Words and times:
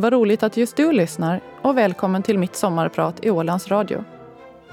Vad 0.00 0.12
roligt 0.12 0.42
att 0.42 0.56
just 0.56 0.76
du 0.76 0.92
lyssnar 0.92 1.40
och 1.62 1.78
välkommen 1.78 2.22
till 2.22 2.38
mitt 2.38 2.56
sommarprat 2.56 3.24
i 3.24 3.30
Ålands 3.30 3.68
Radio. 3.68 4.04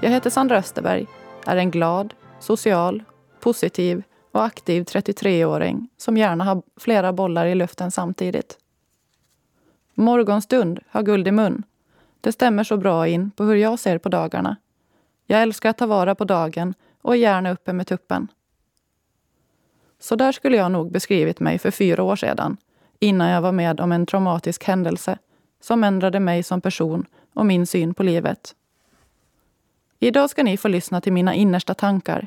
Jag 0.00 0.10
heter 0.10 0.30
Sandra 0.30 0.56
Österberg, 0.56 1.06
är 1.46 1.56
en 1.56 1.70
glad, 1.70 2.14
social, 2.40 3.02
positiv 3.40 4.02
och 4.32 4.44
aktiv 4.44 4.82
33-åring 4.82 5.88
som 5.96 6.16
gärna 6.16 6.44
har 6.44 6.62
flera 6.76 7.12
bollar 7.12 7.46
i 7.46 7.54
luften 7.54 7.90
samtidigt. 7.90 8.58
Morgonstund 9.94 10.80
har 10.88 11.02
guld 11.02 11.28
i 11.28 11.32
mun. 11.32 11.62
Det 12.20 12.32
stämmer 12.32 12.64
så 12.64 12.76
bra 12.76 13.08
in 13.08 13.30
på 13.30 13.44
hur 13.44 13.56
jag 13.56 13.78
ser 13.78 13.98
på 13.98 14.08
dagarna. 14.08 14.56
Jag 15.26 15.42
älskar 15.42 15.70
att 15.70 15.78
ta 15.78 15.86
vara 15.86 16.14
på 16.14 16.24
dagen 16.24 16.74
och 17.02 17.14
är 17.14 17.18
gärna 17.18 17.50
uppe 17.50 17.72
med 17.72 17.86
tuppen. 17.86 18.28
Så 19.98 20.16
där 20.16 20.32
skulle 20.32 20.56
jag 20.56 20.72
nog 20.72 20.92
beskrivit 20.92 21.40
mig 21.40 21.58
för 21.58 21.70
fyra 21.70 22.02
år 22.02 22.16
sedan 22.16 22.56
innan 23.00 23.28
jag 23.28 23.40
var 23.40 23.52
med 23.52 23.80
om 23.80 23.92
en 23.92 24.06
traumatisk 24.06 24.64
händelse 24.64 25.18
som 25.60 25.84
ändrade 25.84 26.20
mig 26.20 26.42
som 26.42 26.60
person 26.60 27.06
och 27.34 27.46
min 27.46 27.66
syn 27.66 27.94
på 27.94 28.02
livet. 28.02 28.54
Idag 29.98 30.30
ska 30.30 30.42
ni 30.42 30.56
få 30.56 30.68
lyssna 30.68 31.00
till 31.00 31.12
mina 31.12 31.34
innersta 31.34 31.74
tankar. 31.74 32.26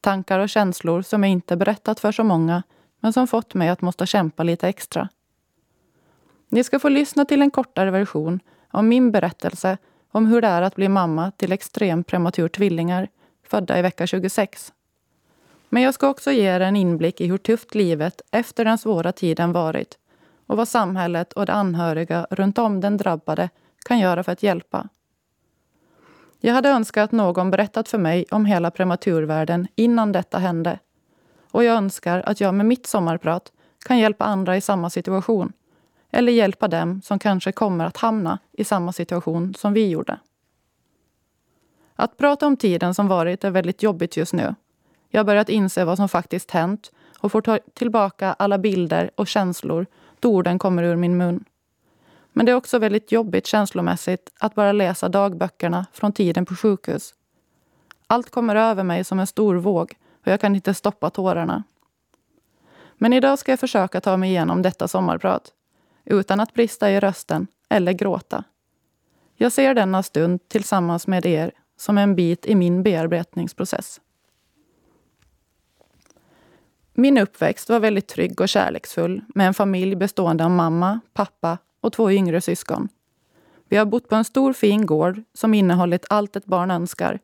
Tankar 0.00 0.38
och 0.38 0.48
känslor 0.48 1.02
som 1.02 1.22
jag 1.22 1.32
inte 1.32 1.56
berättat 1.56 2.00
för 2.00 2.12
så 2.12 2.24
många 2.24 2.62
men 3.00 3.12
som 3.12 3.26
fått 3.26 3.54
mig 3.54 3.68
att 3.68 3.80
måste 3.80 4.06
kämpa 4.06 4.42
lite 4.42 4.68
extra. 4.68 5.08
Ni 6.48 6.64
ska 6.64 6.78
få 6.78 6.88
lyssna 6.88 7.24
till 7.24 7.42
en 7.42 7.50
kortare 7.50 7.90
version 7.90 8.40
av 8.70 8.84
min 8.84 9.10
berättelse 9.10 9.78
om 10.10 10.26
hur 10.26 10.40
det 10.40 10.48
är 10.48 10.62
att 10.62 10.76
bli 10.76 10.88
mamma 10.88 11.30
till 11.30 11.52
extremt 11.52 12.06
prematur 12.06 12.48
tvillingar 12.48 13.08
födda 13.46 13.78
i 13.78 13.82
vecka 13.82 14.06
26. 14.06 14.72
Men 15.74 15.82
jag 15.82 15.94
ska 15.94 16.08
också 16.08 16.32
ge 16.32 16.42
er 16.42 16.60
en 16.60 16.76
inblick 16.76 17.20
i 17.20 17.26
hur 17.26 17.38
tufft 17.38 17.74
livet 17.74 18.22
efter 18.30 18.64
den 18.64 18.78
svåra 18.78 19.12
tiden 19.12 19.52
varit 19.52 19.98
och 20.46 20.56
vad 20.56 20.68
samhället 20.68 21.32
och 21.32 21.46
de 21.46 21.52
anhöriga 21.52 22.26
runt 22.30 22.58
om 22.58 22.80
den 22.80 22.96
drabbade 22.96 23.50
kan 23.84 23.98
göra 23.98 24.22
för 24.22 24.32
att 24.32 24.42
hjälpa. 24.42 24.88
Jag 26.40 26.54
hade 26.54 26.68
önskat 26.68 27.04
att 27.04 27.12
någon 27.12 27.50
berättat 27.50 27.88
för 27.88 27.98
mig 27.98 28.24
om 28.30 28.44
hela 28.44 28.70
prematurvärlden 28.70 29.68
innan 29.74 30.12
detta 30.12 30.38
hände. 30.38 30.78
Och 31.50 31.64
jag 31.64 31.76
önskar 31.76 32.22
att 32.26 32.40
jag 32.40 32.54
med 32.54 32.66
mitt 32.66 32.86
sommarprat 32.86 33.52
kan 33.84 33.98
hjälpa 33.98 34.24
andra 34.24 34.56
i 34.56 34.60
samma 34.60 34.90
situation. 34.90 35.52
Eller 36.10 36.32
hjälpa 36.32 36.68
dem 36.68 37.02
som 37.02 37.18
kanske 37.18 37.52
kommer 37.52 37.84
att 37.84 37.96
hamna 37.96 38.38
i 38.52 38.64
samma 38.64 38.92
situation 38.92 39.54
som 39.54 39.72
vi 39.72 39.88
gjorde. 39.88 40.18
Att 41.94 42.16
prata 42.16 42.46
om 42.46 42.56
tiden 42.56 42.94
som 42.94 43.08
varit 43.08 43.44
är 43.44 43.50
väldigt 43.50 43.82
jobbigt 43.82 44.16
just 44.16 44.32
nu. 44.32 44.54
Jag 45.14 45.18
har 45.18 45.24
börjat 45.24 45.48
inse 45.48 45.84
vad 45.84 45.96
som 45.96 46.08
faktiskt 46.08 46.50
hänt 46.50 46.92
och 47.18 47.32
får 47.32 47.40
ta 47.40 47.58
tillbaka 47.74 48.32
alla 48.38 48.58
bilder 48.58 49.10
och 49.14 49.28
känslor 49.28 49.86
då 50.20 50.30
orden 50.34 50.58
kommer 50.58 50.82
ur 50.82 50.96
min 50.96 51.16
mun. 51.16 51.44
Men 52.32 52.46
det 52.46 52.52
är 52.52 52.56
också 52.56 52.78
väldigt 52.78 53.12
jobbigt 53.12 53.46
känslomässigt 53.46 54.30
att 54.38 54.54
bara 54.54 54.72
läsa 54.72 55.08
dagböckerna 55.08 55.86
från 55.92 56.12
tiden 56.12 56.46
på 56.46 56.54
sjukhus. 56.54 57.14
Allt 58.06 58.30
kommer 58.30 58.56
över 58.56 58.82
mig 58.84 59.04
som 59.04 59.20
en 59.20 59.26
stor 59.26 59.54
våg 59.54 59.94
och 60.20 60.26
jag 60.32 60.40
kan 60.40 60.54
inte 60.54 60.74
stoppa 60.74 61.10
tårarna. 61.10 61.62
Men 62.94 63.12
idag 63.12 63.38
ska 63.38 63.52
jag 63.52 63.60
försöka 63.60 64.00
ta 64.00 64.16
mig 64.16 64.30
igenom 64.30 64.62
detta 64.62 64.88
sommarprat 64.88 65.52
utan 66.04 66.40
att 66.40 66.54
brista 66.54 66.90
i 66.90 67.00
rösten 67.00 67.46
eller 67.68 67.92
gråta. 67.92 68.44
Jag 69.36 69.52
ser 69.52 69.74
denna 69.74 70.02
stund 70.02 70.48
tillsammans 70.48 71.06
med 71.06 71.26
er 71.26 71.52
som 71.76 71.98
en 71.98 72.14
bit 72.14 72.46
i 72.46 72.54
min 72.54 72.82
bearbetningsprocess. 72.82 74.00
Min 76.94 77.18
uppväxt 77.18 77.68
var 77.68 77.80
väldigt 77.80 78.08
trygg 78.08 78.40
och 78.40 78.48
kärleksfull 78.48 79.22
med 79.34 79.46
en 79.46 79.54
familj 79.54 79.96
bestående 79.96 80.44
av 80.44 80.50
mamma, 80.50 81.00
pappa 81.12 81.58
och 81.80 81.92
två 81.92 82.10
yngre 82.10 82.40
syskon. 82.40 82.88
Vi 83.68 83.76
har 83.76 83.84
bott 83.84 84.08
på 84.08 84.14
en 84.14 84.24
stor 84.24 84.52
fin 84.52 84.86
gård 84.86 85.22
som 85.34 85.54
innehållit 85.54 86.06
allt 86.10 86.36
ett 86.36 86.44
barn 86.44 86.70
önskar 86.70 87.18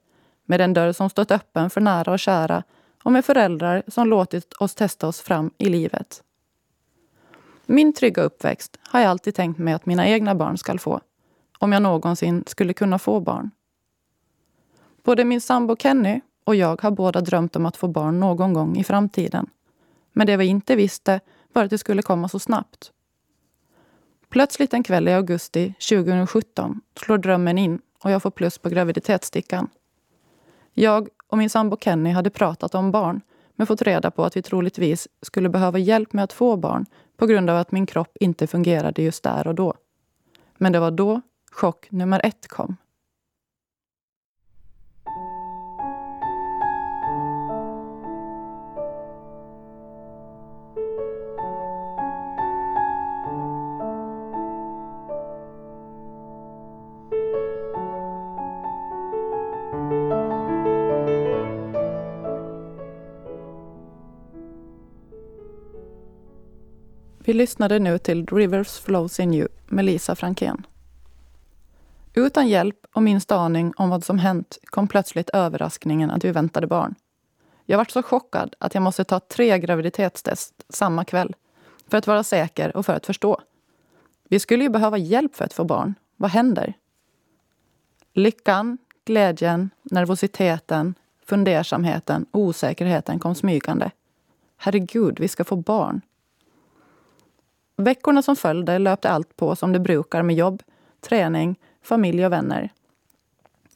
med 0.44 0.60
en 0.60 0.74
dörr 0.74 0.92
som 0.92 1.10
stått 1.10 1.30
öppen 1.30 1.70
för 1.70 1.80
nära 1.80 2.12
och 2.12 2.18
kära 2.18 2.62
och 3.02 3.12
med 3.12 3.24
föräldrar 3.24 3.82
som 3.88 4.08
låtit 4.08 4.52
oss 4.52 4.74
testa 4.74 5.08
oss 5.08 5.20
fram 5.20 5.50
i 5.58 5.68
livet. 5.68 6.22
Min 7.66 7.92
trygga 7.92 8.22
uppväxt 8.22 8.78
har 8.82 9.00
jag 9.00 9.10
alltid 9.10 9.34
tänkt 9.34 9.58
mig 9.58 9.74
att 9.74 9.86
mina 9.86 10.08
egna 10.08 10.34
barn 10.34 10.58
ska 10.58 10.78
få. 10.78 11.00
Om 11.58 11.72
jag 11.72 11.82
någonsin 11.82 12.44
skulle 12.46 12.72
kunna 12.72 12.98
få 12.98 13.20
barn. 13.20 13.50
Både 15.02 15.24
min 15.24 15.40
sambo 15.40 15.76
Kenny 15.76 16.20
och 16.44 16.54
jag 16.54 16.82
har 16.82 16.90
båda 16.90 17.20
drömt 17.20 17.56
om 17.56 17.66
att 17.66 17.76
få 17.76 17.88
barn 17.88 18.20
någon 18.20 18.52
gång 18.52 18.76
i 18.76 18.84
framtiden. 18.84 19.50
Men 20.18 20.26
det 20.26 20.36
vi 20.36 20.46
inte 20.46 20.76
visste 20.76 21.20
var 21.52 21.64
att 21.64 21.70
det 21.70 21.78
skulle 21.78 22.02
komma 22.02 22.28
så 22.28 22.38
snabbt. 22.38 22.92
Plötsligt 24.28 24.74
en 24.74 24.82
kväll 24.82 25.08
i 25.08 25.12
augusti 25.12 25.74
2017 25.88 26.80
slår 26.96 27.18
drömmen 27.18 27.58
in 27.58 27.80
och 28.04 28.10
jag 28.10 28.22
får 28.22 28.30
plus 28.30 28.58
på 28.58 28.68
graviditetsstickan. 28.68 29.68
Jag 30.74 31.08
och 31.26 31.38
min 31.38 31.50
sambo 31.50 31.76
Kenny 31.80 32.10
hade 32.10 32.30
pratat 32.30 32.74
om 32.74 32.90
barn 32.90 33.20
men 33.54 33.66
fått 33.66 33.82
reda 33.82 34.10
på 34.10 34.24
att 34.24 34.36
vi 34.36 34.42
troligtvis 34.42 35.08
skulle 35.22 35.48
behöva 35.48 35.78
hjälp 35.78 36.12
med 36.12 36.24
att 36.24 36.32
få 36.32 36.56
barn 36.56 36.86
på 37.16 37.26
grund 37.26 37.50
av 37.50 37.56
att 37.56 37.72
min 37.72 37.86
kropp 37.86 38.16
inte 38.20 38.46
fungerade 38.46 39.02
just 39.02 39.22
där 39.22 39.46
och 39.46 39.54
då. 39.54 39.74
Men 40.56 40.72
det 40.72 40.80
var 40.80 40.90
då 40.90 41.20
chock 41.50 41.90
nummer 41.90 42.20
ett 42.24 42.48
kom. 42.48 42.76
Vi 67.28 67.34
lyssnade 67.34 67.78
nu 67.78 67.98
till 67.98 68.26
Rivers 68.26 68.78
Flows 68.80 69.20
in 69.20 69.34
You 69.34 69.48
med 69.66 69.84
Lisa 69.84 70.14
Frankén. 70.14 70.66
Utan 72.14 72.48
hjälp 72.48 72.86
och 72.92 73.02
minsta 73.02 73.36
aning 73.36 73.72
om 73.76 73.90
vad 73.90 74.04
som 74.04 74.18
hänt 74.18 74.58
kom 74.64 74.88
plötsligt 74.88 75.30
överraskningen 75.30 76.10
att 76.10 76.24
vi 76.24 76.32
väntade 76.32 76.66
barn. 76.66 76.94
Jag 77.64 77.78
var 77.78 77.84
så 77.84 78.02
chockad 78.02 78.54
att 78.58 78.74
jag 78.74 78.82
måste 78.82 79.04
ta 79.04 79.20
tre 79.20 79.58
graviditetstest 79.58 80.64
samma 80.68 81.04
kväll 81.04 81.36
för 81.88 81.98
att 81.98 82.06
vara 82.06 82.24
säker 82.24 82.76
och 82.76 82.86
för 82.86 82.92
att 82.92 83.06
förstå. 83.06 83.40
Vi 84.28 84.40
skulle 84.40 84.62
ju 84.62 84.70
behöva 84.70 84.98
hjälp 84.98 85.36
för 85.36 85.44
att 85.44 85.52
få 85.52 85.64
barn. 85.64 85.94
Vad 86.16 86.30
händer? 86.30 86.74
Lyckan, 88.12 88.78
glädjen, 89.04 89.70
nervositeten, 89.82 90.94
fundersamheten 91.24 92.26
och 92.30 92.40
osäkerheten 92.40 93.18
kom 93.18 93.34
smygande. 93.34 93.90
Herregud, 94.56 95.20
vi 95.20 95.28
ska 95.28 95.44
få 95.44 95.56
barn. 95.56 96.00
Veckorna 97.80 98.22
som 98.22 98.36
följde 98.36 98.78
löpte 98.78 99.10
allt 99.10 99.36
på 99.36 99.56
som 99.56 99.72
det 99.72 99.78
brukar 99.78 100.22
med 100.22 100.36
jobb, 100.36 100.62
träning, 101.00 101.58
familj 101.82 102.26
och 102.26 102.32
vänner. 102.32 102.72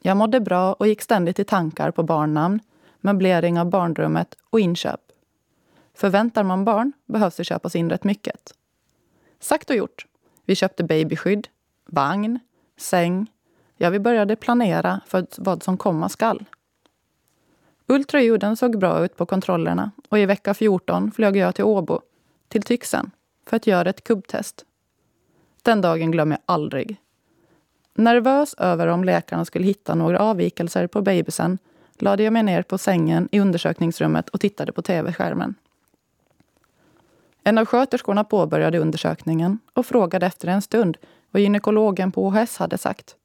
Jag 0.00 0.16
mådde 0.16 0.40
bra 0.40 0.72
och 0.72 0.86
gick 0.86 1.02
ständigt 1.02 1.38
i 1.38 1.44
tankar 1.44 1.90
på 1.90 2.02
barnnamn, 2.02 2.60
möblering 3.00 3.60
av 3.60 3.70
barnrummet 3.70 4.36
och 4.50 4.60
inköp. 4.60 5.00
Förväntar 5.94 6.42
man 6.42 6.64
barn 6.64 6.92
behövs 7.06 7.36
det 7.36 7.44
köpas 7.44 7.76
in 7.76 7.90
rätt 7.90 8.04
mycket. 8.04 8.54
Sagt 9.40 9.70
och 9.70 9.76
gjort. 9.76 10.06
Vi 10.44 10.54
köpte 10.54 10.84
babyskydd, 10.84 11.48
vagn, 11.86 12.38
säng. 12.76 13.26
Ja, 13.76 13.90
vi 13.90 13.98
började 13.98 14.36
planera 14.36 15.00
för 15.06 15.26
vad 15.38 15.62
som 15.62 15.76
komma 15.76 16.08
skall. 16.08 16.44
Ultraljuden 17.86 18.56
såg 18.56 18.78
bra 18.78 19.04
ut 19.04 19.16
på 19.16 19.26
kontrollerna 19.26 19.90
och 20.08 20.18
i 20.18 20.26
vecka 20.26 20.54
14 20.54 21.12
flög 21.12 21.36
jag 21.36 21.54
till 21.54 21.64
Åbo, 21.64 22.00
till 22.48 22.62
Tyxen 22.62 23.10
för 23.46 23.56
att 23.56 23.66
göra 23.66 23.90
ett 23.90 24.04
kubbtest. 24.04 24.64
Den 25.62 25.80
dagen 25.80 26.10
glömmer 26.10 26.36
jag 26.36 26.54
aldrig. 26.54 26.96
Nervös 27.94 28.54
över 28.54 28.86
om 28.86 29.04
läkarna 29.04 29.44
skulle 29.44 29.64
hitta 29.64 29.94
några 29.94 30.18
avvikelser 30.18 30.86
på 30.86 31.02
bebisen 31.02 31.58
lade 31.98 32.22
jag 32.22 32.32
mig 32.32 32.42
ner 32.42 32.62
på 32.62 32.78
sängen 32.78 33.28
i 33.32 33.40
undersökningsrummet 33.40 34.28
och 34.28 34.40
tittade 34.40 34.72
på 34.72 34.82
tv-skärmen. 34.82 35.54
En 37.44 37.58
av 37.58 37.64
sköterskorna 37.64 38.24
påbörjade 38.24 38.78
undersökningen 38.78 39.58
och 39.72 39.86
frågade 39.86 40.26
efter 40.26 40.48
en 40.48 40.62
stund 40.62 40.96
vad 41.30 41.42
gynekologen 41.42 42.12
på 42.12 42.26
OHS 42.26 42.56
hade 42.56 42.78
sagt. 42.78 43.16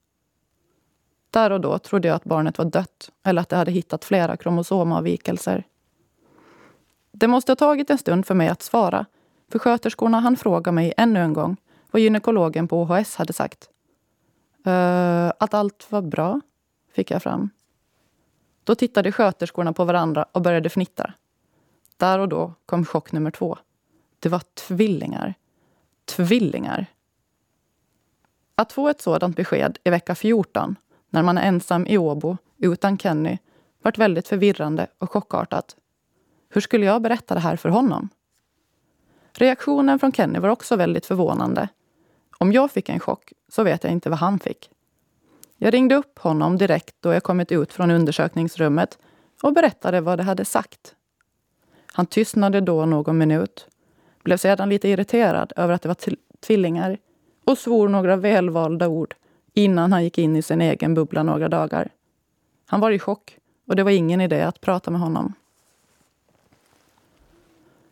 Där 1.29 1.51
och 1.51 1.61
då 1.61 1.79
trodde 1.79 2.07
jag 2.07 2.15
att 2.15 2.23
barnet 2.23 2.57
var 2.57 2.65
dött 2.65 3.11
eller 3.23 3.41
att 3.41 3.49
de 3.49 3.55
hade 3.55 3.71
hittat 3.71 4.05
flera 4.05 4.37
kromosomavvikelser. 4.37 5.63
Det 7.11 7.27
måste 7.27 7.51
ha 7.51 7.55
tagit 7.55 7.89
en 7.89 7.97
stund 7.97 8.25
för 8.25 8.33
mig 8.35 8.47
att 8.47 8.61
svara 8.61 9.05
för 9.51 9.59
sköterskorna 9.59 10.19
han 10.19 10.37
fråga 10.37 10.71
mig 10.71 10.93
ännu 10.97 11.19
en 11.19 11.33
gång 11.33 11.57
vad 11.91 12.01
gynekologen 12.01 12.67
på 12.67 12.81
OHS 12.81 13.15
hade 13.15 13.33
sagt. 13.33 13.69
Uh, 14.67 15.31
att 15.39 15.53
allt 15.53 15.87
var 15.91 16.01
bra, 16.01 16.41
fick 16.93 17.11
jag 17.11 17.23
fram. 17.23 17.49
Då 18.63 18.75
tittade 18.75 19.11
sköterskorna 19.11 19.73
på 19.73 19.85
varandra 19.85 20.25
och 20.31 20.41
började 20.41 20.69
fnittra. 20.69 21.13
Där 21.97 22.19
och 22.19 22.29
då 22.29 22.53
kom 22.65 22.85
chock 22.85 23.11
nummer 23.11 23.31
två. 23.31 23.57
Det 24.19 24.29
var 24.29 24.41
tvillingar. 24.67 25.33
Tvillingar. 26.05 26.85
Att 28.55 28.71
få 28.71 28.87
ett 28.87 29.01
sådant 29.01 29.35
besked 29.35 29.77
i 29.83 29.89
vecka 29.89 30.15
14, 30.15 30.75
när 31.09 31.23
man 31.23 31.37
är 31.37 31.47
ensam 31.47 31.87
i 31.87 31.97
Åbo 31.97 32.37
utan 32.57 32.97
Kenny, 32.97 33.37
vart 33.81 33.97
väldigt 33.97 34.27
förvirrande 34.27 34.87
och 34.97 35.11
chockartat. 35.11 35.75
Hur 36.49 36.61
skulle 36.61 36.85
jag 36.85 37.01
berätta 37.01 37.33
det 37.33 37.39
här 37.39 37.55
för 37.55 37.69
honom? 37.69 38.09
Reaktionen 39.39 39.99
från 39.99 40.11
Kenny 40.11 40.39
var 40.39 40.49
också 40.49 40.75
väldigt 40.75 41.05
förvånande. 41.05 41.69
Om 42.37 42.51
jag 42.51 42.71
fick 42.71 42.89
en 42.89 42.99
chock 42.99 43.33
så 43.49 43.63
vet 43.63 43.83
jag 43.83 43.93
inte 43.93 44.09
vad 44.09 44.19
han 44.19 44.39
fick. 44.39 44.69
Jag 45.57 45.73
ringde 45.73 45.95
upp 45.95 46.19
honom 46.19 46.57
direkt 46.57 46.95
då 46.99 47.13
jag 47.13 47.23
kommit 47.23 47.51
ut 47.51 47.73
från 47.73 47.91
undersökningsrummet 47.91 48.97
och 49.43 49.53
berättade 49.53 50.01
vad 50.01 50.19
de 50.19 50.23
hade 50.23 50.45
sagt. 50.45 50.95
Han 51.91 52.05
tystnade 52.05 52.61
då 52.61 52.85
någon 52.85 53.17
minut, 53.17 53.67
blev 54.23 54.37
sedan 54.37 54.69
lite 54.69 54.89
irriterad 54.89 55.53
över 55.55 55.73
att 55.73 55.81
det 55.81 55.87
var 55.87 55.97
tvillingar 56.39 56.97
och 57.45 57.57
svor 57.57 57.89
några 57.89 58.15
välvalda 58.15 58.87
ord 58.87 59.15
innan 59.53 59.91
han 59.91 60.03
gick 60.03 60.17
in 60.17 60.35
i 60.35 60.41
sin 60.41 60.61
egen 60.61 60.93
bubbla 60.93 61.23
några 61.23 61.49
dagar. 61.49 61.89
Han 62.65 62.79
var 62.79 62.91
i 62.91 62.99
chock 62.99 63.37
och 63.67 63.75
det 63.75 63.83
var 63.83 63.91
ingen 63.91 64.21
idé 64.21 64.41
att 64.41 64.61
prata 64.61 64.91
med 64.91 65.01
honom. 65.01 65.33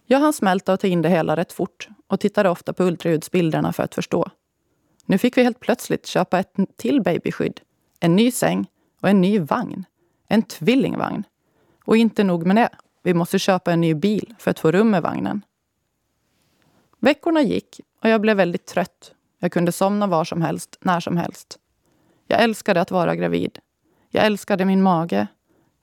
Jag 0.05 0.19
hann 0.19 0.33
smälta 0.33 0.73
och 0.73 0.79
ta 0.79 0.87
in 0.87 1.01
det 1.01 1.09
hela 1.09 1.35
rätt 1.35 1.51
fort 1.51 1.89
och 2.07 2.19
tittade 2.19 2.49
ofta 2.49 2.73
på 2.73 2.83
ultraljudsbilderna 2.83 3.73
för 3.73 3.83
att 3.83 3.95
förstå. 3.95 4.29
Nu 5.05 5.17
fick 5.17 5.37
vi 5.37 5.43
helt 5.43 5.59
plötsligt 5.59 6.05
köpa 6.05 6.39
ett 6.39 6.53
till 6.77 7.01
babyskydd, 7.01 7.61
en 7.99 8.15
ny 8.15 8.31
säng 8.31 8.67
och 9.01 9.09
en 9.09 9.21
ny 9.21 9.39
vagn. 9.39 9.85
En 10.27 10.41
tvillingvagn. 10.41 11.23
Och 11.85 11.97
inte 11.97 12.23
nog 12.23 12.45
med 12.45 12.55
det, 12.55 12.69
vi 13.03 13.13
måste 13.13 13.39
köpa 13.39 13.73
en 13.73 13.81
ny 13.81 13.93
bil 13.93 14.35
för 14.39 14.51
att 14.51 14.59
få 14.59 14.71
rum 14.71 14.91
med 14.91 15.01
vagnen. 15.01 15.41
Veckorna 16.99 17.41
gick 17.41 17.81
och 18.03 18.09
jag 18.09 18.21
blev 18.21 18.37
väldigt 18.37 18.65
trött. 18.65 19.13
Jag 19.39 19.51
kunde 19.51 19.71
somna 19.71 20.07
var 20.07 20.23
som 20.23 20.41
helst, 20.41 20.77
när 20.81 20.99
som 20.99 21.17
helst. 21.17 21.59
Jag 22.27 22.43
älskade 22.43 22.81
att 22.81 22.91
vara 22.91 23.15
gravid. 23.15 23.59
Jag 24.09 24.25
älskade 24.25 24.65
min 24.65 24.81
mage. 24.81 25.27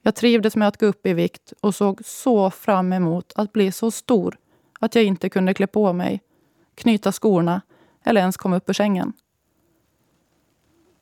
Jag 0.02 0.14
trivdes 0.14 0.56
med 0.56 0.68
att 0.68 0.80
gå 0.80 0.86
upp 0.86 1.06
i 1.06 1.12
vikt 1.12 1.52
och 1.60 1.74
såg 1.74 2.00
så 2.04 2.50
fram 2.50 2.92
emot 2.92 3.32
att 3.36 3.52
bli 3.52 3.72
så 3.72 3.90
stor 3.90 4.38
att 4.80 4.94
jag 4.94 5.04
inte 5.04 5.28
kunde 5.28 5.54
klä 5.54 5.66
på 5.66 5.92
mig, 5.92 6.22
knyta 6.74 7.12
skorna 7.12 7.60
eller 8.04 8.20
ens 8.20 8.36
komma 8.36 8.56
upp 8.56 8.68
ur 8.68 8.72
sängen. 8.72 9.12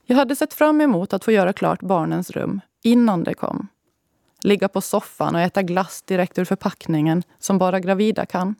Jag 0.05 0.17
hade 0.17 0.37
sett 0.37 0.55
fram 0.55 0.81
emot 0.81 1.12
att 1.12 1.25
få 1.25 1.32
göra 1.32 1.52
klart 1.52 1.81
barnens 1.82 2.31
rum 2.31 2.61
innan 2.82 3.25
det 3.25 3.35
kom. 3.35 3.69
Ligga 4.43 4.69
på 4.69 4.81
soffan 4.81 5.35
och 5.35 5.41
äta 5.41 5.62
glass 5.62 6.03
direkt 6.03 6.38
ur 6.38 6.44
förpackningen 6.44 7.23
som 7.38 7.58
bara 7.58 7.81
gravida 7.81 8.26
kan. 8.26 8.55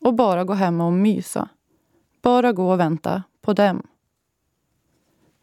Och 0.00 0.14
bara 0.14 0.44
gå 0.44 0.52
hem 0.52 0.80
och 0.80 0.92
mysa. 0.92 1.48
Bara 2.22 2.52
gå 2.52 2.72
och 2.72 2.80
vänta 2.80 3.22
på 3.42 3.52
dem. 3.52 3.82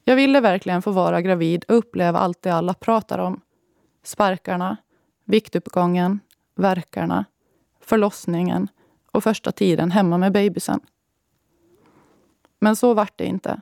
Jag 0.04 0.16
ville 0.16 0.42
verkligen 0.42 0.82
få 0.82 0.92
vara 0.92 1.22
gravid 1.22 1.66
och 1.68 1.78
uppleva 1.78 2.20
allt 2.20 2.42
det 2.42 2.50
alla 2.50 2.74
pratar 2.74 3.20
om. 3.20 3.42
Sparkarna, 4.04 4.78
viktuppgången, 5.26 6.20
verkarna, 6.56 7.26
förlossningen 7.80 8.68
och 9.12 9.24
första 9.24 9.52
tiden 9.52 9.92
hemma 9.92 10.18
med 10.18 10.32
bebisen. 10.32 10.80
Men 12.60 12.76
så 12.76 12.94
vart 12.94 13.18
det 13.18 13.26
inte. 13.26 13.62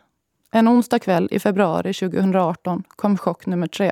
En 0.51 0.67
onsdag 0.67 0.99
kväll 0.99 1.27
i 1.31 1.39
februari 1.39 1.93
2018 1.93 2.83
kom 2.87 3.17
chock 3.17 3.45
nummer 3.45 3.67
tre. 3.67 3.91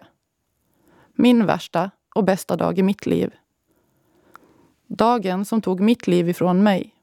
Min 1.13 1.46
värsta 1.46 1.92
och 2.16 2.24
bästa 2.24 2.56
dag 2.56 2.80
i 2.80 2.84
mitt 2.84 3.06
liv. 3.06 3.34
Dagen 4.88 5.45
som 5.45 5.62
tog 5.62 5.80
mitt 5.80 6.07
liv 6.07 6.30
ifrån 6.30 6.63
mig. 6.63 6.95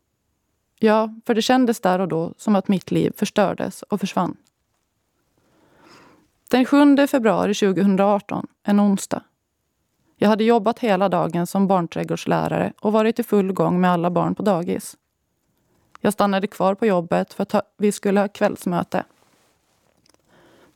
Ja, 0.79 1.15
för 1.27 1.35
det 1.35 1.43
kändes 1.43 1.81
där 1.81 1.99
och 1.99 2.09
då 2.09 2.35
som 2.37 2.57
att 2.57 2.69
mitt 2.69 2.91
liv 2.91 3.13
förstördes 3.17 3.83
och 3.83 4.01
försvann. 4.01 4.37
Den 6.51 6.65
7 6.65 7.07
februari 7.07 7.55
2018, 7.55 8.47
en 8.63 8.81
onsdag. 8.81 9.23
Jag 10.17 10.29
hade 10.29 10.45
jobbat 10.45 10.79
hela 10.79 11.09
dagen 11.09 11.47
som 11.47 11.67
barnträdgårdslärare 11.67 12.73
och 12.81 12.93
varit 12.93 13.19
i 13.19 13.23
full 13.23 13.53
gång 13.53 13.81
med 13.81 13.91
alla 13.91 14.11
barn 14.11 14.35
på 14.35 14.43
dagis. 14.43 14.97
Jag 16.01 16.13
stannade 16.13 16.47
kvar 16.47 16.75
på 16.75 16.87
jobbet 16.87 17.35
för 17.35 17.43
att 17.43 17.75
vi 17.79 17.93
skulle 17.93 18.21
ha 18.21 18.29
kvällsmöte. 18.29 19.05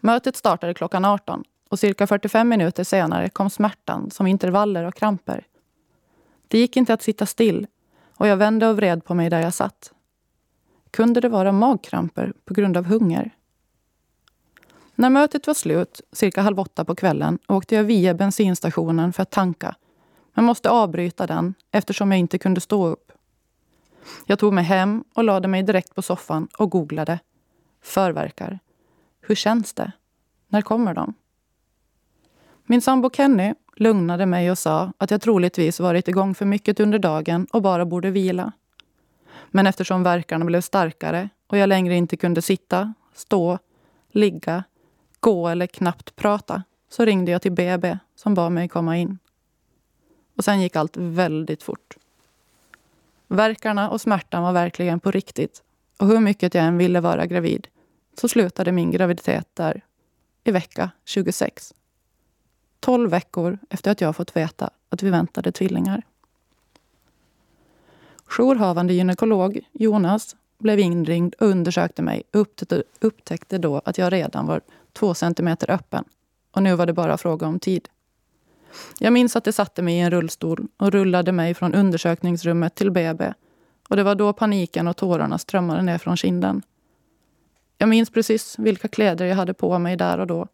Mötet 0.00 0.36
startade 0.36 0.74
klockan 0.74 1.04
18 1.04 1.44
och 1.68 1.78
cirka 1.78 2.06
45 2.06 2.48
minuter 2.48 2.84
senare 2.84 3.28
kom 3.28 3.50
smärtan 3.50 4.10
som 4.10 4.26
intervaller 4.26 4.84
och 4.84 4.94
kramper. 4.94 5.46
Det 6.48 6.58
gick 6.58 6.76
inte 6.76 6.94
att 6.94 7.02
sitta 7.02 7.26
still 7.26 7.66
och 8.16 8.26
jag 8.26 8.36
vände 8.36 8.68
och 8.68 8.76
vred 8.76 9.04
på 9.04 9.14
mig 9.14 9.30
där 9.30 9.40
jag 9.40 9.54
satt. 9.54 9.92
Kunde 10.90 11.20
det 11.20 11.28
vara 11.28 11.52
magkramper 11.52 12.32
på 12.44 12.54
grund 12.54 12.76
av 12.76 12.84
hunger? 12.84 13.30
När 15.00 15.10
mötet 15.10 15.46
var 15.46 15.54
slut, 15.54 16.00
cirka 16.12 16.42
halv 16.42 16.60
åtta 16.60 16.84
på 16.84 16.94
kvällen, 16.94 17.38
åkte 17.48 17.74
jag 17.74 17.84
via 17.84 18.14
bensinstationen 18.14 19.12
för 19.12 19.22
att 19.22 19.30
tanka. 19.30 19.74
Men 20.34 20.44
måste 20.44 20.70
avbryta 20.70 21.26
den 21.26 21.54
eftersom 21.70 22.12
jag 22.12 22.18
inte 22.20 22.38
kunde 22.38 22.60
stå 22.60 22.86
upp. 22.86 23.12
Jag 24.26 24.38
tog 24.38 24.52
mig 24.52 24.64
hem 24.64 25.04
och 25.14 25.24
lade 25.24 25.48
mig 25.48 25.62
direkt 25.62 25.94
på 25.94 26.02
soffan 26.02 26.48
och 26.58 26.70
googlade. 26.70 27.18
Förverkar. 27.82 28.58
Hur 29.20 29.34
känns 29.34 29.72
det? 29.72 29.92
När 30.48 30.62
kommer 30.62 30.94
de? 30.94 31.14
Min 32.66 32.80
sambo 32.80 33.10
Kenny 33.10 33.54
lugnade 33.76 34.26
mig 34.26 34.50
och 34.50 34.58
sa 34.58 34.92
att 34.98 35.10
jag 35.10 35.20
troligtvis 35.20 35.80
varit 35.80 36.08
igång 36.08 36.34
för 36.34 36.46
mycket 36.46 36.80
under 36.80 36.98
dagen 36.98 37.46
och 37.52 37.62
bara 37.62 37.84
borde 37.84 38.10
vila. 38.10 38.52
Men 39.50 39.66
eftersom 39.66 40.02
verkarna 40.02 40.44
blev 40.44 40.60
starkare 40.60 41.28
och 41.46 41.58
jag 41.58 41.68
längre 41.68 41.96
inte 41.96 42.16
kunde 42.16 42.42
sitta, 42.42 42.94
stå, 43.14 43.58
ligga, 44.12 44.64
gå 45.20 45.48
eller 45.48 45.66
knappt 45.66 46.16
prata 46.16 46.62
så 46.88 47.04
ringde 47.04 47.32
jag 47.32 47.42
till 47.42 47.52
BB 47.52 47.98
som 48.14 48.34
bad 48.34 48.52
mig 48.52 48.68
komma 48.68 48.96
in. 48.96 49.18
Och 50.36 50.44
sen 50.44 50.60
gick 50.60 50.76
allt 50.76 50.96
väldigt 50.96 51.62
fort. 51.62 51.96
Verkarna 53.26 53.90
och 53.90 54.00
smärtan 54.00 54.42
var 54.42 54.52
verkligen 54.52 55.00
på 55.00 55.10
riktigt. 55.10 55.62
Och 55.98 56.06
hur 56.06 56.20
mycket 56.20 56.54
jag 56.54 56.64
än 56.64 56.78
ville 56.78 57.00
vara 57.00 57.26
gravid 57.26 57.68
så 58.20 58.28
slutade 58.28 58.72
min 58.72 58.90
graviditet 58.90 59.48
där 59.54 59.84
i 60.44 60.50
vecka 60.50 60.90
26. 61.04 61.74
12 62.80 63.10
veckor 63.10 63.58
efter 63.70 63.90
att 63.90 64.00
jag 64.00 64.16
fått 64.16 64.36
veta 64.36 64.70
att 64.88 65.02
vi 65.02 65.10
väntade 65.10 65.52
tvillingar. 65.52 66.02
Jourhavande 68.38 68.92
gynekolog 68.92 69.60
Jonas 69.72 70.36
blev 70.58 70.78
inringd 70.78 71.34
och 71.34 71.46
undersökte 71.46 72.02
mig 72.02 72.22
och 72.32 72.62
upptäckte 73.00 73.58
då 73.58 73.82
att 73.84 73.98
jag 73.98 74.12
redan 74.12 74.46
var 74.46 74.60
två 74.92 75.14
centimeter 75.14 75.70
öppen. 75.70 76.04
Och 76.50 76.62
nu 76.62 76.74
var 76.74 76.86
det 76.86 76.92
bara 76.92 77.18
fråga 77.18 77.46
om 77.46 77.60
tid. 77.60 77.88
Jag 78.98 79.12
minns 79.12 79.36
att 79.36 79.44
de 79.44 79.52
satte 79.52 79.82
mig 79.82 79.94
i 79.94 80.00
en 80.00 80.10
rullstol 80.10 80.66
och 80.76 80.92
rullade 80.92 81.32
mig 81.32 81.54
från 81.54 81.74
undersökningsrummet 81.74 82.74
till 82.74 82.90
BB. 82.90 83.32
Och 83.88 83.96
det 83.96 84.02
var 84.02 84.14
då 84.14 84.32
paniken 84.32 84.88
och 84.88 84.96
tårarna 84.96 85.38
strömmade 85.38 85.82
ner 85.82 85.98
från 85.98 86.16
kinden. 86.16 86.62
Jag 87.78 87.88
minns 87.88 88.10
precis 88.10 88.58
vilka 88.58 88.88
kläder 88.88 89.26
jag 89.26 89.36
hade 89.36 89.54
på 89.54 89.78
mig 89.78 89.96
där 89.96 90.18
och 90.18 90.26
då. 90.26 90.46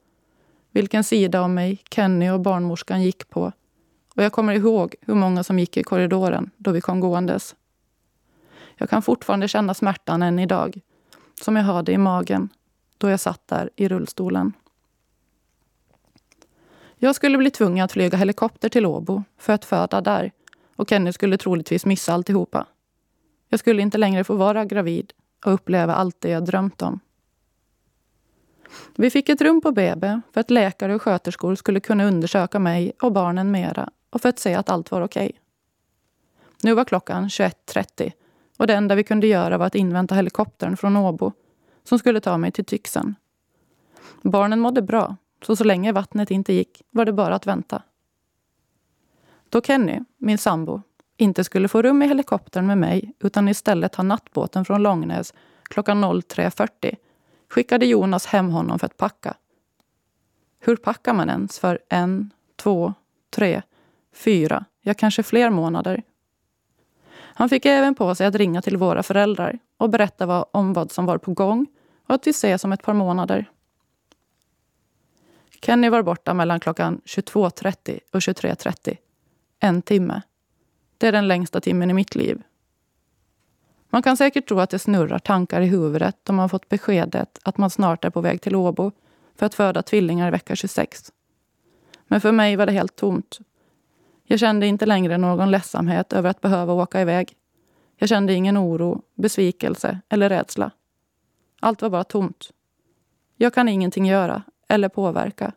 Vilken 0.71 1.05
sida 1.05 1.41
av 1.41 1.51
mig 1.51 1.79
Kenny 1.91 2.31
och 2.31 2.41
barnmorskan 2.41 3.03
gick 3.03 3.29
på. 3.29 3.53
Och 4.17 4.23
jag 4.23 4.33
kommer 4.33 4.55
ihåg 4.55 4.95
hur 5.01 5.15
många 5.15 5.45
som 5.45 5.59
gick 5.59 5.77
i 5.77 5.83
korridoren 5.83 6.51
då 6.57 6.71
vi 6.71 6.81
kom 6.81 7.01
gåendes. 7.01 7.55
Jag 8.77 8.91
kan 8.91 9.03
fortfarande 9.03 9.49
känna 9.49 9.75
smärtan 9.75 10.23
än 10.23 10.39
idag. 10.39 10.81
Som 11.43 11.57
jag 11.57 11.65
hade 11.65 11.93
i 11.93 11.99
magen 11.99 12.49
då 12.99 13.09
jag 13.09 13.21
satt 13.21 13.49
där 13.49 13.71
i 13.77 13.89
rullstolen. 13.89 14.53
Jag 16.97 17.15
skulle 17.15 17.39
bli 17.39 17.51
tvungen 17.51 17.85
att 17.85 17.93
flyga 17.93 18.19
helikopter 18.19 18.69
till 18.69 18.87
Åbo 18.87 19.23
för 19.39 19.53
att 19.53 19.65
föda 19.65 20.01
där 20.01 20.33
och 20.77 20.89
Kenny 20.89 21.13
skulle 21.13 21.39
troligtvis 21.39 21.87
missa 21.87 22.13
alltihopa. 22.13 22.67
Jag 23.49 23.61
skulle 23.61 23.83
inte 23.83 23.99
längre 23.99 24.25
få 24.25 24.35
vara 24.35 24.65
gravid 24.65 25.13
och 25.45 25.53
uppleva 25.55 25.95
allt 25.95 26.21
det 26.21 26.29
jag 26.29 26.45
drömt 26.45 26.83
om. 26.83 27.01
Vi 28.97 29.11
fick 29.11 29.29
ett 29.29 29.41
rum 29.41 29.61
på 29.61 29.73
BB 29.73 30.21
för 30.33 30.41
att 30.41 30.51
läkare 30.51 30.95
och 30.95 31.03
sköterskor 31.03 31.55
skulle 31.55 31.81
kunna 31.81 32.05
undersöka 32.05 32.59
mig 32.59 32.93
och 33.03 33.13
barnen 33.13 33.51
mera 33.51 33.91
och 34.11 34.21
för 34.21 34.29
att 34.29 34.39
se 34.39 34.55
att 34.55 34.71
allt 34.71 34.91
var 34.91 35.03
okej. 35.03 35.27
Okay. 35.27 35.39
Nu 36.63 36.75
var 36.75 36.85
klockan 36.85 37.29
21.30 37.29 38.13
och 38.57 38.67
det 38.67 38.75
enda 38.75 38.95
vi 38.95 39.05
kunde 39.05 39.27
göra 39.27 39.59
var 39.59 39.67
att 39.67 39.75
invänta 39.75 40.15
helikoptern 40.15 40.77
från 40.77 40.97
Åbo 40.97 41.33
som 41.89 41.99
skulle 41.99 42.21
ta 42.21 42.39
mig 42.39 42.53
till 42.53 42.65
Tyxen. 42.65 43.15
Barnen 44.23 44.61
mådde 44.61 44.83
bra, 44.83 45.17
så 45.43 45.57
så 45.57 45.65
länge 45.65 45.93
vattnet 45.93 46.31
inte 46.31 46.53
gick 46.53 46.83
var 46.91 47.05
det 47.05 47.13
bara 47.13 47.35
att 47.35 47.47
vänta. 47.47 47.83
Då 49.49 49.61
Kenny, 49.61 50.01
min 50.19 50.39
sambo, 50.39 50.83
inte 51.17 51.45
skulle 51.45 51.69
få 51.69 51.83
rum 51.83 52.03
i 52.03 52.07
helikoptern 52.07 52.67
med 52.67 52.79
mig 52.79 53.13
utan 53.21 53.49
istället 53.49 53.95
ha 53.95 54.05
nattbåten 54.05 54.65
från 54.65 54.83
Långnäs 54.83 55.35
klockan 55.63 56.05
03.40 56.05 56.97
skickade 57.49 57.87
Jonas 57.87 58.27
hem 58.27 58.49
honom 58.49 58.79
för 58.79 58.87
att 58.87 58.97
packa. 58.97 59.35
Hur 60.61 60.77
packar 60.77 61.15
man 61.15 61.31
ens 61.31 61.59
för 61.59 61.79
en, 61.89 62.31
två, 62.57 62.95
tre, 63.31 63.63
fyra, 64.15 64.65
ja 64.81 64.95
kanske 64.95 65.23
fler 65.23 65.51
månader? 65.51 66.03
Han 67.13 67.49
fick 67.49 67.67
även 67.67 67.95
på 67.95 68.15
sig 68.15 68.27
att 68.27 68.35
ringa 68.35 68.63
till 68.63 68.77
våra 68.77 69.03
föräldrar 69.03 69.59
och 69.77 69.91
berätta 69.91 70.27
vad, 70.27 70.45
om 70.51 70.73
vad 70.73 70.93
som 70.93 71.07
var 71.07 71.19
på 71.19 71.33
gång 71.33 71.67
och 72.07 72.15
att 72.15 72.27
vi 72.27 72.31
ses 72.31 72.65
om 72.65 72.73
ett 72.73 72.83
par 72.83 72.95
månader. 72.95 73.51
Kenny 75.63 75.89
var 75.89 76.03
borta 76.03 76.35
mellan 76.35 76.61
klockan 76.61 77.01
22.30 77.05 78.01
och 78.13 78.21
23.30. 78.21 78.97
En 79.61 79.83
timme. 79.83 80.23
Det 80.99 81.07
är 81.07 81.13
den 81.13 81.29
längsta 81.29 81.61
timmen 81.61 81.91
i 81.91 81.95
mitt 81.95 82.15
liv. 82.15 82.43
Man 83.89 84.03
kan 84.03 84.17
säkert 84.17 84.49
tro 84.49 84.61
att 84.61 84.71
det 84.71 84.79
snurrar 84.79 85.19
tankar 85.19 85.61
i 85.61 85.67
huvudet 85.67 86.29
om 86.29 86.37
man 86.37 86.49
fått 86.49 86.69
beskedet 86.69 87.39
att 87.43 87.59
man 87.59 87.71
snart 87.71 88.05
är 88.05 88.11
på 88.11 88.21
väg 88.21 88.41
till 88.41 88.57
Åbo 88.57 88.93
för 89.35 89.47
att 89.47 89.55
föda 89.55 89.83
tvillingar 89.83 90.29
i 90.29 90.31
vecka 90.31 90.57
26. 90.57 91.13
Men 92.07 92.21
för 92.21 92.33
mig 92.33 92.57
var 92.57 92.67
det 92.67 92.73
helt 92.73 92.97
tomt. 92.97 93.39
Jag 94.25 94.41
kände 94.41 94.67
inte 94.67 94.87
längre 94.87 95.19
någon 95.19 95.51
ledsamhet 95.51 96.13
över 96.13 96.31
att 96.31 96.41
behöva 96.41 96.73
åka 96.73 97.01
iväg. 97.01 97.37
Jag 97.97 98.09
kände 98.09 98.33
ingen 98.33 98.59
oro, 98.59 99.03
besvikelse 99.15 100.01
eller 100.09 100.29
rädsla. 100.29 100.71
Allt 101.61 101.83
var 101.83 101.91
bara 101.91 102.05
tomt. 102.05 102.51
Jag 103.37 103.55
kan 103.55 103.69
ingenting 103.69 104.07
göra 104.07 104.43
eller 104.69 104.89
påverka 104.89 105.53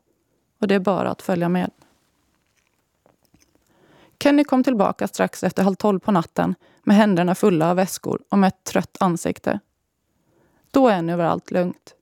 och 0.60 0.68
det 0.68 0.75
är 0.75 0.79
bara 0.79 1.10
att 1.10 1.22
följa 1.22 1.50
med. 1.50 1.72
Kenny 4.24 4.44
kom 4.44 4.63
tillbaka 4.63 5.08
strax 5.08 5.44
efter 5.44 5.63
halv 5.63 5.75
tolv 5.75 6.00
på 6.00 6.12
natten 6.12 6.56
med 6.84 6.96
händerna 6.96 7.36
fulla 7.36 7.70
av 7.70 7.75
väskor 7.75 8.22
och 8.29 8.39
med 8.39 8.48
ett 8.48 8.63
trött 8.63 8.98
ansikte. 9.00 9.60
Då 10.72 10.88
är 10.88 10.96
ännu 10.96 11.24
allt 11.24 11.51
lugnt. 11.51 11.96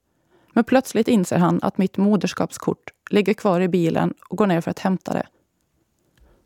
Men 0.54 0.63
plötsligt 0.63 1.08
inser 1.08 1.38
han 1.38 1.60
att 1.63 1.77
mitt 1.77 1.98
moderskapskort 1.98 2.94
ligger 3.10 3.34
kvar 3.34 3.62
i 3.62 3.68
bilen 3.68 4.13
och 4.30 4.38
går 4.38 4.48
ner 4.48 4.62
för 4.62 4.72
att 4.72 4.80
hämta 4.80 5.13
det. 5.13 5.27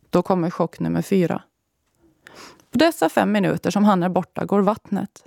Då 0.10 0.22
kommer 0.22 0.50
chock 0.50 0.80
nummer 0.80 1.02
fyra. 1.02 1.44
På 2.72 2.78
dessa 2.78 3.10
fem 3.10 3.32
minuter 3.32 3.72
som 3.72 3.84
han 3.84 4.04
är 4.04 4.10
borta 4.10 4.46
går 4.46 4.62
vattnet. 4.62 5.26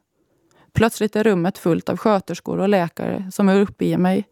Plötsligt 0.75 1.17
är 1.17 1.25
rummet 1.25 1.59
fullt 1.59 1.89
av 1.89 1.97
sköterskor 1.97 2.59
och 2.59 2.69
läkare 2.69 3.31
som 3.33 3.49
är 3.49 3.61
uppe 3.61 3.85
i 3.85 3.97
mig. 3.97 4.25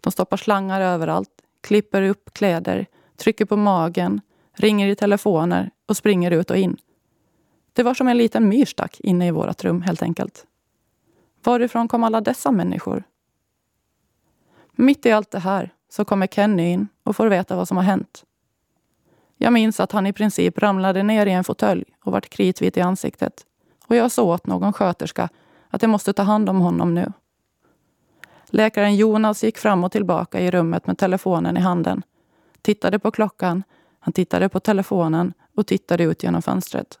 De 0.00 0.12
stoppar 0.12 0.36
slangar 0.36 0.80
överallt, 0.80 1.30
klipper 1.60 2.02
upp 2.02 2.32
kläder, 2.32 2.86
trycker 3.16 3.44
på 3.44 3.56
magen, 3.56 4.20
ringer 4.52 4.88
i 4.88 4.96
telefoner 4.96 5.70
och 5.88 5.96
springer 5.96 6.30
ut 6.30 6.50
och 6.50 6.56
in. 6.56 6.76
Det 7.72 7.82
var 7.82 7.94
som 7.94 8.08
en 8.08 8.16
liten 8.16 8.48
myrstack 8.48 9.00
inne 9.00 9.26
i 9.26 9.30
vårt 9.30 9.64
rum 9.64 9.82
helt 9.82 10.02
enkelt. 10.02 10.46
Varifrån 11.44 11.88
kom 11.88 12.04
alla 12.04 12.20
dessa 12.20 12.50
människor? 12.50 13.04
Mitt 14.72 15.06
i 15.06 15.12
allt 15.12 15.30
det 15.30 15.38
här 15.38 15.70
så 15.88 16.04
kommer 16.04 16.26
Kenny 16.26 16.72
in 16.72 16.88
och 17.02 17.16
får 17.16 17.26
veta 17.26 17.56
vad 17.56 17.68
som 17.68 17.76
har 17.76 17.84
hänt. 17.84 18.24
Jag 19.36 19.52
minns 19.52 19.80
att 19.80 19.92
han 19.92 20.06
i 20.06 20.12
princip 20.12 20.58
ramlade 20.58 21.02
ner 21.02 21.26
i 21.26 21.32
en 21.32 21.44
fåtölj 21.44 21.84
och 22.04 22.12
vart 22.12 22.28
kritvit 22.28 22.76
i 22.76 22.80
ansiktet. 22.80 23.46
Och 23.86 23.96
jag 23.96 24.10
sa 24.10 24.22
åt 24.22 24.46
någon 24.46 24.72
sköterska 24.72 25.28
att 25.72 25.82
jag 25.82 25.90
måste 25.90 26.12
ta 26.12 26.22
hand 26.22 26.48
om 26.48 26.60
honom 26.60 26.94
nu. 26.94 27.12
Läkaren 28.46 28.96
Jonas 28.96 29.44
gick 29.44 29.58
fram 29.58 29.84
och 29.84 29.92
tillbaka 29.92 30.40
i 30.40 30.50
rummet 30.50 30.86
med 30.86 30.98
telefonen 30.98 31.56
i 31.56 31.60
handen. 31.60 32.02
Tittade 32.62 32.98
på 32.98 33.10
klockan, 33.10 33.62
han 34.00 34.12
tittade 34.12 34.48
på 34.48 34.60
telefonen 34.60 35.32
och 35.56 35.66
tittade 35.66 36.04
ut 36.04 36.22
genom 36.22 36.42
fönstret. 36.42 36.98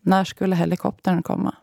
När 0.00 0.24
skulle 0.24 0.56
helikoptern 0.56 1.22
komma? 1.22 1.54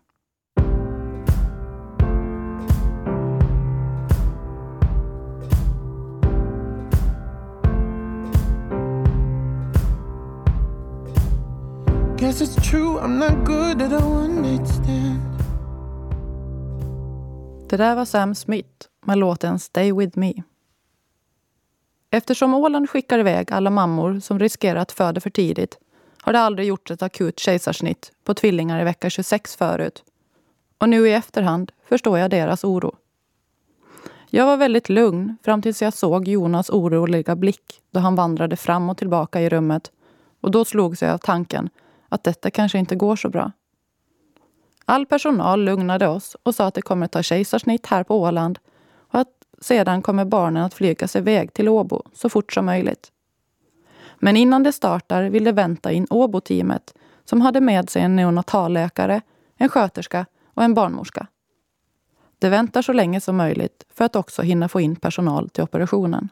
Guess 12.17 12.41
it's 12.41 12.69
true 12.69 12.99
I'm 12.99 13.17
not 13.17 13.45
good 13.45 13.81
at 13.81 13.93
a 13.93 14.05
one 14.05 14.41
night 14.41 14.67
stand 14.67 15.28
det 17.69 17.77
där 17.77 17.95
var 17.95 18.05
Sam 18.05 18.35
Smith 18.35 18.87
med 19.05 19.17
låten 19.17 19.59
Stay 19.59 19.93
with 19.93 20.19
me. 20.19 20.33
Eftersom 22.11 22.53
Åland 22.53 22.89
skickar 22.89 23.19
iväg 23.19 23.51
alla 23.51 23.69
mammor 23.69 24.19
som 24.19 24.39
riskerar 24.39 24.79
att 24.79 24.91
föda 24.91 25.21
för 25.21 25.29
tidigt 25.29 25.77
har 26.21 26.33
det 26.33 26.39
aldrig 26.39 26.67
gjorts 26.67 26.91
ett 26.91 27.01
akut 27.01 27.39
kejsarsnitt 27.39 28.11
på 28.23 28.33
tvillingar 28.33 28.81
i 28.81 28.83
vecka 28.83 29.09
26 29.09 29.55
förut. 29.55 30.03
Och 30.77 30.89
nu 30.89 31.07
i 31.07 31.13
efterhand 31.13 31.71
förstår 31.89 32.19
jag 32.19 32.31
deras 32.31 32.63
oro. 32.63 32.95
Jag 34.29 34.45
var 34.45 34.57
väldigt 34.57 34.89
lugn 34.89 35.37
fram 35.43 35.61
tills 35.61 35.81
jag 35.81 35.93
såg 35.93 36.27
Jonas 36.27 36.69
oroliga 36.69 37.35
blick 37.35 37.81
då 37.91 37.99
han 37.99 38.15
vandrade 38.15 38.55
fram 38.55 38.89
och 38.89 38.97
tillbaka 38.97 39.41
i 39.41 39.49
rummet. 39.49 39.91
Och 40.41 40.51
då 40.51 40.65
slogs 40.65 41.01
jag 41.01 41.11
av 41.11 41.17
tanken 41.17 41.69
att 42.09 42.23
detta 42.23 42.51
kanske 42.51 42.79
inte 42.79 42.95
går 42.95 43.15
så 43.15 43.29
bra. 43.29 43.51
All 44.89 45.05
personal 45.05 45.63
lugnade 45.63 46.07
oss 46.07 46.35
och 46.43 46.55
sa 46.55 46.67
att 46.67 46.73
det 46.73 46.81
kommer 46.81 47.05
att 47.05 47.11
ta 47.11 47.23
kejsarsnitt 47.23 47.85
här 47.85 48.03
på 48.03 48.21
Åland 48.21 48.59
och 49.11 49.19
att 49.19 49.27
sedan 49.61 50.01
kommer 50.01 50.25
barnen 50.25 50.63
att 50.63 50.73
flygas 50.73 51.15
iväg 51.15 51.53
till 51.53 51.69
Åbo 51.69 52.03
så 52.13 52.29
fort 52.29 52.53
som 52.53 52.65
möjligt. 52.65 53.11
Men 54.19 54.37
innan 54.37 54.63
det 54.63 54.71
startar 54.71 55.23
vill 55.23 55.43
de 55.43 55.51
vänta 55.51 55.91
in 55.91 56.07
Åbo-teamet 56.09 56.93
som 57.25 57.41
hade 57.41 57.61
med 57.61 57.89
sig 57.89 58.01
en 58.01 58.15
neonatalläkare, 58.15 59.21
en 59.57 59.69
sköterska 59.69 60.25
och 60.53 60.63
en 60.63 60.73
barnmorska. 60.73 61.27
De 62.39 62.49
väntar 62.49 62.81
så 62.81 62.93
länge 62.93 63.21
som 63.21 63.37
möjligt 63.37 63.85
för 63.93 64.05
att 64.05 64.15
också 64.15 64.41
hinna 64.41 64.69
få 64.69 64.81
in 64.81 64.95
personal 64.95 65.49
till 65.49 65.63
operationen. 65.63 66.29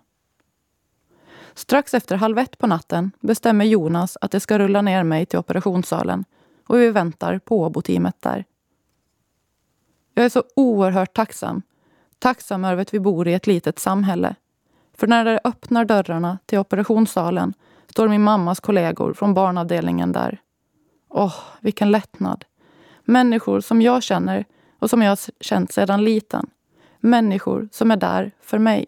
Strax 1.54 1.94
efter 1.94 2.16
halv 2.16 2.38
ett 2.38 2.58
på 2.58 2.68
natten 2.68 3.12
bestämmer 3.20 3.66
Jonas 3.66 4.18
att 4.22 4.32
det 4.32 4.40
ska 4.40 4.60
rulla 4.60 4.82
ner 4.82 5.04
mig 5.04 5.26
till 5.26 5.40
operationssalen 5.40 6.26
och 6.68 6.80
vi 6.80 6.92
väntar 6.92 7.40
på 7.40 7.62
Åbo-teamet 7.62 8.16
där. 8.20 8.46
Jag 10.14 10.26
är 10.26 10.30
så 10.30 10.44
oerhört 10.56 11.14
tacksam. 11.14 11.62
Tacksam 12.20 12.66
över 12.66 12.82
att 12.82 12.94
vi 12.94 13.00
bor 13.00 13.28
i 13.28 13.34
ett 13.34 13.48
litet 13.48 13.80
samhälle. 13.80 14.36
För 14.94 15.08
när 15.08 15.26
det 15.26 15.40
öppnar 15.44 15.86
dörrarna 15.86 16.38
till 16.46 16.60
operationssalen 16.60 17.54
står 17.90 18.08
min 18.08 18.24
mammas 18.24 18.60
kollegor 18.60 19.14
från 19.14 19.34
barnavdelningen 19.34 20.12
där. 20.12 20.42
Åh, 21.10 21.36
vilken 21.60 21.92
lättnad. 21.92 22.46
Människor 23.04 23.62
som 23.62 23.82
jag 23.82 24.04
känner 24.04 24.46
och 24.80 24.90
som 24.90 25.02
jag 25.02 25.12
har 25.12 25.44
känt 25.44 25.72
sedan 25.72 26.04
liten. 26.04 26.50
Människor 27.00 27.70
som 27.72 27.92
är 27.92 27.98
där 27.98 28.32
för 28.42 28.58
mig. 28.58 28.86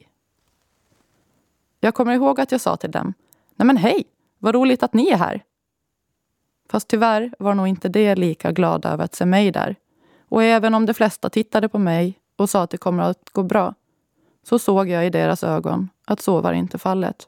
Jag 1.79 1.93
kommer 1.93 2.13
ihåg 2.13 2.39
att 2.39 2.51
jag 2.51 2.61
sa 2.61 2.77
till 2.77 2.91
dem. 2.91 3.13
Nej 3.55 3.65
men 3.65 3.77
hej, 3.77 4.03
vad 4.37 4.55
roligt 4.55 4.83
att 4.83 4.93
ni 4.93 5.09
är 5.09 5.17
här. 5.17 5.43
Fast 6.71 6.87
tyvärr 6.87 7.33
var 7.39 7.53
nog 7.53 7.67
inte 7.67 7.89
det 7.89 8.15
lika 8.15 8.51
glada 8.51 8.89
över 8.89 9.03
att 9.03 9.15
se 9.15 9.25
mig 9.25 9.51
där. 9.51 9.75
Och 10.29 10.43
även 10.43 10.73
om 10.73 10.85
de 10.85 10.93
flesta 10.93 11.29
tittade 11.29 11.69
på 11.69 11.79
mig 11.79 12.19
och 12.35 12.49
sa 12.49 12.63
att 12.63 12.69
det 12.69 12.77
kommer 12.77 13.03
att 13.03 13.29
gå 13.31 13.43
bra, 13.43 13.73
så 14.43 14.59
såg 14.59 14.89
jag 14.89 15.05
i 15.05 15.09
deras 15.09 15.43
ögon 15.43 15.89
att 16.05 16.21
så 16.21 16.41
var 16.41 16.53
inte 16.53 16.77
fallet. 16.77 17.27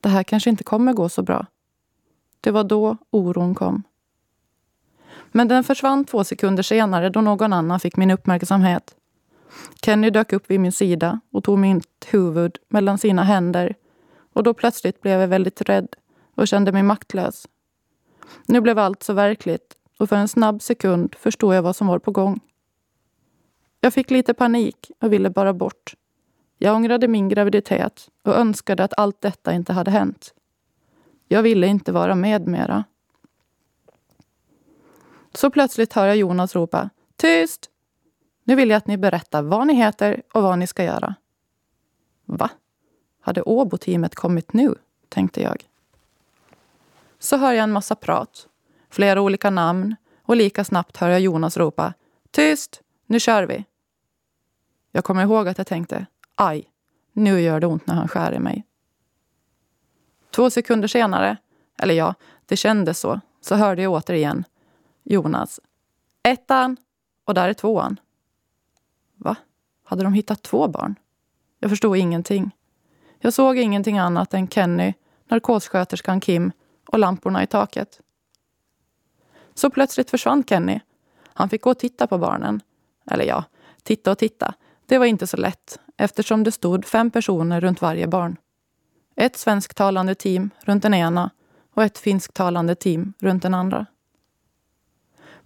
Det 0.00 0.08
här 0.08 0.22
kanske 0.22 0.50
inte 0.50 0.64
kommer 0.64 0.92
gå 0.92 1.08
så 1.08 1.22
bra. 1.22 1.46
Det 2.40 2.50
var 2.50 2.64
då 2.64 2.96
oron 3.10 3.54
kom. 3.54 3.82
Men 5.32 5.48
den 5.48 5.64
försvann 5.64 6.04
två 6.04 6.24
sekunder 6.24 6.62
senare 6.62 7.10
då 7.10 7.20
någon 7.20 7.52
annan 7.52 7.80
fick 7.80 7.96
min 7.96 8.10
uppmärksamhet. 8.10 8.94
Kenny 9.82 10.10
dök 10.10 10.32
upp 10.32 10.50
vid 10.50 10.60
min 10.60 10.72
sida 10.72 11.20
och 11.30 11.44
tog 11.44 11.58
mitt 11.58 12.06
huvud 12.10 12.58
mellan 12.68 12.98
sina 12.98 13.22
händer 13.22 13.74
och 14.32 14.42
då 14.42 14.54
plötsligt 14.54 15.00
blev 15.00 15.20
jag 15.20 15.28
väldigt 15.28 15.60
rädd 15.60 15.88
och 16.34 16.48
kände 16.48 16.72
mig 16.72 16.82
maktlös. 16.82 17.46
Nu 18.46 18.60
blev 18.60 18.78
allt 18.78 19.02
så 19.02 19.12
verkligt 19.12 19.76
och 19.98 20.08
för 20.08 20.16
en 20.16 20.28
snabb 20.28 20.62
sekund 20.62 21.14
förstod 21.14 21.54
jag 21.54 21.62
vad 21.62 21.76
som 21.76 21.86
var 21.86 21.98
på 21.98 22.10
gång. 22.10 22.40
Jag 23.80 23.94
fick 23.94 24.10
lite 24.10 24.34
panik 24.34 24.90
och 25.00 25.12
ville 25.12 25.30
bara 25.30 25.52
bort. 25.52 25.94
Jag 26.58 26.76
ångrade 26.76 27.08
min 27.08 27.28
graviditet 27.28 28.08
och 28.22 28.36
önskade 28.36 28.84
att 28.84 28.94
allt 28.96 29.20
detta 29.20 29.52
inte 29.52 29.72
hade 29.72 29.90
hänt. 29.90 30.34
Jag 31.28 31.42
ville 31.42 31.66
inte 31.66 31.92
vara 31.92 32.14
med 32.14 32.46
mera. 32.48 32.84
Så 35.34 35.50
plötsligt 35.50 35.92
hör 35.92 36.06
jag 36.06 36.16
Jonas 36.16 36.54
ropa 36.54 36.90
Tyst! 37.16 37.70
Nu 38.44 38.54
vill 38.54 38.70
jag 38.70 38.76
att 38.76 38.86
ni 38.86 38.96
berättar 38.96 39.42
vad 39.42 39.66
ni 39.66 39.74
heter 39.74 40.22
och 40.34 40.42
vad 40.42 40.58
ni 40.58 40.66
ska 40.66 40.84
göra. 40.84 41.14
Va? 42.24 42.50
Hade 43.20 43.42
Åbo-teamet 43.42 44.14
kommit 44.14 44.52
nu? 44.52 44.74
tänkte 45.08 45.42
jag. 45.42 45.64
Så 47.24 47.36
hör 47.36 47.52
jag 47.52 47.62
en 47.62 47.72
massa 47.72 47.94
prat, 47.94 48.48
flera 48.90 49.20
olika 49.20 49.50
namn 49.50 49.96
och 50.22 50.36
lika 50.36 50.64
snabbt 50.64 50.96
hör 50.96 51.08
jag 51.08 51.20
Jonas 51.20 51.56
ropa 51.56 51.94
Tyst! 52.30 52.82
Nu 53.06 53.20
kör 53.20 53.42
vi! 53.42 53.64
Jag 54.92 55.04
kommer 55.04 55.22
ihåg 55.22 55.48
att 55.48 55.58
jag 55.58 55.66
tänkte 55.66 56.06
Aj, 56.34 56.70
nu 57.12 57.40
gör 57.40 57.60
det 57.60 57.66
ont 57.66 57.86
när 57.86 57.94
han 57.94 58.08
skär 58.08 58.32
i 58.32 58.38
mig. 58.38 58.64
Två 60.30 60.50
sekunder 60.50 60.88
senare, 60.88 61.36
eller 61.78 61.94
ja, 61.94 62.14
det 62.46 62.56
kändes 62.56 62.98
så, 62.98 63.20
så 63.40 63.54
hörde 63.54 63.82
jag 63.82 63.92
återigen 63.92 64.44
Jonas. 65.02 65.60
Ettan 66.22 66.76
och 67.24 67.34
där 67.34 67.48
är 67.48 67.54
tvåan. 67.54 68.00
Va? 69.16 69.36
Hade 69.84 70.04
de 70.04 70.14
hittat 70.14 70.42
två 70.42 70.68
barn? 70.68 70.94
Jag 71.58 71.70
förstod 71.70 71.96
ingenting. 71.96 72.50
Jag 73.18 73.32
såg 73.32 73.58
ingenting 73.58 73.98
annat 73.98 74.34
än 74.34 74.48
Kenny, 74.48 74.94
narkossköterskan 75.28 76.20
Kim 76.20 76.52
och 76.86 76.98
lamporna 76.98 77.42
i 77.42 77.46
taket. 77.46 78.00
Så 79.54 79.70
plötsligt 79.70 80.10
försvann 80.10 80.44
Kenny. 80.44 80.80
Han 81.24 81.48
fick 81.48 81.62
gå 81.62 81.70
och 81.70 81.78
titta 81.78 82.06
på 82.06 82.18
barnen. 82.18 82.60
Eller 83.10 83.24
ja, 83.24 83.44
titta 83.82 84.10
och 84.10 84.18
titta. 84.18 84.54
Det 84.86 84.98
var 84.98 85.06
inte 85.06 85.26
så 85.26 85.36
lätt 85.36 85.78
eftersom 85.96 86.44
det 86.44 86.52
stod 86.52 86.84
fem 86.84 87.10
personer 87.10 87.60
runt 87.60 87.82
varje 87.82 88.06
barn. 88.06 88.36
Ett 89.16 89.36
svensktalande 89.36 90.14
team 90.14 90.50
runt 90.60 90.82
den 90.82 90.94
ena 90.94 91.30
och 91.74 91.82
ett 91.82 91.98
finsktalande 91.98 92.74
team 92.74 93.12
runt 93.18 93.42
den 93.42 93.54
andra. 93.54 93.86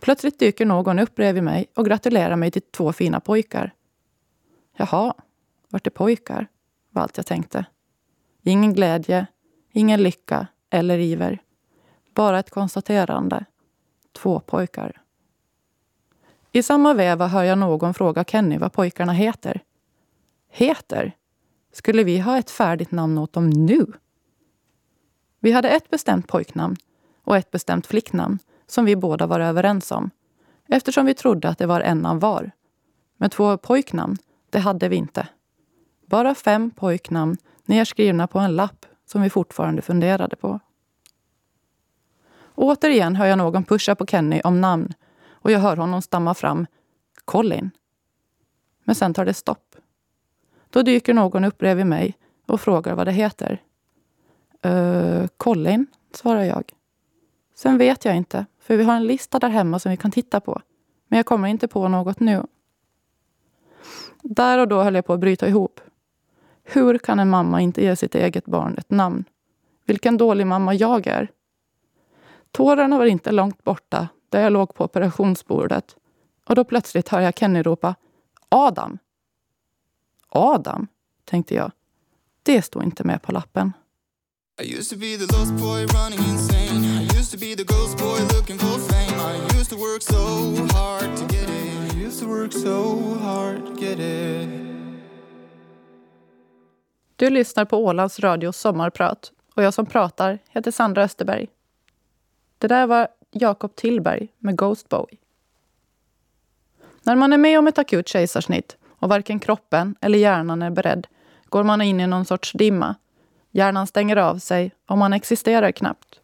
Plötsligt 0.01 0.39
dyker 0.39 0.67
någon 0.67 0.99
upp 0.99 1.15
bredvid 1.15 1.43
mig 1.43 1.67
och 1.75 1.87
gratulerar 1.87 2.37
mig 2.37 2.51
till 2.51 2.63
två 2.63 2.93
fina 2.93 3.21
pojkar. 3.21 3.75
Jaha, 4.77 5.15
vart 5.69 5.87
är 5.87 5.91
pojkar? 5.91 6.47
var 6.91 7.03
allt 7.03 7.17
jag 7.17 7.27
tänkte. 7.27 7.65
Ingen 8.43 8.75
glädje, 8.75 9.27
ingen 9.73 10.03
lycka 10.03 10.47
eller 10.71 10.99
iver. 10.99 11.43
Bara 12.15 12.39
ett 12.39 12.51
konstaterande. 12.51 13.45
Två 14.13 14.41
pojkar. 14.41 15.03
I 16.53 16.63
samma 16.63 16.95
veva 16.95 17.27
hör 17.27 17.45
jag 17.45 17.59
någon 17.59 17.95
fråga 17.95 18.25
Kenny 18.25 18.59
vad 18.59 18.73
pojkarna 18.73 19.13
heter. 19.13 19.63
Heter? 20.51 21.13
Skulle 21.73 22.05
vi 22.05 22.19
ha 22.19 22.39
ett 22.39 22.51
färdigt 22.51 22.91
namn 22.91 23.19
åt 23.19 23.33
dem 23.33 23.51
nu? 23.51 23.87
Vi 25.41 25.53
hade 25.53 25.69
ett 25.69 25.91
bestämt 25.91 26.29
pojknamn 26.29 26.77
och 27.25 27.37
ett 27.37 27.51
bestämt 27.51 27.87
flicknamn 27.87 28.39
som 28.67 28.85
vi 28.85 28.97
båda 28.97 29.27
var 29.27 29.41
överens 29.41 29.91
om 29.91 30.11
eftersom 30.69 31.07
vi 31.07 31.15
trodde 31.15 31.49
att 31.49 31.59
det 31.59 31.67
var 31.67 31.81
en 31.81 32.07
av 32.07 32.21
var. 32.21 32.51
Men 33.17 33.31
två 33.31 33.59
pojknamn, 33.59 34.17
det 34.51 34.59
hade 34.59 34.89
vi 34.89 34.97
inte. 34.97 35.29
Bara 36.07 36.35
fem 36.35 36.71
pojknamn 36.71 37.37
nerskrivna 37.65 38.27
på 38.27 38.39
en 38.39 38.57
lapp 38.57 38.87
som 39.11 39.23
vi 39.23 39.31
fortfarande 39.31 39.83
funderade 39.83 40.37
på. 40.37 40.61
Återigen 42.55 43.17
hör 43.17 43.27
jag 43.27 43.39
någon 43.39 43.65
pusha 43.65 43.95
på 43.95 44.07
Kenny 44.07 44.41
om 44.45 44.61
namn 44.61 44.95
och 45.31 45.51
jag 45.51 45.59
hör 45.59 45.77
honom 45.77 46.03
stamma 46.03 46.35
fram 46.35 46.67
Colin. 47.25 47.71
Men 48.85 48.95
sen 48.95 49.15
tar 49.15 49.25
det 49.25 49.35
stopp. 49.35 49.77
Då 50.71 50.83
dyker 50.83 51.15
någon 51.15 51.45
upp 51.45 51.59
bredvid 51.59 51.87
mig 51.87 52.19
och 52.47 52.61
frågar 52.61 52.95
vad 52.95 53.07
det 53.07 53.13
heter. 53.13 53.63
Uh, 54.67 55.27
Colin, 55.37 55.87
svarar 56.15 56.45
jag. 56.45 56.73
Sen 57.55 57.79
vet 57.79 58.05
jag 58.05 58.17
inte, 58.17 58.47
för 58.61 58.77
vi 58.77 58.85
har 58.85 58.97
en 58.97 59.07
lista 59.07 59.39
där 59.39 59.49
hemma 59.49 59.79
som 59.79 59.91
vi 59.91 59.97
kan 59.97 60.11
titta 60.11 60.41
på. 60.41 60.61
Men 61.09 61.17
jag 61.17 61.27
kommer 61.27 61.49
inte 61.49 61.69
på 61.69 61.89
något 61.89 62.21
nu. 62.21 62.43
Där 64.23 64.59
och 64.59 64.69
då 64.69 64.83
höll 64.83 64.95
jag 64.95 65.07
på 65.07 65.13
att 65.13 65.21
bryta 65.21 65.49
ihop. 65.49 65.81
Hur 66.71 66.99
kan 66.99 67.19
en 67.19 67.31
mamma 67.31 67.61
inte 67.61 67.83
ge 67.83 67.97
sitt 67.97 68.15
eget 68.15 68.45
barn 68.45 68.75
ett 68.79 68.91
namn? 68.91 69.25
Vilken 69.87 70.17
dålig 70.17 70.47
mamma 70.47 70.75
jag 70.75 71.07
är. 71.07 71.31
Tårarna 72.53 72.99
var 72.99 73.07
inte 73.07 73.33
långt 73.33 73.65
borta 73.65 74.09
där 74.29 74.41
jag 74.43 74.53
låg 74.53 74.75
på 74.75 74.85
operationsbordet 74.85 75.97
och 76.47 76.55
då 76.55 76.65
plötsligt 76.65 77.09
hör 77.09 77.21
jag 77.21 77.39
Kenny 77.39 77.63
ropa 77.63 77.95
Adam. 78.49 78.99
Adam, 80.29 80.87
tänkte 81.25 81.55
jag. 81.55 81.73
Det 82.43 82.63
stod 82.63 82.83
inte 82.83 83.05
med 83.05 83.23
på 83.23 83.33
lappen. 83.33 83.73
I 84.61 84.79
used 84.79 84.91
to 84.91 84.97
be 84.97 85.17
the 85.17 85.37
lost 85.37 85.53
boy 85.53 85.87
running 85.87 86.19
insane 86.19 86.85
I 86.85 87.03
used 87.19 87.31
to 87.31 87.39
be 87.39 87.55
the 87.55 87.65
ghost 87.65 87.99
boy 87.99 88.19
looking 88.37 88.59
for 88.59 88.79
fame 88.79 89.21
I 89.21 89.59
used 89.59 89.71
to 89.71 89.77
work 89.77 90.03
so 90.03 90.67
hard 90.77 91.17
to 91.17 91.25
get 91.35 91.49
it 91.49 91.95
I 91.95 92.07
used 92.07 92.21
to 92.21 92.27
work 92.29 92.53
so 92.53 93.15
hard 93.23 93.67
to 93.67 93.81
get 93.81 94.01
it 94.01 94.78
du 97.19 97.31
lyssnar 97.31 97.65
på 97.65 97.85
Ålands 97.85 98.21
Radios 98.21 98.57
sommarprat 98.57 99.33
och 99.55 99.63
jag 99.63 99.75
som 99.75 99.87
pratar 99.87 100.39
heter 100.49 100.71
Sandra 100.71 101.03
Österberg. 101.03 101.49
Det 102.59 102.69
där 102.69 102.87
var 102.87 103.09
Jakob 103.31 103.77
Tillberg 103.77 104.29
med 104.39 104.57
Ghost 104.57 104.89
Boy. 104.89 105.19
När 107.03 107.17
man 107.17 107.33
är 107.33 107.39
med 107.39 107.59
om 107.59 107.67
ett 107.67 107.79
akut 107.79 108.09
kejsarsnitt 108.09 108.77
och 108.99 109.09
varken 109.09 109.41
kroppen 109.41 109.95
eller 110.01 110.19
hjärnan 110.19 110.63
är 110.63 110.71
beredd 110.71 111.07
går 111.49 111.65
man 111.65 111.83
in 111.83 112.01
i 112.01 112.07
någon 112.07 112.25
sorts 112.25 112.53
dimma. 112.53 112.95
Hjärnan 113.51 113.87
stänger 113.87 114.17
av 114.17 114.39
sig 114.39 114.73
och 114.87 114.99
man 114.99 115.13
existerar 115.13 115.73
knappt. 115.73 116.21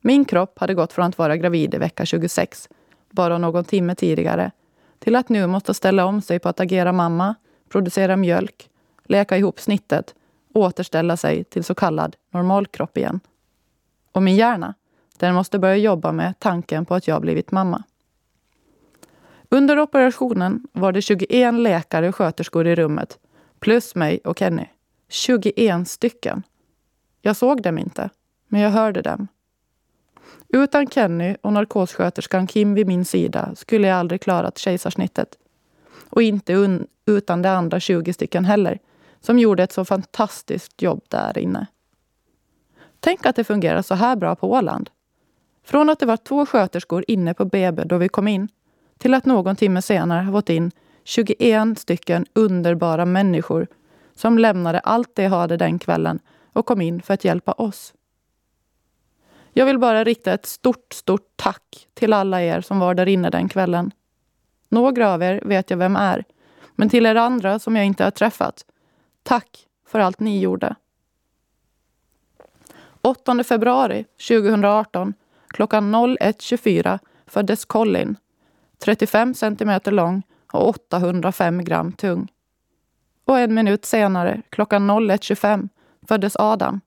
Min 0.00 0.24
kropp 0.24 0.58
hade 0.58 0.74
gått 0.74 0.92
från 0.92 1.06
att 1.06 1.18
vara 1.18 1.36
gravid 1.36 1.74
i 1.74 1.78
vecka 1.78 2.06
26, 2.06 2.68
bara 3.10 3.38
någon 3.38 3.64
timme 3.64 3.94
tidigare, 3.94 4.50
till 4.98 5.16
att 5.16 5.28
nu 5.28 5.46
måste 5.46 5.74
ställa 5.74 6.04
om 6.04 6.22
sig 6.22 6.38
på 6.38 6.48
att 6.48 6.60
agera 6.60 6.92
mamma, 6.92 7.34
producera 7.68 8.16
mjölk, 8.16 8.68
leka 9.12 9.36
ihop 9.36 9.60
snittet 9.60 10.14
och 10.54 10.60
återställa 10.60 11.16
sig 11.16 11.44
till 11.44 11.64
så 11.64 11.74
kallad 11.74 12.16
normalkropp 12.30 12.96
igen. 12.96 13.20
Och 14.12 14.22
min 14.22 14.36
hjärna, 14.36 14.74
den 15.18 15.34
måste 15.34 15.58
börja 15.58 15.76
jobba 15.76 16.12
med 16.12 16.38
tanken 16.38 16.84
på 16.84 16.94
att 16.94 17.08
jag 17.08 17.20
blivit 17.20 17.50
mamma. 17.50 17.82
Under 19.48 19.78
operationen 19.78 20.66
var 20.72 20.92
det 20.92 21.02
21 21.02 21.54
läkare 21.54 22.08
och 22.08 22.16
sköterskor 22.16 22.66
i 22.66 22.74
rummet, 22.74 23.18
plus 23.60 23.94
mig 23.94 24.20
och 24.24 24.38
Kenny. 24.38 24.66
21 25.08 25.88
stycken. 25.88 26.42
Jag 27.22 27.36
såg 27.36 27.62
dem 27.62 27.78
inte, 27.78 28.10
men 28.48 28.60
jag 28.60 28.70
hörde 28.70 29.02
dem. 29.02 29.28
Utan 30.48 30.86
Kenny 30.86 31.36
och 31.40 31.52
narkossköterskan 31.52 32.46
Kim 32.46 32.74
vid 32.74 32.86
min 32.86 33.04
sida 33.04 33.54
skulle 33.54 33.88
jag 33.88 33.98
aldrig 33.98 34.20
klarat 34.20 34.58
kejsarsnittet. 34.58 35.38
Och 36.10 36.22
inte 36.22 36.78
utan 37.06 37.42
de 37.42 37.48
andra 37.48 37.80
20 37.80 38.12
stycken 38.12 38.44
heller, 38.44 38.78
som 39.22 39.38
gjorde 39.38 39.62
ett 39.62 39.72
så 39.72 39.84
fantastiskt 39.84 40.82
jobb 40.82 41.04
där 41.08 41.38
inne. 41.38 41.66
Tänk 43.00 43.26
att 43.26 43.36
det 43.36 43.44
fungerar 43.44 43.82
så 43.82 43.94
här 43.94 44.16
bra 44.16 44.34
på 44.34 44.50
Åland. 44.50 44.90
Från 45.64 45.90
att 45.90 45.98
det 45.98 46.06
var 46.06 46.16
två 46.16 46.46
sköterskor 46.46 47.04
inne 47.08 47.34
på 47.34 47.44
BB 47.44 47.84
då 47.84 47.98
vi 47.98 48.08
kom 48.08 48.28
in 48.28 48.48
till 48.98 49.14
att 49.14 49.26
någon 49.26 49.56
timme 49.56 49.82
senare 49.82 50.22
har 50.22 50.32
fått 50.32 50.48
in 50.48 50.70
21 51.04 51.78
stycken 51.78 52.26
underbara 52.32 53.04
människor 53.04 53.66
som 54.14 54.38
lämnade 54.38 54.80
allt 54.80 55.10
de 55.14 55.26
hade 55.26 55.56
den 55.56 55.78
kvällen 55.78 56.18
och 56.52 56.66
kom 56.66 56.80
in 56.80 57.02
för 57.02 57.14
att 57.14 57.24
hjälpa 57.24 57.52
oss. 57.52 57.94
Jag 59.52 59.66
vill 59.66 59.78
bara 59.78 60.04
rikta 60.04 60.32
ett 60.32 60.46
stort, 60.46 60.92
stort 60.92 61.32
tack 61.36 61.88
till 61.94 62.12
alla 62.12 62.42
er 62.42 62.60
som 62.60 62.78
var 62.78 62.94
där 62.94 63.08
inne 63.08 63.30
den 63.30 63.48
kvällen. 63.48 63.90
Några 64.68 65.12
av 65.12 65.22
er 65.22 65.40
vet 65.44 65.70
jag 65.70 65.76
vem 65.76 65.96
är, 65.96 66.24
men 66.74 66.88
till 66.88 67.06
er 67.06 67.14
andra 67.14 67.58
som 67.58 67.76
jag 67.76 67.86
inte 67.86 68.04
har 68.04 68.10
träffat, 68.10 68.64
tack 69.22 69.66
för 69.86 69.98
allt 69.98 70.20
ni 70.20 70.40
gjorde. 70.40 70.76
8 73.02 73.44
februari 73.44 74.04
2018 74.28 75.14
klockan 75.48 75.94
01.24 75.94 76.98
föddes 77.26 77.64
Colin, 77.64 78.16
35 78.78 79.34
centimeter 79.34 79.92
lång 79.92 80.22
och 80.52 80.68
805 80.68 81.64
gram 81.64 81.92
tung. 81.92 82.32
Och 83.24 83.38
en 83.38 83.54
minut 83.54 83.84
senare, 83.84 84.42
klockan 84.50 84.90
01.25, 84.90 85.68
föddes 86.08 86.36
Adam, 86.36 86.80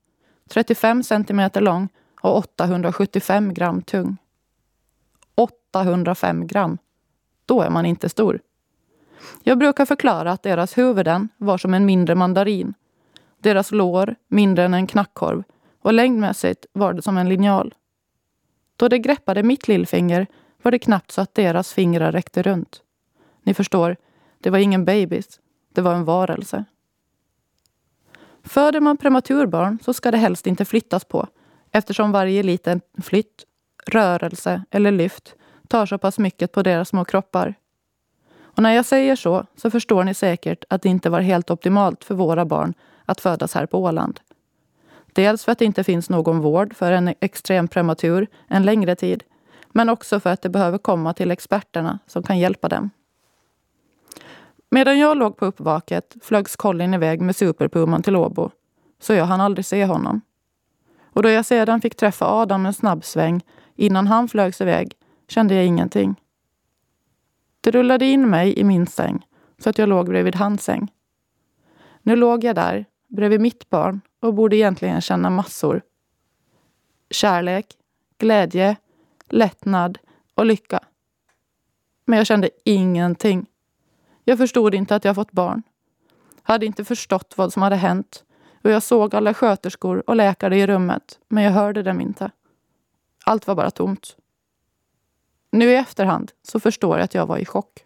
35 0.49 1.03
centimeter 1.03 1.61
lång 1.61 1.89
och 2.21 2.37
875 2.37 3.53
gram 3.53 3.81
tung. 3.81 4.17
805 5.35 6.47
gram. 6.47 6.77
Då 7.45 7.61
är 7.61 7.69
man 7.69 7.85
inte 7.85 8.09
stor. 8.09 8.39
Jag 9.43 9.57
brukar 9.57 9.85
förklara 9.85 10.31
att 10.31 10.43
deras 10.43 10.77
huvuden 10.77 11.29
var 11.38 11.57
som 11.57 11.73
en 11.73 11.85
mindre 11.85 12.15
mandarin. 12.15 12.73
Deras 13.39 13.71
lår 13.71 14.15
mindre 14.27 14.65
än 14.65 14.73
en 14.73 14.88
knackkorv 14.88 15.43
och 15.81 15.93
längdmässigt 15.93 16.65
var 16.73 16.93
det 16.93 17.01
som 17.01 17.17
en 17.17 17.29
linjal. 17.29 17.73
Då 18.75 18.88
de 18.88 18.99
greppade 18.99 19.43
mitt 19.43 19.67
lillfinger 19.67 20.27
var 20.61 20.71
det 20.71 20.79
knappt 20.79 21.11
så 21.11 21.21
att 21.21 21.35
deras 21.35 21.73
fingrar 21.73 22.11
räckte 22.11 22.41
runt. 22.41 22.81
Ni 23.43 23.53
förstår, 23.53 23.95
det 24.39 24.49
var 24.49 24.57
ingen 24.57 24.85
babys. 24.85 25.39
Det 25.73 25.81
var 25.81 25.93
en 25.93 26.05
varelse. 26.05 26.65
Föder 28.43 28.79
man 28.79 28.97
prematurbarn 28.97 29.79
så 29.85 29.93
ska 29.93 30.11
det 30.11 30.17
helst 30.17 30.47
inte 30.47 30.65
flyttas 30.65 31.05
på 31.05 31.27
eftersom 31.71 32.11
varje 32.11 32.43
liten 32.43 32.81
flytt, 33.03 33.45
rörelse 33.85 34.63
eller 34.71 34.91
lyft 34.91 35.35
tar 35.67 35.85
så 35.85 35.97
pass 35.97 36.19
mycket 36.19 36.51
på 36.51 36.63
deras 36.63 36.89
små 36.89 37.05
kroppar. 37.05 37.55
Och 38.55 38.63
när 38.63 38.73
jag 38.73 38.85
säger 38.85 39.15
så, 39.15 39.45
så 39.55 39.69
förstår 39.71 40.03
ni 40.03 40.13
säkert 40.13 40.63
att 40.69 40.81
det 40.81 40.89
inte 40.89 41.09
var 41.09 41.21
helt 41.21 41.51
optimalt 41.51 42.03
för 42.03 42.15
våra 42.15 42.45
barn 42.45 42.73
att 43.05 43.21
födas 43.21 43.53
här 43.53 43.65
på 43.65 43.83
Åland. 43.83 44.19
Dels 45.13 45.45
för 45.45 45.51
att 45.51 45.59
det 45.59 45.65
inte 45.65 45.83
finns 45.83 46.09
någon 46.09 46.39
vård 46.39 46.75
för 46.75 46.91
en 46.91 47.13
extrem 47.19 47.67
prematur 47.67 48.27
en 48.47 48.63
längre 48.63 48.95
tid, 48.95 49.23
men 49.71 49.89
också 49.89 50.19
för 50.19 50.29
att 50.29 50.41
det 50.41 50.49
behöver 50.49 50.77
komma 50.77 51.13
till 51.13 51.31
experterna 51.31 51.99
som 52.07 52.23
kan 52.23 52.39
hjälpa 52.39 52.69
dem. 52.69 52.89
Medan 54.69 54.99
jag 54.99 55.17
låg 55.17 55.37
på 55.37 55.45
uppvaket 55.45 56.15
flögs 56.21 56.55
Colin 56.55 56.93
iväg 56.93 57.21
med 57.21 57.35
Superpuman 57.35 58.03
till 58.03 58.15
Åbo, 58.15 58.49
så 59.01 59.13
jag 59.13 59.25
hann 59.25 59.41
aldrig 59.41 59.65
se 59.65 59.85
honom. 59.85 60.21
Och 61.13 61.23
då 61.23 61.29
jag 61.29 61.45
sedan 61.45 61.81
fick 61.81 61.95
träffa 61.95 62.25
Adam 62.25 62.65
en 62.65 62.73
snabbsväng 62.73 63.41
innan 63.75 64.07
han 64.07 64.27
flögs 64.27 64.61
iväg 64.61 64.93
kände 65.27 65.55
jag 65.55 65.65
ingenting. 65.65 66.15
Det 67.65 67.71
rullade 67.71 68.06
in 68.06 68.30
mig 68.30 68.60
i 68.60 68.63
min 68.63 68.88
säng 68.88 69.25
så 69.58 69.69
att 69.69 69.78
jag 69.78 69.89
låg 69.89 70.08
bredvid 70.08 70.36
hans 70.36 70.63
säng. 70.63 70.91
Nu 72.01 72.15
låg 72.15 72.43
jag 72.43 72.56
där 72.56 72.86
bredvid 73.08 73.41
mitt 73.41 73.69
barn 73.69 74.01
och 74.19 74.34
borde 74.34 74.56
egentligen 74.56 75.01
känna 75.01 75.30
massor. 75.30 75.82
Kärlek, 77.10 77.65
glädje, 78.17 78.75
lättnad 79.30 79.97
och 80.36 80.45
lycka. 80.45 80.80
Men 82.06 82.17
jag 82.17 82.28
kände 82.28 82.49
ingenting. 82.63 83.45
Jag 84.23 84.38
förstod 84.38 84.73
inte 84.75 84.95
att 84.95 85.06
jag 85.06 85.15
fått 85.15 85.32
barn. 85.32 85.63
Hade 86.43 86.65
inte 86.65 86.86
förstått 86.86 87.34
vad 87.38 87.54
som 87.54 87.62
hade 87.62 87.75
hänt 87.75 88.23
och 88.63 88.71
jag 88.71 88.84
såg 88.84 89.15
alla 89.15 89.34
sköterskor 89.34 90.10
och 90.10 90.15
läkare 90.15 90.58
i 90.58 90.67
rummet, 90.67 91.19
men 91.28 91.43
jag 91.43 91.51
hörde 91.51 91.84
dem 91.84 92.01
inte. 92.01 92.32
Allt 93.25 93.47
var 93.47 93.56
bara 93.56 93.71
tomt. 93.71 94.17
Nu 95.55 95.71
i 95.71 95.75
efterhand 95.75 96.31
så 96.43 96.59
förstår 96.59 96.97
jag 96.97 97.03
att 97.03 97.13
jag 97.13 97.25
var 97.25 97.37
i 97.37 97.45
chock. 97.45 97.83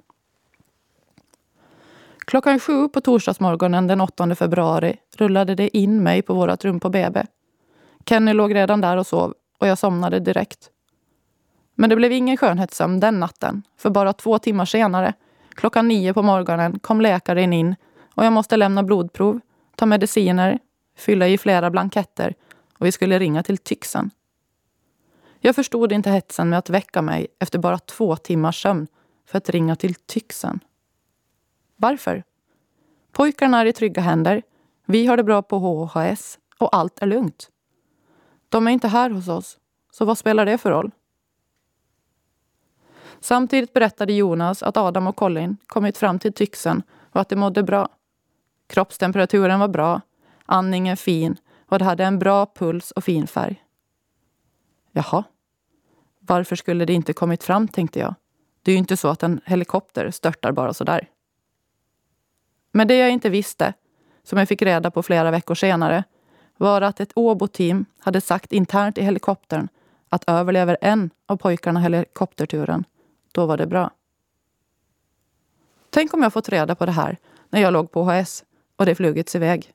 Klockan 2.17 2.59
sju 2.59 2.87
på 2.87 3.01
torsdagsmorgonen 3.01 3.87
den 3.87 4.01
8 4.01 4.35
februari 4.35 4.97
rullade 5.17 5.55
det 5.55 5.77
in 5.77 6.03
mig 6.03 6.21
på 6.21 6.33
vårt 6.33 6.65
rum 6.65 6.79
på 6.79 6.89
BB. 6.89 7.25
Kenny 8.05 8.33
låg 8.33 8.55
redan 8.55 8.81
där 8.81 8.97
och 8.97 9.07
sov 9.07 9.33
och 9.57 9.67
jag 9.67 9.77
somnade 9.77 10.19
direkt. 10.19 10.69
Men 11.75 11.89
det 11.89 11.95
blev 11.95 12.11
ingen 12.11 12.37
skönhetssömn 12.37 12.99
den 12.99 13.19
natten, 13.19 13.63
för 13.77 13.89
bara 13.89 14.13
två 14.13 14.39
timmar 14.39 14.65
senare, 14.65 15.13
klockan 15.49 15.87
nio 15.87 16.13
på 16.13 16.21
morgonen, 16.21 16.79
kom 16.79 17.01
läkaren 17.01 17.53
in 17.53 17.75
och 18.15 18.25
jag 18.25 18.33
måste 18.33 18.57
lämna 18.57 18.83
blodprov, 18.83 19.39
ta 19.75 19.85
mediciner, 19.85 20.59
fylla 20.97 21.27
i 21.27 21.37
flera 21.37 21.69
blanketter 21.69 22.33
och 22.77 22.85
vi 22.85 22.91
skulle 22.91 23.19
ringa 23.19 23.43
till 23.43 23.57
Tyxen. 23.57 24.11
Jag 25.39 25.55
förstod 25.55 25.91
inte 25.91 26.09
hetsen 26.09 26.49
med 26.49 26.59
att 26.59 26.69
väcka 26.69 27.01
mig 27.01 27.27
efter 27.39 27.59
bara 27.59 27.79
två 27.79 28.15
timmars 28.15 28.61
sömn 28.61 28.87
för 29.25 29.37
att 29.37 29.49
ringa 29.49 29.75
till 29.75 29.95
Tyxen. 29.95 30.59
Varför? 31.75 32.23
Pojkarna 33.11 33.59
är 33.59 33.65
i 33.65 33.73
trygga 33.73 34.01
händer, 34.01 34.41
vi 34.85 35.05
har 35.05 35.17
det 35.17 35.23
bra 35.23 35.41
på 35.41 35.59
HHS 35.59 36.39
och 36.57 36.75
allt 36.75 37.01
är 37.01 37.07
lugnt. 37.07 37.49
De 38.49 38.67
är 38.67 38.71
inte 38.71 38.87
här 38.87 39.09
hos 39.09 39.27
oss, 39.27 39.57
så 39.91 40.05
vad 40.05 40.17
spelar 40.17 40.45
det 40.45 40.57
för 40.57 40.71
roll? 40.71 40.91
Samtidigt 43.19 43.73
berättade 43.73 44.13
Jonas 44.13 44.63
att 44.63 44.77
Adam 44.77 45.07
och 45.07 45.15
Colin 45.15 45.57
kommit 45.67 45.97
fram 45.97 46.19
till 46.19 46.33
Tyxen 46.33 46.83
och 47.11 47.21
att 47.21 47.29
de 47.29 47.35
mådde 47.35 47.63
bra. 47.63 47.89
Kroppstemperaturen 48.67 49.59
var 49.59 49.67
bra, 49.67 50.01
andningen 50.45 50.97
fin 50.97 51.37
och 51.67 51.79
de 51.79 51.85
hade 51.85 52.05
en 52.05 52.19
bra 52.19 52.45
puls 52.45 52.91
och 52.91 53.03
fin 53.03 53.27
färg. 53.27 53.63
Jaha. 54.91 55.23
Varför 56.19 56.55
skulle 56.55 56.85
det 56.85 56.93
inte 56.93 57.13
kommit 57.13 57.43
fram, 57.43 57.67
tänkte 57.67 57.99
jag. 57.99 58.15
Det 58.63 58.71
är 58.71 58.73
ju 58.73 58.79
inte 58.79 58.97
så 58.97 59.07
att 59.07 59.23
en 59.23 59.41
helikopter 59.45 60.11
störtar 60.11 60.51
bara 60.51 60.73
sådär. 60.73 61.09
Men 62.71 62.87
det 62.87 62.95
jag 62.95 63.11
inte 63.11 63.29
visste, 63.29 63.73
som 64.23 64.39
jag 64.39 64.47
fick 64.47 64.61
reda 64.61 64.91
på 64.91 65.03
flera 65.03 65.31
veckor 65.31 65.55
senare, 65.55 66.03
var 66.57 66.81
att 66.81 66.99
ett 66.99 67.11
Åbo-team 67.15 67.85
hade 67.99 68.21
sagt 68.21 68.53
internt 68.53 68.97
i 68.97 69.01
helikoptern 69.01 69.67
att 70.09 70.23
överlever 70.29 70.77
en 70.81 71.09
av 71.25 71.37
pojkarna 71.37 71.79
helikopterturen, 71.79 72.83
då 73.31 73.45
var 73.45 73.57
det 73.57 73.67
bra. 73.67 73.91
Tänk 75.89 76.13
om 76.13 76.23
jag 76.23 76.33
fått 76.33 76.49
reda 76.49 76.75
på 76.75 76.85
det 76.85 76.91
här 76.91 77.17
när 77.49 77.61
jag 77.61 77.73
låg 77.73 77.91
på 77.91 78.03
HS 78.03 78.43
och 78.75 78.85
det 78.85 78.95
flugits 78.95 79.35
iväg. 79.35 79.73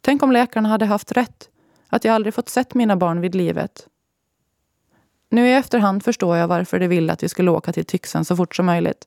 Tänk 0.00 0.22
om 0.22 0.32
läkarna 0.32 0.68
hade 0.68 0.86
haft 0.86 1.12
rätt, 1.12 1.50
att 1.88 2.04
jag 2.04 2.14
aldrig 2.14 2.34
fått 2.34 2.48
sett 2.48 2.74
mina 2.74 2.96
barn 2.96 3.20
vid 3.20 3.34
livet. 3.34 3.88
Nu 5.28 5.48
i 5.48 5.52
efterhand 5.52 6.04
förstår 6.04 6.36
jag 6.36 6.48
varför 6.48 6.78
de 6.78 6.88
ville 6.88 7.12
att 7.12 7.22
vi 7.22 7.28
skulle 7.28 7.50
åka 7.50 7.72
till 7.72 7.84
Tyxen 7.84 8.24
så 8.24 8.36
fort 8.36 8.56
som 8.56 8.66
möjligt. 8.66 9.04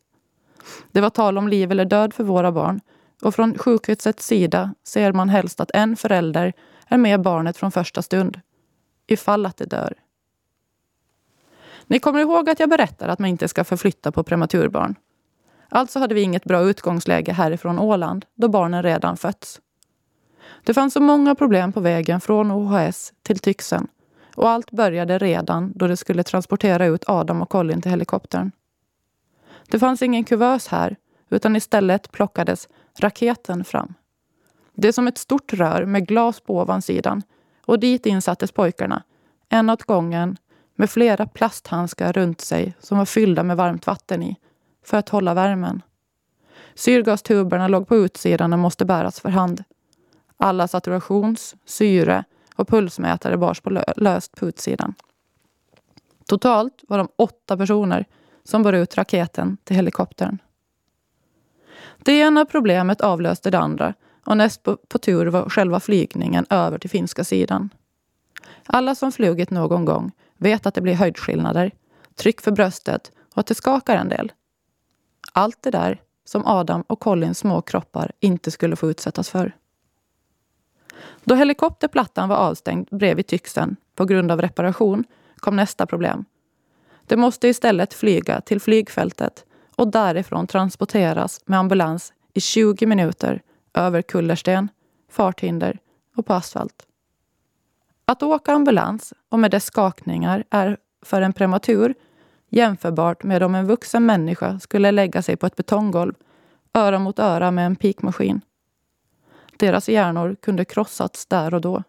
Det 0.92 1.02
var 1.02 1.10
tal 1.10 1.38
om 1.38 1.48
liv 1.48 1.72
eller 1.72 1.86
död 1.86 2.14
för 2.14 2.24
våra 2.24 2.52
barn 2.52 2.82
och 3.22 3.36
från 3.36 3.58
sjukhusets 3.58 4.26
sida 4.26 4.76
ser 4.84 5.14
man 5.14 5.30
helst 5.30 5.60
att 5.60 5.72
en 5.74 5.96
förälder 5.96 6.54
är 6.88 6.98
med 6.98 7.22
barnet 7.22 7.58
från 7.58 7.72
första 7.72 8.02
stund, 8.02 8.40
ifall 9.08 9.46
att 9.46 9.58
det 9.58 9.66
dör. 9.66 9.94
Ni 11.88 12.00
kommer 12.00 12.20
ihåg 12.20 12.50
att 12.50 12.60
jag 12.60 12.70
berättade 12.70 13.12
att 13.12 13.20
man 13.20 13.30
inte 13.30 13.48
ska 13.48 13.64
förflytta 13.64 14.12
på 14.12 14.24
prematurbarn. 14.24 14.96
Alltså 15.70 16.00
hade 16.00 16.16
vi 16.16 16.22
inget 16.22 16.44
bra 16.44 16.62
utgångsläge 16.62 17.34
härifrån 17.34 17.80
Åland, 17.80 18.26
då 18.36 18.48
barnen 18.48 18.84
redan 18.84 19.18
fötts. 19.18 19.62
Det 20.64 20.74
fanns 20.74 20.94
så 20.94 21.00
många 21.00 21.36
problem 21.36 21.74
på 21.74 21.80
vägen 21.80 22.22
från 22.22 22.52
OHS 22.52 23.14
till 23.22 23.40
Tyxen 23.40 23.88
och 24.36 24.50
allt 24.50 24.72
började 24.72 25.18
redan 25.18 25.72
då 25.76 25.88
de 25.88 25.98
skulle 25.98 26.24
transportera 26.24 26.86
ut 26.86 27.04
Adam 27.08 27.42
och 27.42 27.50
Colin 27.50 27.82
till 27.82 27.92
helikoptern. 27.92 28.52
Det 29.68 29.80
fanns 29.80 30.02
ingen 30.02 30.24
kuvös 30.24 30.68
här, 30.68 30.96
utan 31.30 31.56
istället 31.56 32.12
plockades 32.12 32.70
raketen 33.00 33.64
fram. 33.64 33.94
Det 34.74 34.88
är 34.88 34.92
som 34.92 35.08
ett 35.08 35.18
stort 35.18 35.54
rör 35.54 35.86
med 35.86 36.08
glas 36.08 36.40
på 36.40 36.58
ovansidan 36.58 37.22
och 37.66 37.80
dit 37.80 38.06
insattes 38.06 38.52
pojkarna, 38.52 39.04
en 39.50 39.70
åt 39.70 39.84
gången 39.84 40.38
med 40.76 40.90
flera 40.90 41.26
plasthandskar 41.26 42.14
runt 42.14 42.42
sig 42.42 42.74
som 42.80 42.98
var 42.98 43.06
fyllda 43.06 43.44
med 43.44 43.58
varmt 43.58 43.88
vatten 43.88 44.24
i 44.24 44.36
för 44.86 44.98
att 44.98 45.10
hålla 45.10 45.34
värmen. 45.34 45.82
Syrgastuberna 46.76 47.68
låg 47.68 47.88
på 47.88 47.96
utsidan 47.96 48.54
och 48.54 48.60
måste 48.60 48.86
bäras 48.86 49.20
för 49.20 49.30
hand. 49.30 49.64
Alla 50.38 50.68
saturations-, 50.68 51.56
syre 51.66 52.24
och 52.62 52.68
pulsmätare 52.68 53.38
bars 53.38 53.62
på 53.62 53.84
löst 53.96 54.36
på 54.36 54.46
utsidan. 54.46 54.94
Totalt 56.28 56.84
var 56.88 56.98
de 56.98 57.08
åtta 57.16 57.58
personer 57.58 58.06
som 58.44 58.64
bar 58.64 58.74
ut 58.74 58.98
raketen 58.98 59.58
till 59.64 59.76
helikoptern. 59.76 60.38
Det 61.98 62.12
ena 62.12 62.46
problemet 62.46 63.02
avlöste 63.02 63.52
det 63.52 63.60
andra 63.60 63.94
och 64.26 64.38
näst 64.38 64.64
på, 64.64 64.78
på 64.78 64.98
tur 64.98 65.26
var 65.26 65.50
själva 65.50 65.80
flygningen 65.80 66.46
över 66.50 66.78
till 66.78 66.90
finska 66.90 67.24
sidan. 67.24 67.70
Alla 68.66 68.96
som 68.96 69.12
flugit 69.12 69.50
någon 69.50 69.86
gång 69.86 70.12
vet 70.38 70.66
att 70.66 70.74
det 70.74 70.82
blir 70.82 70.94
höjdskillnader, 70.94 71.72
tryck 72.16 72.42
för 72.42 72.52
bröstet 72.52 73.12
och 73.34 73.38
att 73.38 73.48
det 73.48 73.56
skakar 73.56 73.98
en 73.98 74.10
del. 74.10 74.32
Allt 75.34 75.62
det 75.62 75.72
där 75.72 76.02
som 76.26 76.46
Adam 76.46 76.82
och 76.82 77.00
Collins 77.00 77.40
små 77.40 77.62
kroppar 77.62 78.12
inte 78.20 78.52
skulle 78.52 78.76
få 78.76 78.90
utsättas 78.90 79.30
för. 79.30 79.56
Då 81.24 81.36
helikopterplattan 81.36 82.30
var 82.30 82.36
avstängd 82.36 82.88
bredvid 82.92 83.28
Tyxen 83.28 83.76
på 83.96 84.06
grund 84.06 84.32
av 84.32 84.42
reparation 84.42 85.04
kom 85.36 85.56
nästa 85.56 85.86
problem. 85.86 86.26
Det 87.06 87.18
måste 87.18 87.48
istället 87.48 87.94
flyga 87.94 88.42
till 88.42 88.62
flygfältet 88.62 89.46
och 89.76 89.88
därifrån 89.88 90.48
transporteras 90.48 91.42
med 91.46 91.60
ambulans 91.60 92.14
i 92.34 92.42
20 92.42 92.86
minuter 92.86 93.42
över 93.74 94.02
kullersten, 94.02 94.70
farthinder 95.12 95.80
och 96.16 96.26
på 96.26 96.34
asfalt. 96.34 96.86
Att 98.06 98.24
åka 98.24 98.54
ambulans 98.54 99.14
och 99.30 99.40
med 99.40 99.52
dess 99.52 99.66
skakningar 99.66 100.44
är 100.50 100.78
för 101.02 101.22
en 101.22 101.34
prematur 101.34 101.96
jämförbart 102.50 103.24
med 103.24 103.44
om 103.44 103.56
en 103.56 103.68
vuxen 103.68 104.06
människa 104.06 104.60
skulle 104.60 104.92
lägga 104.92 105.22
sig 105.22 105.36
på 105.36 105.46
ett 105.46 105.56
betonggolv 105.56 106.14
öra 106.74 107.00
mot 107.00 107.20
öra 107.20 107.52
med 107.52 107.66
en 107.66 107.76
pikmaskin. 107.76 108.42
Deras 109.62 109.90
hjärnor 109.90 110.36
kunde 110.42 110.66
krossats 110.66 111.26
där 111.26 111.54
och 111.54 111.62
då. 111.62 111.84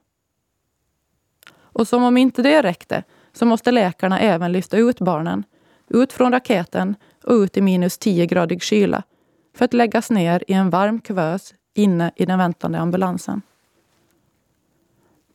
Och 1.55 1.89
som 1.89 2.03
om 2.03 2.17
inte 2.17 2.43
det 2.43 2.63
räckte 2.63 3.05
så 3.33 3.47
måste 3.47 3.71
läkarna 3.71 4.21
även 4.21 4.53
lyfta 4.53 4.77
ut 4.77 5.01
barnen, 5.01 5.45
ut 5.89 6.13
från 6.13 6.33
raketen 6.33 6.95
och 7.25 7.33
ut 7.33 7.57
i 7.57 7.61
minus 7.61 7.99
10 7.99 8.27
gradig 8.27 8.63
kyla 8.63 9.03
för 9.57 9.65
att 9.65 9.75
läggas 9.75 10.11
ner 10.11 10.45
i 10.49 10.53
en 10.53 10.71
varm 10.71 11.01
kuvös 11.01 11.55
inne 11.75 12.13
i 12.17 12.27
den 12.27 12.39
väntande 12.39 12.79
ambulansen. 12.79 13.43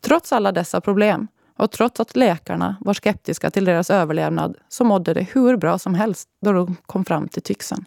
Trots 0.02 0.34
alla 0.34 0.52
dessa 0.52 0.82
problem 0.82 1.28
och 1.56 1.71
trots 1.71 2.00
att 2.00 2.15
läkarna 2.15 2.76
var 2.80 2.93
skeptiska 2.93 3.52
till 3.52 3.65
deras 3.65 3.89
överlevnad 3.89 4.58
så 4.69 4.84
mådde 4.84 5.13
de 5.13 5.21
hur 5.21 5.58
bra 5.58 5.80
som 5.80 5.93
helst 5.93 6.30
då 6.41 6.52
de 6.52 6.76
kom 6.76 7.06
fram 7.06 7.28
till 7.28 7.41
Tyxen. 7.41 7.86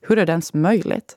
Hur 0.00 0.18
är 0.18 0.26
det 0.26 0.32
ens 0.32 0.54
möjligt? 0.54 1.16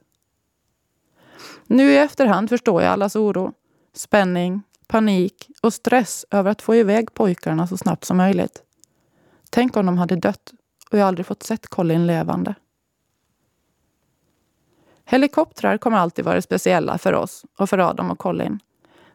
Nu 1.71 1.91
i 1.91 1.97
efterhand 1.97 2.49
förstår 2.49 2.81
jag 2.81 2.91
allas 2.91 3.15
oro, 3.15 3.53
spänning, 3.93 4.61
panik 4.87 5.49
och 5.61 5.73
stress 5.73 6.25
över 6.31 6.51
att 6.51 6.61
få 6.61 6.75
iväg 6.75 7.13
pojkarna 7.13 7.67
så 7.67 7.77
snabbt 7.77 8.05
som 8.05 8.17
möjligt. 8.17 8.63
Tänk 9.49 9.77
om 9.77 9.85
de 9.85 9.97
hade 9.97 10.15
dött 10.15 10.53
och 10.91 10.97
jag 10.97 11.07
aldrig 11.07 11.25
fått 11.25 11.43
sett 11.43 11.67
Colin 11.67 12.07
levande. 12.07 12.55
Helikoptrar 15.05 15.77
kommer 15.77 15.97
alltid 15.97 16.25
vara 16.25 16.41
speciella 16.41 16.97
för 16.97 17.13
oss 17.13 17.45
och 17.57 17.69
för 17.69 17.77
Adam 17.77 18.11
och 18.11 18.19
Colin. 18.19 18.59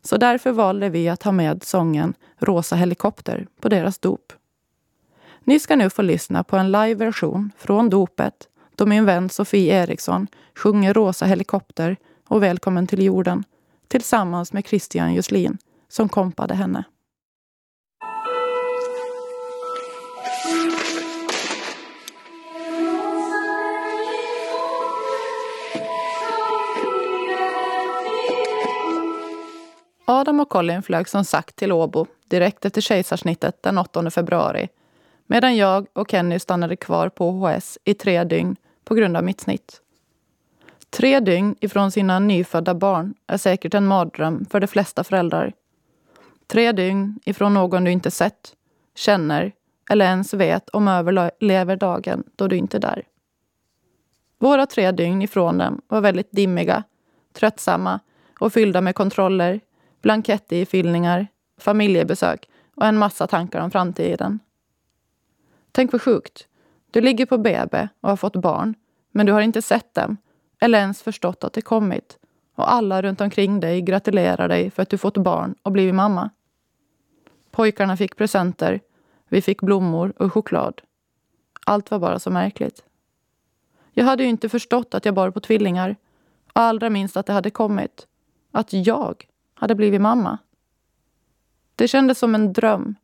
Så 0.02 0.16
därför 0.16 0.52
valde 0.52 0.88
vi 0.88 1.08
att 1.08 1.22
ha 1.22 1.32
med 1.32 1.64
sången 1.64 2.14
Rosa 2.38 2.76
helikopter 2.76 3.46
på 3.60 3.68
deras 3.68 3.98
dop. 3.98 4.32
Ni 5.44 5.60
ska 5.60 5.76
nu 5.76 5.90
få 5.90 6.02
lyssna 6.02 6.44
på 6.44 6.56
en 6.56 6.72
live-version 6.72 7.50
från 7.58 7.90
dopet 7.90 8.48
då 8.76 8.86
min 8.86 9.04
vän 9.04 9.30
Sofie 9.30 9.82
Eriksson 9.82 10.26
sjunger 10.54 10.94
Rosa 10.94 11.26
helikopter 11.26 11.96
och 12.28 12.42
Välkommen 12.42 12.86
till 12.86 13.02
jorden 13.02 13.44
tillsammans 13.88 14.52
med 14.52 14.66
Christian 14.66 15.14
Juslin 15.14 15.58
som 15.88 16.08
kompade 16.08 16.54
henne. 16.54 16.84
Adam 30.06 30.40
och 30.40 30.48
Colin 30.48 30.82
flög 30.82 31.08
som 31.08 31.24
sagt 31.24 31.56
till 31.56 31.72
Åbo 31.72 32.06
direkt 32.28 32.64
efter 32.64 32.80
kejsarsnittet 32.80 33.62
den 33.62 33.78
8 33.78 34.10
februari 34.10 34.68
medan 35.26 35.56
jag 35.56 35.86
och 35.92 36.10
Kenny 36.10 36.38
stannade 36.38 36.76
kvar 36.76 37.08
på 37.08 37.28
OHS 37.28 37.78
i 37.84 37.94
tre 37.94 38.24
dygn 38.24 38.56
på 38.84 38.94
grund 38.94 39.16
av 39.16 39.24
mitt 39.24 39.40
snitt. 39.40 39.80
Tre 40.94 41.20
dygn 41.20 41.56
ifrån 41.60 41.90
sina 41.90 42.18
nyfödda 42.18 42.74
barn 42.74 43.14
är 43.26 43.36
säkert 43.36 43.74
en 43.74 43.86
mardröm 43.86 44.44
för 44.50 44.60
de 44.60 44.66
flesta 44.66 45.04
föräldrar. 45.04 45.52
Tre 46.46 46.72
dygn 46.72 47.18
ifrån 47.24 47.54
någon 47.54 47.84
du 47.84 47.90
inte 47.90 48.10
sett, 48.10 48.52
känner 48.94 49.52
eller 49.90 50.04
ens 50.04 50.34
vet 50.34 50.68
om 50.68 50.88
överlever 50.88 51.76
dagen 51.76 52.24
då 52.36 52.48
du 52.48 52.56
inte 52.56 52.76
är 52.76 52.80
där. 52.80 53.02
Våra 54.38 54.66
tre 54.66 54.92
dygn 54.92 55.22
ifrån 55.22 55.58
dem 55.58 55.80
var 55.88 56.00
väldigt 56.00 56.32
dimmiga, 56.32 56.82
tröttsamma 57.32 58.00
och 58.38 58.52
fyllda 58.52 58.80
med 58.80 58.94
kontroller, 58.94 59.60
blankettifyllningar, 60.02 61.26
familjebesök 61.58 62.48
och 62.74 62.86
en 62.86 62.98
massa 62.98 63.26
tankar 63.26 63.60
om 63.60 63.70
framtiden. 63.70 64.38
Tänk 65.72 65.92
vad 65.92 66.02
sjukt. 66.02 66.48
Du 66.90 67.00
ligger 67.00 67.26
på 67.26 67.38
BB 67.38 67.88
och 68.00 68.08
har 68.08 68.16
fått 68.16 68.36
barn, 68.36 68.74
men 69.12 69.26
du 69.26 69.32
har 69.32 69.40
inte 69.40 69.62
sett 69.62 69.94
dem 69.94 70.16
eller 70.64 70.78
ens 70.78 71.02
förstått 71.02 71.44
att 71.44 71.52
det 71.52 71.62
kommit. 71.62 72.18
Och 72.54 72.72
alla 72.72 73.02
runt 73.02 73.20
omkring 73.20 73.60
dig 73.60 73.80
gratulerar 73.80 74.48
dig 74.48 74.70
för 74.70 74.82
att 74.82 74.90
du 74.90 74.98
fått 74.98 75.16
barn 75.16 75.54
och 75.62 75.72
blivit 75.72 75.94
mamma. 75.94 76.30
Pojkarna 77.50 77.96
fick 77.96 78.16
presenter, 78.16 78.80
vi 79.28 79.42
fick 79.42 79.60
blommor 79.60 80.12
och 80.16 80.32
choklad. 80.32 80.80
Allt 81.66 81.90
var 81.90 81.98
bara 81.98 82.18
så 82.18 82.30
märkligt. 82.30 82.84
Jag 83.92 84.04
hade 84.04 84.22
ju 84.22 84.28
inte 84.28 84.48
förstått 84.48 84.94
att 84.94 85.04
jag 85.04 85.14
bar 85.14 85.30
på 85.30 85.40
tvillingar. 85.40 85.96
Och 86.52 86.60
allra 86.60 86.90
minst 86.90 87.16
att 87.16 87.26
det 87.26 87.32
hade 87.32 87.50
kommit. 87.50 88.06
Att 88.52 88.72
jag 88.72 89.24
hade 89.54 89.74
blivit 89.74 90.00
mamma. 90.00 90.38
Det 91.76 91.88
kändes 91.88 92.18
som 92.18 92.34
en 92.34 92.52
dröm. 92.52 92.94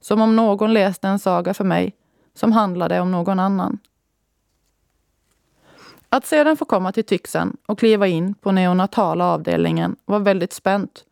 Som 0.00 0.20
om 0.20 0.36
någon 0.36 0.72
läste 0.72 1.08
en 1.08 1.18
saga 1.18 1.54
för 1.54 1.64
mig 1.64 1.94
som 2.34 2.52
handlade 2.52 3.00
om 3.00 3.10
någon 3.10 3.38
annan. 3.38 3.78
Att 6.12 6.26
sedan 6.26 6.56
få 6.56 6.64
komma 6.64 6.92
till 6.92 7.04
Tyxen 7.04 7.56
och 7.66 7.78
kliva 7.78 8.06
in 8.06 8.34
på 8.34 8.52
neonatala 8.52 9.24
avdelningen 9.24 9.96
var 10.04 10.18
väldigt 10.18 10.52
spänt. 10.52 11.04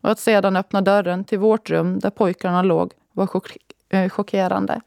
Och 0.00 0.10
att 0.10 0.18
sedan 0.18 0.56
öppna 0.56 0.80
dörren 0.80 1.24
till 1.24 1.38
vårt 1.38 1.70
rum 1.70 1.98
där 1.98 2.10
pojkarna 2.10 2.62
låg 2.62 2.92
var 3.12 3.26
chock 3.26 3.56
eh, 3.88 4.08
chockerande. 4.08 4.80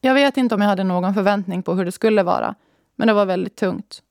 Jag 0.00 0.14
vet 0.14 0.36
inte 0.36 0.54
om 0.54 0.60
jag 0.60 0.68
hade 0.68 0.84
någon 0.84 1.14
förväntning 1.14 1.62
på 1.62 1.74
hur 1.74 1.84
det 1.84 1.92
skulle 1.92 2.22
vara, 2.22 2.54
men 2.96 3.06
det 3.08 3.14
var 3.14 3.26
väldigt 3.26 3.56
tungt. 3.56 4.02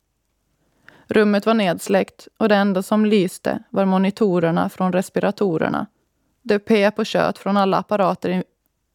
Rummet 1.08 1.46
var 1.46 1.54
nedsläckt 1.54 2.28
och 2.38 2.50
det 2.50 2.56
enda 2.56 2.84
som 2.84 3.06
lyste 3.06 3.64
var 3.70 3.86
monitorerna 3.86 4.70
från 4.70 4.94
respiratorerna. 4.94 5.88
Det 6.42 6.60
pep 6.60 7.00
och 7.00 7.06
kött 7.06 7.38
från 7.38 7.58
alla 7.58 7.78
apparater 7.78 8.44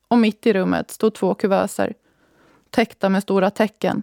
och 0.08 0.18
mitt 0.18 0.46
i 0.46 0.52
rummet 0.52 0.90
stod 0.90 1.14
två 1.14 1.34
kuvöser 1.34 1.94
täckta 2.70 3.08
med 3.08 3.22
stora 3.22 3.50
täcken 3.50 4.02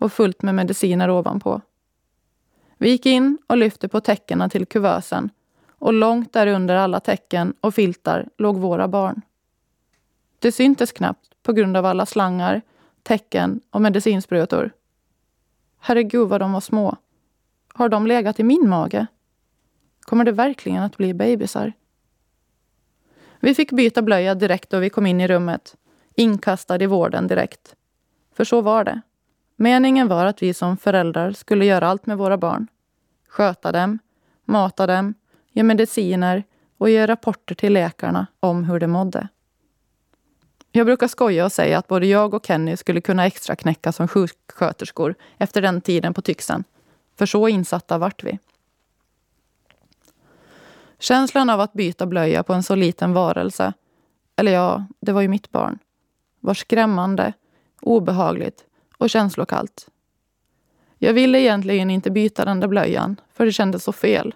och 0.00 0.12
fullt 0.12 0.42
med 0.42 0.54
mediciner 0.54 1.10
ovanpå. 1.10 1.60
Vi 2.78 2.90
gick 2.90 3.06
in 3.06 3.38
och 3.46 3.56
lyfte 3.56 3.88
på 3.88 4.00
täckena 4.00 4.48
till 4.48 4.66
kuvösen 4.66 5.30
och 5.68 5.92
långt 5.92 6.32
därunder 6.32 6.76
alla 6.76 7.00
täcken 7.00 7.54
och 7.60 7.74
filtar 7.74 8.28
låg 8.38 8.58
våra 8.58 8.88
barn. 8.88 9.20
Det 10.38 10.52
syntes 10.52 10.92
knappt 10.92 11.42
på 11.42 11.52
grund 11.52 11.76
av 11.76 11.86
alla 11.86 12.06
slangar, 12.06 12.62
täcken 13.02 13.60
och 13.70 13.82
medicinsprutor. 13.82 14.72
Herregud 15.78 16.28
vad 16.28 16.40
de 16.40 16.52
var 16.52 16.60
små. 16.60 16.96
Har 17.74 17.88
de 17.88 18.06
legat 18.06 18.40
i 18.40 18.42
min 18.42 18.68
mage? 18.68 19.06
Kommer 20.00 20.24
det 20.24 20.32
verkligen 20.32 20.82
att 20.82 20.96
bli 20.96 21.14
bebisar? 21.14 21.72
Vi 23.40 23.54
fick 23.54 23.72
byta 23.72 24.02
blöja 24.02 24.34
direkt 24.34 24.70
då 24.70 24.78
vi 24.78 24.90
kom 24.90 25.06
in 25.06 25.20
i 25.20 25.28
rummet. 25.28 25.76
Inkastad 26.14 26.82
i 26.82 26.86
vården 26.86 27.26
direkt. 27.26 27.74
För 28.34 28.44
så 28.44 28.60
var 28.60 28.84
det. 28.84 29.00
Meningen 29.62 30.08
var 30.08 30.24
att 30.24 30.42
vi 30.42 30.54
som 30.54 30.76
föräldrar 30.76 31.32
skulle 31.32 31.64
göra 31.64 31.88
allt 31.88 32.06
med 32.06 32.18
våra 32.18 32.36
barn. 32.36 32.66
Sköta 33.28 33.72
dem, 33.72 33.98
mata 34.44 34.86
dem, 34.86 35.14
ge 35.52 35.62
mediciner 35.62 36.44
och 36.78 36.90
ge 36.90 37.06
rapporter 37.06 37.54
till 37.54 37.72
läkarna 37.72 38.26
om 38.40 38.64
hur 38.64 38.80
de 38.80 38.86
mådde. 38.86 39.28
Jag 40.72 40.86
brukar 40.86 41.08
skoja 41.08 41.44
och 41.44 41.52
säga 41.52 41.78
att 41.78 41.86
både 41.86 42.06
jag 42.06 42.34
och 42.34 42.46
Kenny 42.46 42.76
skulle 42.76 43.00
kunna 43.00 43.26
extra 43.26 43.56
knäcka 43.56 43.92
som 43.92 44.08
sjuksköterskor 44.08 45.14
efter 45.38 45.62
den 45.62 45.80
tiden 45.80 46.14
på 46.14 46.22
Tyxen. 46.22 46.64
För 47.16 47.26
så 47.26 47.48
insatta 47.48 47.98
vart 47.98 48.24
vi. 48.24 48.38
Känslan 50.98 51.50
av 51.50 51.60
att 51.60 51.72
byta 51.72 52.06
blöja 52.06 52.42
på 52.42 52.52
en 52.52 52.62
så 52.62 52.74
liten 52.74 53.12
varelse, 53.12 53.72
eller 54.36 54.52
ja, 54.52 54.86
det 55.00 55.12
var 55.12 55.20
ju 55.20 55.28
mitt 55.28 55.50
barn, 55.50 55.78
var 56.40 56.54
skrämmande, 56.54 57.32
obehagligt 57.80 58.64
och 59.00 59.10
känslokallt. 59.10 59.88
Jag 60.98 61.12
ville 61.12 61.40
egentligen 61.40 61.90
inte 61.90 62.10
byta 62.10 62.44
den 62.44 62.60
där 62.60 62.68
blöjan, 62.68 63.20
för 63.32 63.46
det 63.46 63.52
kändes 63.52 63.84
så 63.84 63.92
fel. 63.92 64.34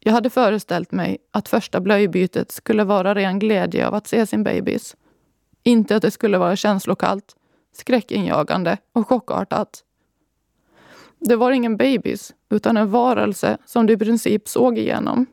Jag 0.00 0.12
hade 0.12 0.30
föreställt 0.30 0.92
mig 0.92 1.18
att 1.30 1.48
första 1.48 1.80
blöjbytet 1.80 2.52
skulle 2.52 2.84
vara 2.84 3.14
ren 3.14 3.38
glädje 3.38 3.88
av 3.88 3.94
att 3.94 4.06
se 4.06 4.26
sin 4.26 4.44
bebis. 4.44 4.96
Inte 5.62 5.96
att 5.96 6.02
det 6.02 6.10
skulle 6.10 6.38
vara 6.38 6.56
känslokallt, 6.56 7.36
skräckinjagande 7.72 8.78
och 8.92 9.08
chockartat. 9.08 9.84
Det 11.18 11.36
var 11.36 11.52
ingen 11.52 11.76
bebis, 11.76 12.34
utan 12.50 12.76
en 12.76 12.90
varelse 12.90 13.58
som 13.64 13.86
du 13.86 13.92
i 13.92 13.96
princip 13.96 14.48
såg 14.48 14.78
igenom. 14.78 15.26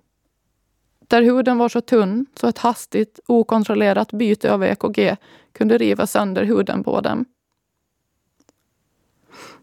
Där 1.08 1.22
huden 1.22 1.58
var 1.58 1.70
så 1.70 1.82
tunn 1.82 2.26
så 2.40 2.48
ett 2.48 2.58
hastigt, 2.58 3.20
okontrollerat 3.28 4.12
byte 4.12 4.54
av 4.54 4.64
EKG 4.64 5.16
kunde 5.52 5.78
riva 5.78 6.08
sönder 6.08 6.44
huden 6.44 6.84
på 6.84 7.02
dem. 7.02 7.26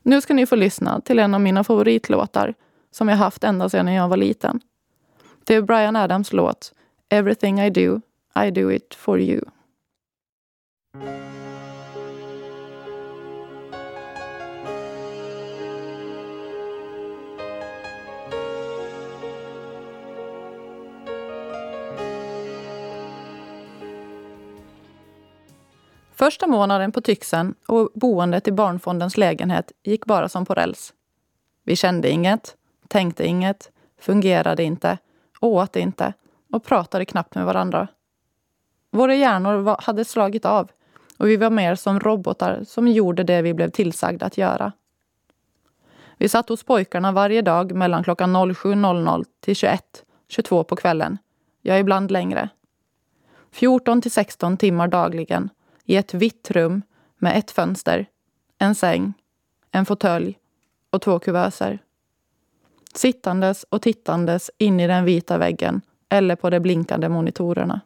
Nu 0.02 0.20
ska 0.20 0.34
ni 0.34 0.46
få 0.46 0.56
lyssna 0.56 1.00
till 1.00 1.18
en 1.18 1.34
av 1.34 1.40
mina 1.40 1.64
favoritlåtar 1.64 2.54
som 2.90 3.08
jag 3.08 3.16
haft 3.16 3.44
ända 3.44 3.68
sedan 3.68 3.92
jag 3.92 4.08
var 4.08 4.16
liten. 4.16 4.60
Det 5.44 5.54
är 5.54 5.62
Brian 5.62 5.96
Adams 5.96 6.32
låt 6.32 6.72
Everything 7.08 7.60
I 7.60 7.70
do, 7.70 8.00
I 8.46 8.50
do 8.50 8.72
it 8.72 8.94
for 8.94 9.20
you. 9.20 9.40
Första 26.22 26.46
månaden 26.46 26.92
på 26.92 27.00
Tyxen 27.00 27.54
och 27.66 27.90
boendet 27.94 28.48
i 28.48 28.52
Barnfondens 28.52 29.16
lägenhet 29.16 29.72
gick 29.82 30.06
bara 30.06 30.28
som 30.28 30.46
på 30.46 30.54
räls. 30.54 30.92
Vi 31.64 31.76
kände 31.76 32.10
inget, 32.10 32.56
tänkte 32.88 33.26
inget, 33.26 33.70
fungerade 34.00 34.62
inte, 34.62 34.98
åt 35.40 35.76
inte 35.76 36.12
och 36.52 36.64
pratade 36.64 37.04
knappt 37.04 37.34
med 37.34 37.44
varandra. 37.44 37.88
Våra 38.90 39.14
hjärnor 39.14 39.76
hade 39.82 40.04
slagit 40.04 40.44
av 40.44 40.70
och 41.18 41.28
vi 41.28 41.36
var 41.36 41.50
mer 41.50 41.74
som 41.74 42.00
robotar 42.00 42.64
som 42.64 42.88
gjorde 42.88 43.22
det 43.22 43.42
vi 43.42 43.54
blev 43.54 43.70
tillsagda 43.70 44.26
att 44.26 44.38
göra. 44.38 44.72
Vi 46.16 46.28
satt 46.28 46.48
hos 46.48 46.64
pojkarna 46.64 47.12
varje 47.12 47.42
dag 47.42 47.74
mellan 47.74 48.04
klockan 48.04 48.36
07.00 48.36 49.24
till 49.40 49.56
21, 49.56 50.04
22 50.28 50.64
på 50.64 50.76
kvällen. 50.76 51.18
Ja, 51.62 51.78
ibland 51.78 52.10
längre. 52.10 52.48
14 53.50 54.02
till 54.02 54.10
16 54.10 54.56
timmar 54.56 54.88
dagligen 54.88 55.50
i 55.84 55.96
ett 55.96 56.14
vitt 56.14 56.50
rum 56.50 56.82
med 57.18 57.38
ett 57.38 57.50
fönster, 57.50 58.06
en 58.58 58.74
säng, 58.74 59.12
en 59.70 59.86
fåtölj 59.86 60.38
och 60.90 61.02
två 61.02 61.18
kuvöser. 61.18 61.78
Sittandes 62.94 63.64
och 63.68 63.82
tittandes 63.82 64.50
in 64.58 64.80
i 64.80 64.86
den 64.86 65.04
vita 65.04 65.38
väggen 65.38 65.80
eller 66.08 66.36
på 66.36 66.50
de 66.50 66.60
blinkande 66.60 67.08
monitorerna. 67.08 67.80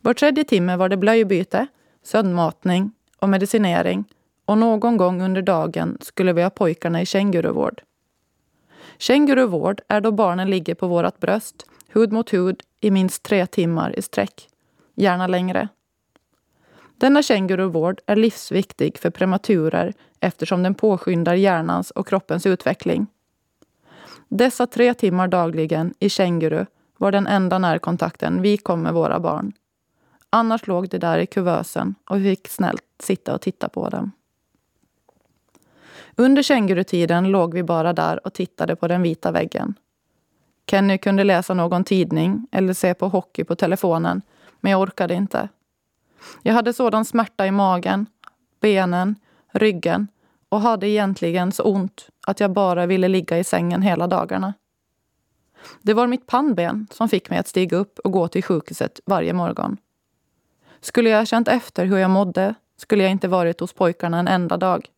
Var 0.00 0.14
tredje 0.14 0.44
timme 0.44 0.76
var 0.76 0.88
det 0.88 0.96
blöjbyte, 0.96 1.66
sömnmatning 2.02 2.92
och 3.18 3.28
medicinering 3.28 4.04
och 4.44 4.58
någon 4.58 4.96
gång 4.96 5.22
under 5.22 5.42
dagen 5.42 5.98
skulle 6.00 6.32
vi 6.32 6.42
ha 6.42 6.50
pojkarna 6.50 7.02
i 7.02 7.06
känguruvård. 7.06 7.82
Känguruvård 8.98 9.80
är 9.88 10.00
då 10.00 10.12
barnen 10.12 10.50
ligger 10.50 10.74
på 10.74 10.86
vårt 10.86 11.20
bröst, 11.20 11.66
hud 11.88 12.12
mot 12.12 12.32
hud, 12.32 12.62
i 12.80 12.90
minst 12.90 13.22
tre 13.22 13.46
timmar 13.46 13.98
i 13.98 14.02
sträck. 14.02 14.48
Gärna 14.94 15.26
längre. 15.26 15.68
Denna 16.98 17.22
känguruvård 17.22 18.00
är 18.06 18.16
livsviktig 18.16 18.98
för 18.98 19.10
prematurer 19.10 19.92
eftersom 20.20 20.62
den 20.62 20.74
påskyndar 20.74 21.34
hjärnans 21.34 21.90
och 21.90 22.06
kroppens 22.06 22.46
utveckling. 22.46 23.06
Dessa 24.28 24.66
tre 24.66 24.94
timmar 24.94 25.28
dagligen 25.28 25.94
i 25.98 26.08
känguru 26.08 26.66
var 26.98 27.12
den 27.12 27.26
enda 27.26 27.58
närkontakten 27.58 28.42
vi 28.42 28.56
kom 28.56 28.82
med 28.82 28.94
våra 28.94 29.20
barn. 29.20 29.52
Annars 30.30 30.66
låg 30.66 30.88
de 30.88 30.98
där 30.98 31.18
i 31.18 31.26
kuvösen 31.26 31.94
och 32.10 32.16
vi 32.16 32.36
fick 32.36 32.48
snällt 32.48 32.84
sitta 33.02 33.34
och 33.34 33.40
titta 33.40 33.68
på 33.68 33.88
dem. 33.88 34.12
Under 36.16 36.42
kängurutiden 36.42 37.28
låg 37.30 37.54
vi 37.54 37.62
bara 37.62 37.92
där 37.92 38.26
och 38.26 38.32
tittade 38.32 38.76
på 38.76 38.88
den 38.88 39.02
vita 39.02 39.32
väggen. 39.32 39.74
Kenny 40.66 40.98
kunde 40.98 41.24
läsa 41.24 41.54
någon 41.54 41.84
tidning 41.84 42.46
eller 42.52 42.72
se 42.72 42.94
på 42.94 43.08
hockey 43.08 43.44
på 43.44 43.56
telefonen, 43.56 44.22
men 44.60 44.72
jag 44.72 44.80
orkade 44.80 45.14
inte. 45.14 45.48
Jag 46.42 46.54
hade 46.54 46.72
sådan 46.72 47.04
smärta 47.04 47.46
i 47.46 47.50
magen, 47.50 48.06
benen, 48.60 49.16
ryggen 49.52 50.08
och 50.48 50.60
hade 50.60 50.88
egentligen 50.88 51.52
så 51.52 51.62
ont 51.62 52.08
att 52.26 52.40
jag 52.40 52.50
bara 52.50 52.86
ville 52.86 53.08
ligga 53.08 53.38
i 53.38 53.44
sängen 53.44 53.82
hela 53.82 54.06
dagarna. 54.06 54.54
Det 55.82 55.94
var 55.94 56.06
mitt 56.06 56.26
pannben 56.26 56.86
som 56.90 57.08
fick 57.08 57.30
mig 57.30 57.38
att 57.38 57.48
stiga 57.48 57.76
upp 57.76 57.98
och 57.98 58.12
gå 58.12 58.28
till 58.28 58.44
sjukhuset 58.44 59.00
varje 59.06 59.32
morgon. 59.32 59.76
Skulle 60.80 61.10
jag 61.10 61.28
känt 61.28 61.48
efter 61.48 61.86
hur 61.86 61.96
jag 61.96 62.10
mådde 62.10 62.54
skulle 62.76 63.02
jag 63.02 63.12
inte 63.12 63.28
varit 63.28 63.60
hos 63.60 63.72
pojkarna 63.72 64.18
en 64.18 64.28
enda 64.28 64.56
dag. 64.56 64.88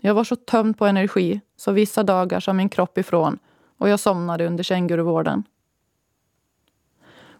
Jag 0.00 0.14
var 0.14 0.24
så 0.24 0.36
tömd 0.36 0.78
på 0.78 0.86
energi 0.86 1.40
så 1.56 1.72
vissa 1.72 2.02
dagar 2.02 2.40
sa 2.40 2.52
min 2.52 2.68
kropp 2.68 2.98
ifrån 2.98 3.38
och 3.78 3.88
jag 3.88 4.00
somnade 4.00 4.46
under 4.46 4.64
känguruvården. 4.64 5.42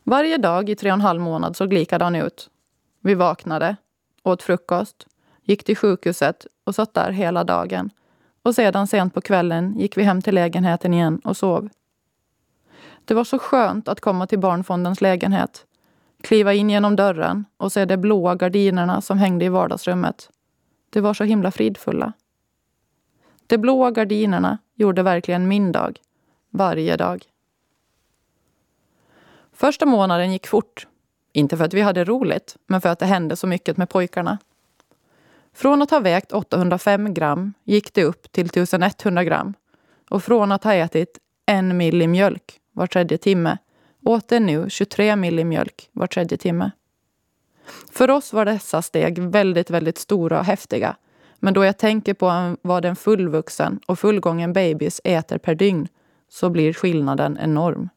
Varje 0.02 0.36
dag 0.36 0.70
i 0.70 0.76
tre 0.76 0.90
och 0.90 0.94
en 0.94 1.00
halv 1.00 1.20
månad 1.20 1.56
såg 1.56 1.72
likadan 1.72 2.14
ut. 2.14 2.50
Vi 3.06 3.14
vaknade, 3.14 3.76
åt 4.22 4.42
frukost, 4.42 5.06
gick 5.42 5.64
till 5.64 5.76
sjukhuset 5.76 6.46
och 6.64 6.74
satt 6.74 6.94
där 6.94 7.10
hela 7.10 7.44
dagen. 7.44 7.90
Och 8.42 8.54
sedan 8.54 8.86
sent 8.86 9.14
på 9.14 9.20
kvällen 9.20 9.78
gick 9.78 9.96
vi 9.96 10.02
hem 10.02 10.22
till 10.22 10.34
lägenheten 10.34 10.94
igen 10.94 11.20
och 11.24 11.36
sov. 11.36 11.68
Det 13.04 13.14
var 13.14 13.24
så 13.24 13.38
skönt 13.38 13.88
att 13.88 14.00
komma 14.00 14.26
till 14.26 14.38
Barnfondens 14.38 15.00
lägenhet. 15.00 15.66
Kliva 16.22 16.54
in 16.54 16.70
genom 16.70 16.96
dörren 16.96 17.44
och 17.56 17.72
se 17.72 17.84
de 17.84 17.96
blåa 17.96 18.34
gardinerna 18.34 19.00
som 19.00 19.18
hängde 19.18 19.44
i 19.44 19.48
vardagsrummet. 19.48 20.30
De 20.90 21.00
var 21.00 21.14
så 21.14 21.24
himla 21.24 21.50
fridfulla. 21.50 22.12
De 23.46 23.58
blåa 23.58 23.90
gardinerna 23.90 24.58
gjorde 24.74 25.02
verkligen 25.02 25.48
min 25.48 25.72
dag. 25.72 25.98
Varje 26.50 26.96
dag. 26.96 27.24
Första 29.52 29.86
månaden 29.86 30.32
gick 30.32 30.46
fort. 30.46 30.86
Inte 31.36 31.56
för 31.56 31.64
att 31.64 31.74
vi 31.74 31.80
hade 31.80 32.04
roligt, 32.04 32.56
men 32.66 32.80
för 32.80 32.88
att 32.88 32.98
det 32.98 33.06
hände 33.06 33.36
så 33.36 33.46
mycket 33.46 33.76
med 33.76 33.88
pojkarna. 33.88 34.38
Från 35.54 35.82
att 35.82 35.90
ha 35.90 36.00
vägt 36.00 36.32
805 36.32 37.14
gram 37.14 37.52
gick 37.64 37.94
det 37.94 38.04
upp 38.04 38.32
till 38.32 38.46
1100 38.46 39.24
gram. 39.24 39.54
Och 40.10 40.24
från 40.24 40.52
att 40.52 40.64
ha 40.64 40.74
ätit 40.74 41.18
en 41.46 41.76
milli 41.76 42.06
mjölk 42.06 42.60
var 42.72 42.86
tredje 42.86 43.18
timme 43.18 43.58
åt 44.04 44.28
det 44.28 44.40
nu 44.40 44.70
23 44.70 45.16
milli 45.16 45.44
mjölk 45.44 45.88
var 45.92 46.06
tredje 46.06 46.38
timme. 46.38 46.70
För 47.92 48.10
oss 48.10 48.32
var 48.32 48.44
dessa 48.44 48.82
steg 48.82 49.18
väldigt, 49.18 49.70
väldigt 49.70 49.98
stora 49.98 50.38
och 50.38 50.44
häftiga. 50.44 50.96
Men 51.38 51.54
då 51.54 51.64
jag 51.64 51.78
tänker 51.78 52.14
på 52.14 52.56
vad 52.62 52.84
en 52.84 52.96
fullvuxen 52.96 53.80
och 53.86 53.98
fullgången 53.98 54.52
babys 54.52 55.00
äter 55.04 55.38
per 55.38 55.54
dygn 55.54 55.88
så 56.28 56.50
blir 56.50 56.72
skillnaden 56.72 57.38
enorm. 57.40 57.88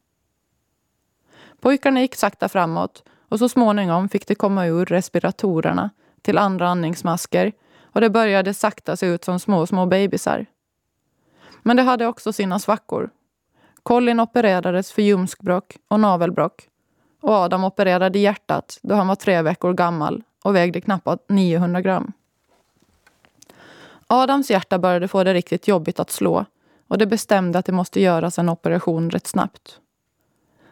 Pojkarna 1.62 2.02
gick 2.02 2.16
sakta 2.16 2.50
framåt 2.50 3.04
och 3.30 3.40
så 3.40 3.50
småningom 3.50 4.10
fick 4.10 4.28
de 4.28 4.36
komma 4.36 4.66
ur 4.66 4.86
respiratorerna 4.86 5.90
till 6.22 6.38
andra 6.38 6.68
andningsmasker 6.70 7.52
och 7.84 8.02
det 8.02 8.10
började 8.10 8.54
sakta 8.54 8.96
se 8.96 9.06
ut 9.06 9.24
som 9.24 9.40
små, 9.40 9.66
små 9.66 9.86
bebisar. 9.86 10.46
Men 11.64 11.78
det 11.78 11.84
hade 11.84 12.08
också 12.08 12.34
sina 12.34 12.60
svackor. 12.60 13.10
Colin 13.84 14.20
opererades 14.20 14.92
för 14.92 15.02
ljumskbråck 15.02 15.78
och 15.88 16.00
navelbråck 16.00 16.68
och 17.22 17.34
Adam 17.34 17.64
opererade 17.64 18.20
hjärtat 18.20 18.80
då 18.82 18.96
han 18.96 19.08
var 19.08 19.16
tre 19.16 19.42
veckor 19.42 19.74
gammal 19.74 20.24
och 20.44 20.56
vägde 20.56 20.82
knappt 20.82 21.30
900 21.30 21.82
gram. 21.82 22.12
Adams 24.08 24.52
hjärta 24.52 24.80
började 24.80 25.08
få 25.08 25.24
det 25.24 25.34
riktigt 25.34 25.68
jobbigt 25.68 26.00
att 26.00 26.12
slå 26.12 26.46
och 26.88 26.98
det 26.98 27.06
bestämde 27.06 27.60
att 27.60 27.66
det 27.66 27.72
måste 27.72 28.02
göras 28.02 28.40
en 28.40 28.50
operation 28.50 29.10
rätt 29.10 29.28
snabbt. 29.28 29.80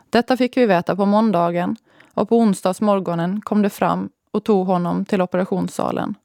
Detta 0.09 0.37
fick 0.37 0.57
vi 0.57 0.65
veta 0.65 0.95
på 0.95 1.05
måndagen 1.05 1.75
och 2.17 2.29
på 2.29 2.37
onsdagsmorgonen 2.37 3.41
kom 3.41 3.61
det 3.61 3.69
fram 3.69 4.09
och 4.31 4.43
tog 4.43 4.67
honom 4.67 5.05
till 5.05 5.21
operationssalen. 5.21 6.15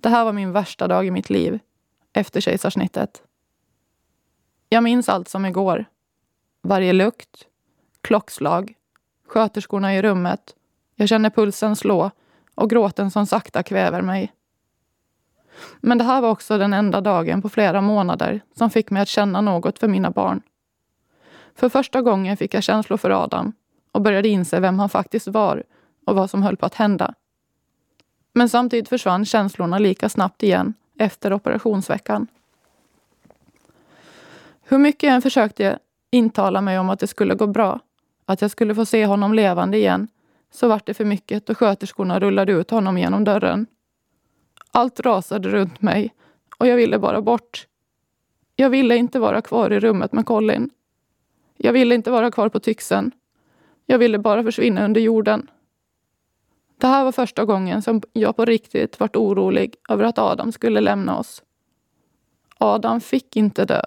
Det 0.00 0.08
här 0.08 0.24
var 0.24 0.32
min 0.32 0.52
värsta 0.52 0.88
dag 0.88 1.06
i 1.06 1.10
mitt 1.10 1.30
liv, 1.30 1.58
efter 2.12 2.40
kejsarsnittet. 2.40 3.22
Jag 4.68 4.82
minns 4.82 5.08
allt 5.08 5.28
som 5.28 5.46
igår. 5.46 5.84
Varje 6.62 6.92
lukt, 6.92 7.46
klockslag, 8.00 8.74
sköterskorna 9.28 9.94
i 9.94 10.02
rummet. 10.02 10.54
Jag 10.94 11.08
känner 11.08 11.30
pulsen 11.30 11.76
slå 11.76 12.10
och 12.54 12.70
gråten 12.70 13.10
som 13.10 13.26
sakta 13.26 13.62
kväver 13.62 14.02
mig. 14.02 14.32
Men 15.80 15.98
det 15.98 16.04
här 16.04 16.20
var 16.20 16.30
också 16.30 16.58
den 16.58 16.72
enda 16.72 17.00
dagen 17.00 17.42
på 17.42 17.48
flera 17.48 17.80
månader 17.80 18.40
som 18.54 18.70
fick 18.70 18.90
mig 18.90 19.02
att 19.02 19.08
känna 19.08 19.40
något 19.40 19.78
för 19.78 19.88
mina 19.88 20.10
barn. 20.10 20.42
För 21.54 21.68
första 21.68 22.02
gången 22.02 22.36
fick 22.36 22.54
jag 22.54 22.62
känslor 22.62 22.96
för 22.96 23.10
Adam 23.10 23.52
och 23.92 24.02
började 24.02 24.28
inse 24.28 24.60
vem 24.60 24.78
han 24.78 24.88
faktiskt 24.88 25.28
var 25.28 25.62
och 26.06 26.14
vad 26.14 26.30
som 26.30 26.42
höll 26.42 26.56
på 26.56 26.66
att 26.66 26.74
hända. 26.74 27.14
Men 28.32 28.48
samtidigt 28.48 28.88
försvann 28.88 29.24
känslorna 29.24 29.78
lika 29.78 30.08
snabbt 30.08 30.42
igen 30.42 30.74
efter 30.98 31.32
operationsveckan. 31.32 32.26
Hur 34.62 34.78
mycket 34.78 35.02
jag 35.02 35.14
än 35.14 35.22
försökte 35.22 35.78
intala 36.10 36.60
mig 36.60 36.78
om 36.78 36.90
att 36.90 37.00
det 37.00 37.06
skulle 37.06 37.34
gå 37.34 37.46
bra, 37.46 37.80
att 38.24 38.42
jag 38.42 38.50
skulle 38.50 38.74
få 38.74 38.84
se 38.84 39.06
honom 39.06 39.34
levande 39.34 39.76
igen, 39.76 40.08
så 40.50 40.68
vart 40.68 40.86
det 40.86 40.94
för 40.94 41.04
mycket 41.04 41.50
och 41.50 41.58
sköterskorna 41.58 42.20
rullade 42.20 42.52
ut 42.52 42.70
honom 42.70 42.98
genom 42.98 43.24
dörren. 43.24 43.66
Allt 44.70 45.00
rasade 45.00 45.48
runt 45.48 45.82
mig 45.82 46.14
och 46.58 46.66
jag 46.66 46.76
ville 46.76 46.98
bara 46.98 47.20
bort. 47.20 47.66
Jag 48.56 48.70
ville 48.70 48.96
inte 48.96 49.18
vara 49.18 49.42
kvar 49.42 49.70
i 49.70 49.80
rummet 49.80 50.12
med 50.12 50.26
Colin. 50.26 50.70
Jag 51.56 51.72
ville 51.72 51.94
inte 51.94 52.10
vara 52.10 52.30
kvar 52.30 52.48
på 52.48 52.60
Tyxen. 52.60 53.12
Jag 53.90 53.98
ville 53.98 54.18
bara 54.18 54.42
försvinna 54.42 54.84
under 54.84 55.00
jorden. 55.00 55.50
Det 56.80 56.86
här 56.86 57.04
var 57.04 57.12
första 57.12 57.44
gången 57.44 57.82
som 57.82 58.02
jag 58.12 58.36
på 58.36 58.44
riktigt 58.44 59.00
vart 59.00 59.16
orolig 59.16 59.74
över 59.88 60.04
att 60.04 60.18
Adam 60.18 60.52
skulle 60.52 60.80
lämna 60.80 61.18
oss. 61.18 61.42
Adam 62.58 63.00
fick 63.00 63.36
inte 63.36 63.64
dö. 63.64 63.82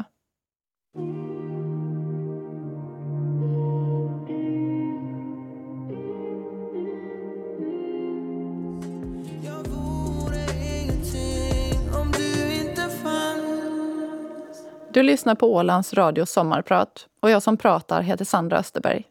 Du 14.94 15.04
lyssnar 15.04 15.36
på 15.36 15.54
Ålands 15.54 15.94
Radio 15.94 16.26
Sommarprat 16.26 17.08
och 17.20 17.30
jag 17.30 17.44
som 17.44 17.58
pratar 17.58 18.02
heter 18.02 18.26
Sandra 18.26 18.58
Österberg. 18.58 19.11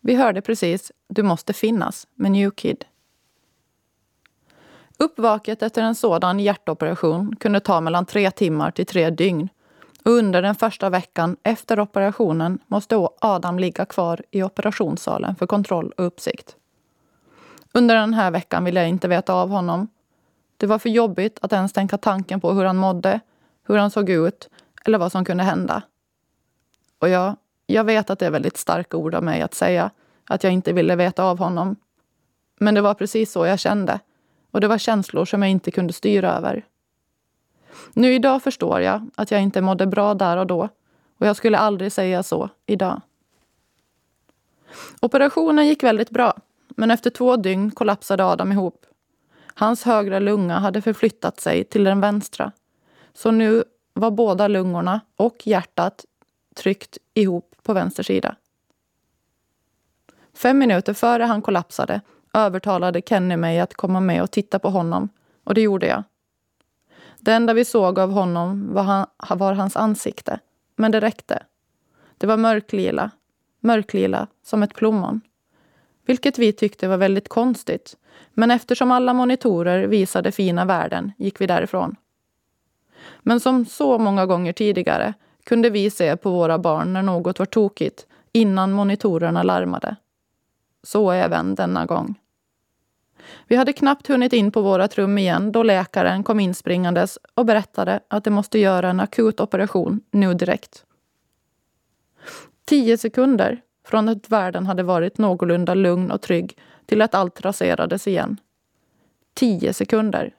Vi 0.00 0.14
hörde 0.14 0.40
precis 0.40 0.92
Du 1.08 1.22
måste 1.22 1.52
finnas 1.52 2.06
med 2.14 2.32
New 2.32 2.50
Kid. 2.50 2.84
Uppvaket 4.98 5.62
efter 5.62 5.82
en 5.82 5.94
sådan 5.94 6.40
hjärtoperation 6.40 7.36
kunde 7.36 7.60
ta 7.60 7.80
mellan 7.80 8.06
tre 8.06 8.30
timmar 8.30 8.70
till 8.70 8.86
tre 8.86 9.10
dygn. 9.10 9.48
Och 10.04 10.10
under 10.10 10.42
den 10.42 10.54
första 10.54 10.90
veckan 10.90 11.36
efter 11.42 11.80
operationen 11.80 12.58
måste 12.66 13.08
Adam 13.20 13.58
ligga 13.58 13.84
kvar 13.84 14.22
i 14.30 14.42
operationssalen 14.42 15.36
för 15.36 15.46
kontroll 15.46 15.92
och 15.96 16.06
uppsikt. 16.06 16.56
Under 17.72 17.94
den 17.94 18.14
här 18.14 18.30
veckan 18.30 18.64
ville 18.64 18.80
jag 18.80 18.88
inte 18.88 19.08
veta 19.08 19.34
av 19.34 19.48
honom. 19.48 19.88
Det 20.56 20.66
var 20.66 20.78
för 20.78 20.88
jobbigt 20.88 21.38
att 21.42 21.52
ens 21.52 21.72
tänka 21.72 21.98
tanken 21.98 22.40
på 22.40 22.52
hur 22.52 22.64
han 22.64 22.76
mådde, 22.76 23.20
hur 23.66 23.76
han 23.76 23.90
såg 23.90 24.10
ut 24.10 24.50
eller 24.84 24.98
vad 24.98 25.12
som 25.12 25.24
kunde 25.24 25.44
hända. 25.44 25.82
Och 26.98 27.08
jag 27.08 27.36
jag 27.72 27.84
vet 27.84 28.10
att 28.10 28.18
det 28.18 28.26
är 28.26 28.30
väldigt 28.30 28.56
starka 28.56 28.96
ord 28.96 29.14
av 29.14 29.22
mig 29.22 29.42
att 29.42 29.54
säga 29.54 29.90
att 30.24 30.44
jag 30.44 30.52
inte 30.52 30.72
ville 30.72 30.96
veta 30.96 31.24
av 31.24 31.38
honom. 31.38 31.76
Men 32.60 32.74
det 32.74 32.80
var 32.80 32.94
precis 32.94 33.32
så 33.32 33.46
jag 33.46 33.58
kände. 33.58 34.00
Och 34.50 34.60
det 34.60 34.68
var 34.68 34.78
känslor 34.78 35.24
som 35.24 35.42
jag 35.42 35.50
inte 35.50 35.70
kunde 35.70 35.92
styra 35.92 36.32
över. 36.32 36.64
Nu 37.92 38.14
idag 38.14 38.42
förstår 38.42 38.80
jag 38.80 39.10
att 39.16 39.30
jag 39.30 39.42
inte 39.42 39.60
mådde 39.60 39.86
bra 39.86 40.14
där 40.14 40.36
och 40.36 40.46
då. 40.46 40.68
Och 41.18 41.26
jag 41.26 41.36
skulle 41.36 41.58
aldrig 41.58 41.92
säga 41.92 42.22
så 42.22 42.48
idag. 42.66 43.00
Operationen 45.00 45.66
gick 45.66 45.82
väldigt 45.82 46.10
bra. 46.10 46.34
Men 46.68 46.90
efter 46.90 47.10
två 47.10 47.36
dygn 47.36 47.70
kollapsade 47.70 48.24
Adam 48.24 48.52
ihop. 48.52 48.86
Hans 49.54 49.82
högra 49.82 50.18
lunga 50.18 50.58
hade 50.58 50.82
förflyttat 50.82 51.40
sig 51.40 51.64
till 51.64 51.84
den 51.84 52.00
vänstra. 52.00 52.52
Så 53.14 53.30
nu 53.30 53.64
var 53.94 54.10
båda 54.10 54.48
lungorna 54.48 55.00
och 55.16 55.46
hjärtat 55.46 56.04
tryckt 56.56 56.98
ihop 57.20 57.56
på 57.62 57.72
vänster 57.72 58.02
sida. 58.02 58.36
Fem 60.34 60.58
minuter 60.58 60.92
före 60.92 61.22
han 61.22 61.42
kollapsade 61.42 62.00
övertalade 62.32 63.02
Kenny 63.02 63.36
mig 63.36 63.60
att 63.60 63.74
komma 63.74 64.00
med 64.00 64.22
och 64.22 64.30
titta 64.30 64.58
på 64.58 64.70
honom 64.70 65.08
och 65.44 65.54
det 65.54 65.60
gjorde 65.60 65.86
jag. 65.86 66.02
Det 67.20 67.32
enda 67.32 67.54
vi 67.54 67.64
såg 67.64 67.98
av 67.98 68.10
honom 68.10 68.74
var, 68.74 68.82
han, 69.16 69.38
var 69.38 69.52
hans 69.52 69.76
ansikte, 69.76 70.40
men 70.76 70.92
det 70.92 71.00
räckte. 71.00 71.42
Det 72.18 72.26
var 72.26 72.36
mörklila, 72.36 73.10
mörklila 73.60 74.26
som 74.42 74.62
ett 74.62 74.74
plommon. 74.74 75.20
Vilket 76.06 76.38
vi 76.38 76.52
tyckte 76.52 76.88
var 76.88 76.96
väldigt 76.96 77.28
konstigt, 77.28 77.96
men 78.34 78.50
eftersom 78.50 78.92
alla 78.92 79.14
monitorer 79.14 79.86
visade 79.86 80.32
fina 80.32 80.64
värden 80.64 81.12
gick 81.18 81.40
vi 81.40 81.46
därifrån. 81.46 81.96
Men 83.22 83.40
som 83.40 83.64
så 83.64 83.98
många 83.98 84.26
gånger 84.26 84.52
tidigare 84.52 85.14
kunde 85.44 85.70
vi 85.70 85.90
se 85.90 86.16
på 86.16 86.30
våra 86.30 86.58
barn 86.58 86.92
när 86.92 87.02
något 87.02 87.38
var 87.38 87.46
tokigt 87.46 88.06
innan 88.32 88.72
monitorerna 88.72 89.42
larmade. 89.42 89.96
Så 90.82 91.10
även 91.10 91.54
denna 91.54 91.86
gång. 91.86 92.14
Vi 93.48 93.56
hade 93.56 93.72
knappt 93.72 94.06
hunnit 94.06 94.32
in 94.32 94.52
på 94.52 94.62
vårat 94.62 94.98
rum 94.98 95.18
igen 95.18 95.52
då 95.52 95.62
läkaren 95.62 96.24
kom 96.24 96.40
inspringandes 96.40 97.18
och 97.34 97.46
berättade 97.46 98.00
att 98.08 98.24
de 98.24 98.30
måste 98.30 98.58
göra 98.58 98.90
en 98.90 99.00
akut 99.00 99.40
operation 99.40 100.00
nu 100.10 100.34
direkt. 100.34 100.84
Tio 102.64 102.98
sekunder 102.98 103.60
från 103.86 104.08
att 104.08 104.30
världen 104.30 104.66
hade 104.66 104.82
varit 104.82 105.18
någorlunda 105.18 105.74
lugn 105.74 106.10
och 106.10 106.20
trygg 106.20 106.58
till 106.86 107.02
att 107.02 107.14
allt 107.14 107.40
raserades 107.40 108.06
igen. 108.06 108.36
Tio 109.34 109.72
sekunder. 109.72 110.34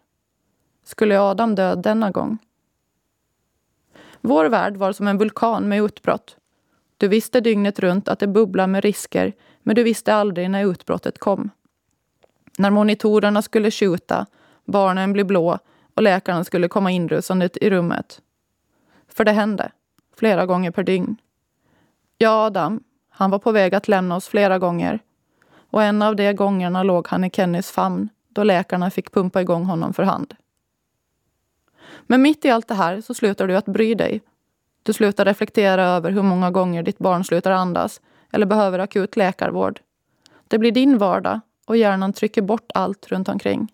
Skulle 0.84 1.20
Adam 1.20 1.56
dö 1.56 1.76
denna 1.76 2.12
gång? 2.12 2.38
Vår 4.22 4.45
värld 4.45 4.78
var 4.78 4.91
som 4.91 5.07
en 5.07 5.17
vulkan 5.17 5.69
med 5.69 5.84
utbrott. 5.84 6.38
Du 6.97 7.07
visste 7.07 7.41
dygnet 7.41 7.80
runt 7.80 8.07
att 8.07 8.19
det 8.19 8.28
bubblade 8.28 8.67
med 8.67 8.84
risker, 8.84 9.34
men 9.63 9.76
du 9.76 9.84
visste 9.84 10.13
aldrig 10.13 10.49
när 10.49 10.65
utbrottet 10.65 11.19
kom. 11.19 11.49
När 12.57 12.69
monitorerna 12.69 13.41
skulle 13.41 13.72
skjuta, 13.72 14.26
barnen 14.65 15.13
bli 15.13 15.24
blå 15.24 15.59
och 15.95 16.03
läkarna 16.03 16.43
skulle 16.43 16.67
komma 16.67 16.91
inrusande 16.91 17.49
i 17.61 17.69
rummet. 17.69 18.22
För 19.07 19.26
det 19.26 19.32
hände. 19.32 19.72
Flera 20.15 20.45
gånger 20.45 20.72
per 20.72 20.84
dygn. 20.84 21.15
Ja, 22.17 22.45
Adam, 22.45 22.84
han 23.09 23.32
var 23.32 23.39
på 23.39 23.51
väg 23.51 23.76
att 23.76 23.88
lämna 23.88 24.15
oss 24.15 24.28
flera 24.28 24.59
gånger. 24.59 24.99
Och 25.69 25.84
en 25.84 26.01
av 26.01 26.15
de 26.15 26.34
gångerna 26.34 26.84
låg 26.84 27.07
han 27.07 27.24
i 27.24 27.30
Kennys 27.30 27.72
famn 27.72 28.09
då 28.30 28.43
läkarna 28.43 28.89
fick 28.89 29.11
pumpa 29.11 29.41
igång 29.41 29.65
honom 29.65 29.93
för 29.93 30.03
hand. 30.03 30.34
Men 32.12 32.22
mitt 32.22 32.45
i 32.45 32.49
allt 32.49 32.68
det 32.68 32.74
här 32.74 33.01
så 33.01 33.14
slutar 33.14 33.47
du 33.47 33.55
att 33.55 33.66
bry 33.66 33.95
dig. 33.95 34.22
Du 34.84 34.93
slutar 34.93 35.26
reflektera 35.26 35.84
över 35.84 36.12
hur 36.12 36.22
många 36.22 36.51
gånger 36.51 36.84
ditt 36.84 36.97
barn 36.97 37.24
slutar 37.24 37.51
andas 37.51 38.01
eller 38.32 38.45
behöver 38.45 38.80
akut 38.80 39.16
läkarvård. 39.16 39.80
Det 40.47 40.57
blir 40.57 40.72
din 40.72 40.97
vardag 40.97 41.39
och 41.66 41.78
hjärnan 41.78 42.14
trycker 42.14 42.41
bort 42.41 42.72
allt 42.74 43.07
runt 43.07 43.30
omkring. 43.30 43.74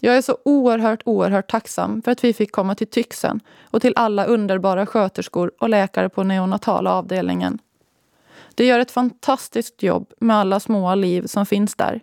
Jag 0.00 0.16
är 0.16 0.22
så 0.22 0.38
oerhört, 0.44 1.02
oerhört 1.04 1.50
tacksam 1.50 2.02
för 2.02 2.12
att 2.12 2.24
vi 2.24 2.32
fick 2.32 2.52
komma 2.52 2.74
till 2.74 2.90
Tyxen 2.90 3.40
och 3.62 3.82
till 3.82 3.92
alla 3.96 4.24
underbara 4.24 4.86
sköterskor 4.86 5.52
och 5.58 5.68
läkare 5.68 6.08
på 6.08 6.22
neonatala 6.22 6.92
avdelningen. 6.92 7.58
De 8.54 8.64
gör 8.64 8.78
ett 8.78 8.90
fantastiskt 8.90 9.82
jobb 9.82 10.12
med 10.20 10.36
alla 10.36 10.60
små 10.60 10.94
liv 10.94 11.26
som 11.26 11.46
finns 11.46 11.74
där. 11.74 12.00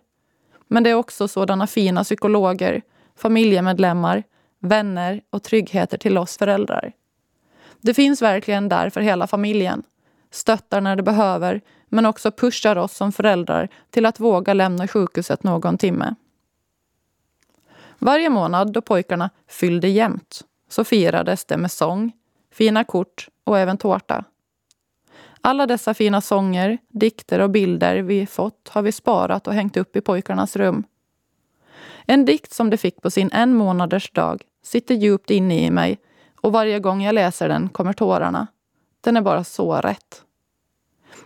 Men 0.68 0.84
det 0.84 0.90
är 0.90 0.96
också 0.96 1.28
sådana 1.28 1.68
fina 1.68 2.04
psykologer, 2.04 2.82
familjemedlemmar, 3.22 4.24
vänner 4.60 5.22
och 5.30 5.44
tryggheter 5.44 5.98
till 5.98 6.18
oss 6.18 6.38
föräldrar. 6.38 6.94
Det 7.82 7.94
finns 7.94 8.22
verkligen 8.22 8.70
där 8.70 8.90
för 8.90 9.02
hela 9.02 9.28
familjen. 9.28 9.84
Stöttar 10.32 10.82
när 10.82 10.96
det 10.96 11.04
behöver, 11.04 11.62
men 11.90 12.06
också 12.06 12.32
pushar 12.32 12.76
oss 12.76 12.96
som 12.96 13.12
föräldrar 13.12 13.70
till 13.90 14.06
att 14.06 14.20
våga 14.20 14.54
lämna 14.54 14.88
sjukhuset 14.88 15.44
någon 15.44 15.78
timme. 15.78 16.16
Varje 18.00 18.30
månad 18.30 18.74
då 18.74 18.82
pojkarna 18.82 19.30
fyllde 19.48 19.88
jämnt 19.88 20.42
så 20.70 20.84
firades 20.84 21.46
det 21.46 21.58
med 21.58 21.72
sång, 21.72 22.12
fina 22.54 22.84
kort 22.84 23.28
och 23.44 23.60
även 23.60 23.78
tårta. 23.78 24.24
Alla 25.42 25.68
dessa 25.68 25.94
fina 25.94 26.22
sånger, 26.22 26.78
dikter 26.90 27.40
och 27.40 27.50
bilder 27.50 27.98
vi 27.98 28.26
fått 28.26 28.70
har 28.70 28.82
vi 28.82 28.92
sparat 28.92 29.48
och 29.48 29.54
hängt 29.54 29.78
upp 29.78 29.96
i 29.96 30.02
pojkarnas 30.02 30.56
rum. 30.56 30.84
En 32.12 32.26
dikt 32.26 32.54
som 32.54 32.70
de 32.70 32.78
fick 32.78 33.02
på 33.02 33.12
sin 33.12 33.30
en 33.34 33.56
månaders 33.56 34.12
dag 34.12 34.44
sitter 34.64 34.96
djupt 34.96 35.30
inne 35.30 35.66
i 35.66 35.72
mig 35.72 36.00
och 36.42 36.52
varje 36.52 36.80
gång 36.80 37.04
jag 37.04 37.16
läser 37.16 37.50
den 37.50 37.70
kommer 37.70 37.94
tårarna. 37.94 38.48
Den 39.02 39.18
är 39.18 39.22
bara 39.22 39.44
så 39.44 39.76
rätt. 39.76 40.24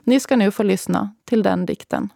Ni 0.04 0.20
ska 0.20 0.36
nu 0.36 0.52
få 0.52 0.64
lyssna 0.64 1.16
till 1.24 1.44
den 1.44 1.66
dikten. 1.66 2.14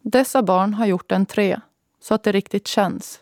Dessa 0.00 0.42
barn 0.42 0.74
har 0.74 0.86
gjort 0.86 1.12
entré 1.12 1.60
så 2.00 2.14
att 2.14 2.22
det 2.22 2.32
riktigt 2.32 2.66
känns. 2.66 3.20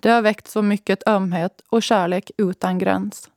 Det 0.00 0.10
har 0.10 0.22
väckt 0.22 0.48
så 0.48 0.62
mycket 0.62 1.08
ömhet 1.08 1.62
och 1.68 1.82
kärlek 1.82 2.30
utan 2.36 2.78
gräns. 2.78 3.30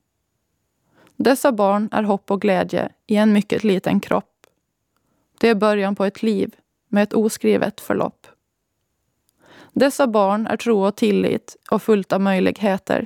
Dessa 1.15 1.51
barn 1.51 1.89
är 1.91 2.03
hopp 2.03 2.31
och 2.31 2.41
glädje 2.41 2.91
i 3.07 3.15
en 3.15 3.33
mycket 3.33 3.63
liten 3.63 3.99
kropp. 3.99 4.47
Det 5.37 5.49
är 5.49 5.55
början 5.55 5.95
på 5.95 6.05
ett 6.05 6.23
liv 6.23 6.55
med 6.91 7.03
ett 7.03 7.13
oskrivet 7.13 7.81
förlopp. 7.81 8.27
Dessa 9.73 10.07
barn 10.07 10.47
är 10.47 10.57
tro 10.57 10.85
och 10.85 10.95
tillit 10.95 11.55
och 11.71 11.81
fullt 11.81 12.13
av 12.13 12.21
möjligheter. 12.21 13.05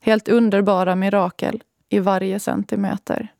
Helt 0.00 0.28
underbara 0.28 0.96
mirakel 0.96 1.62
i 1.88 1.98
varje 1.98 2.40
centimeter. 2.40 3.32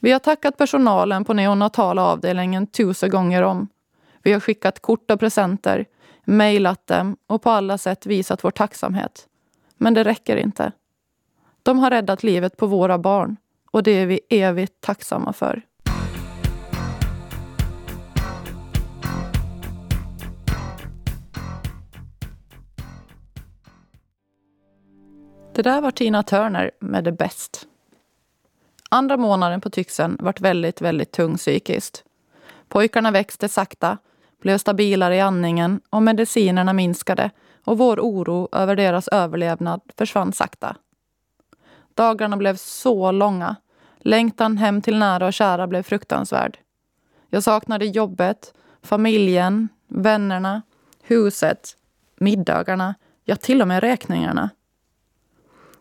Vi 0.00 0.12
har 0.12 0.18
tackat 0.18 0.56
personalen 0.56 1.24
på 1.24 1.34
neonatala 1.34 2.02
avdelningen 2.02 2.66
tusen 2.66 3.10
gånger 3.10 3.42
om. 3.42 3.68
Vi 4.22 4.32
har 4.32 4.40
skickat 4.40 4.80
kort 4.80 5.10
och 5.10 5.20
presenter, 5.20 5.84
mejlat 6.24 6.86
dem 6.86 7.16
och 7.26 7.42
på 7.42 7.50
alla 7.50 7.78
sätt 7.78 8.06
visat 8.06 8.44
vår 8.44 8.50
tacksamhet. 8.50 9.28
Men 9.76 9.94
det 9.94 10.04
räcker 10.04 10.36
inte. 10.36 10.72
De 11.62 11.78
har 11.78 11.90
räddat 11.90 12.22
livet 12.22 12.56
på 12.56 12.66
våra 12.66 12.98
barn 12.98 13.36
och 13.70 13.82
det 13.82 13.90
är 13.90 14.06
vi 14.06 14.20
evigt 14.28 14.80
tacksamma 14.80 15.32
för. 15.32 15.62
Det 25.58 25.62
där 25.62 25.80
var 25.80 25.90
Tina 25.90 26.22
Turner 26.22 26.70
med 26.78 27.04
The 27.04 27.12
Best. 27.12 27.66
Andra 28.90 29.16
månaden 29.16 29.60
på 29.60 29.70
Tyxen 29.70 30.16
vart 30.20 30.40
väldigt, 30.40 30.80
väldigt 30.80 31.12
tung 31.12 31.36
psykiskt. 31.36 32.04
Pojkarna 32.68 33.10
växte 33.10 33.48
sakta, 33.48 33.98
blev 34.42 34.58
stabilare 34.58 35.16
i 35.16 35.20
andningen 35.20 35.80
och 35.90 36.02
medicinerna 36.02 36.72
minskade 36.72 37.30
och 37.64 37.78
vår 37.78 38.00
oro 38.00 38.48
över 38.52 38.76
deras 38.76 39.08
överlevnad 39.08 39.80
försvann 39.96 40.32
sakta. 40.32 40.76
Dagarna 41.94 42.36
blev 42.36 42.56
så 42.56 43.12
långa. 43.12 43.56
Längtan 43.98 44.58
hem 44.58 44.82
till 44.82 44.98
nära 44.98 45.26
och 45.26 45.32
kära 45.32 45.66
blev 45.66 45.82
fruktansvärd. 45.82 46.58
Jag 47.30 47.42
saknade 47.42 47.84
jobbet, 47.84 48.54
familjen, 48.82 49.68
vännerna, 49.88 50.62
huset, 51.02 51.76
middagarna, 52.16 52.94
ja 53.24 53.36
till 53.36 53.62
och 53.62 53.68
med 53.68 53.80
räkningarna. 53.80 54.50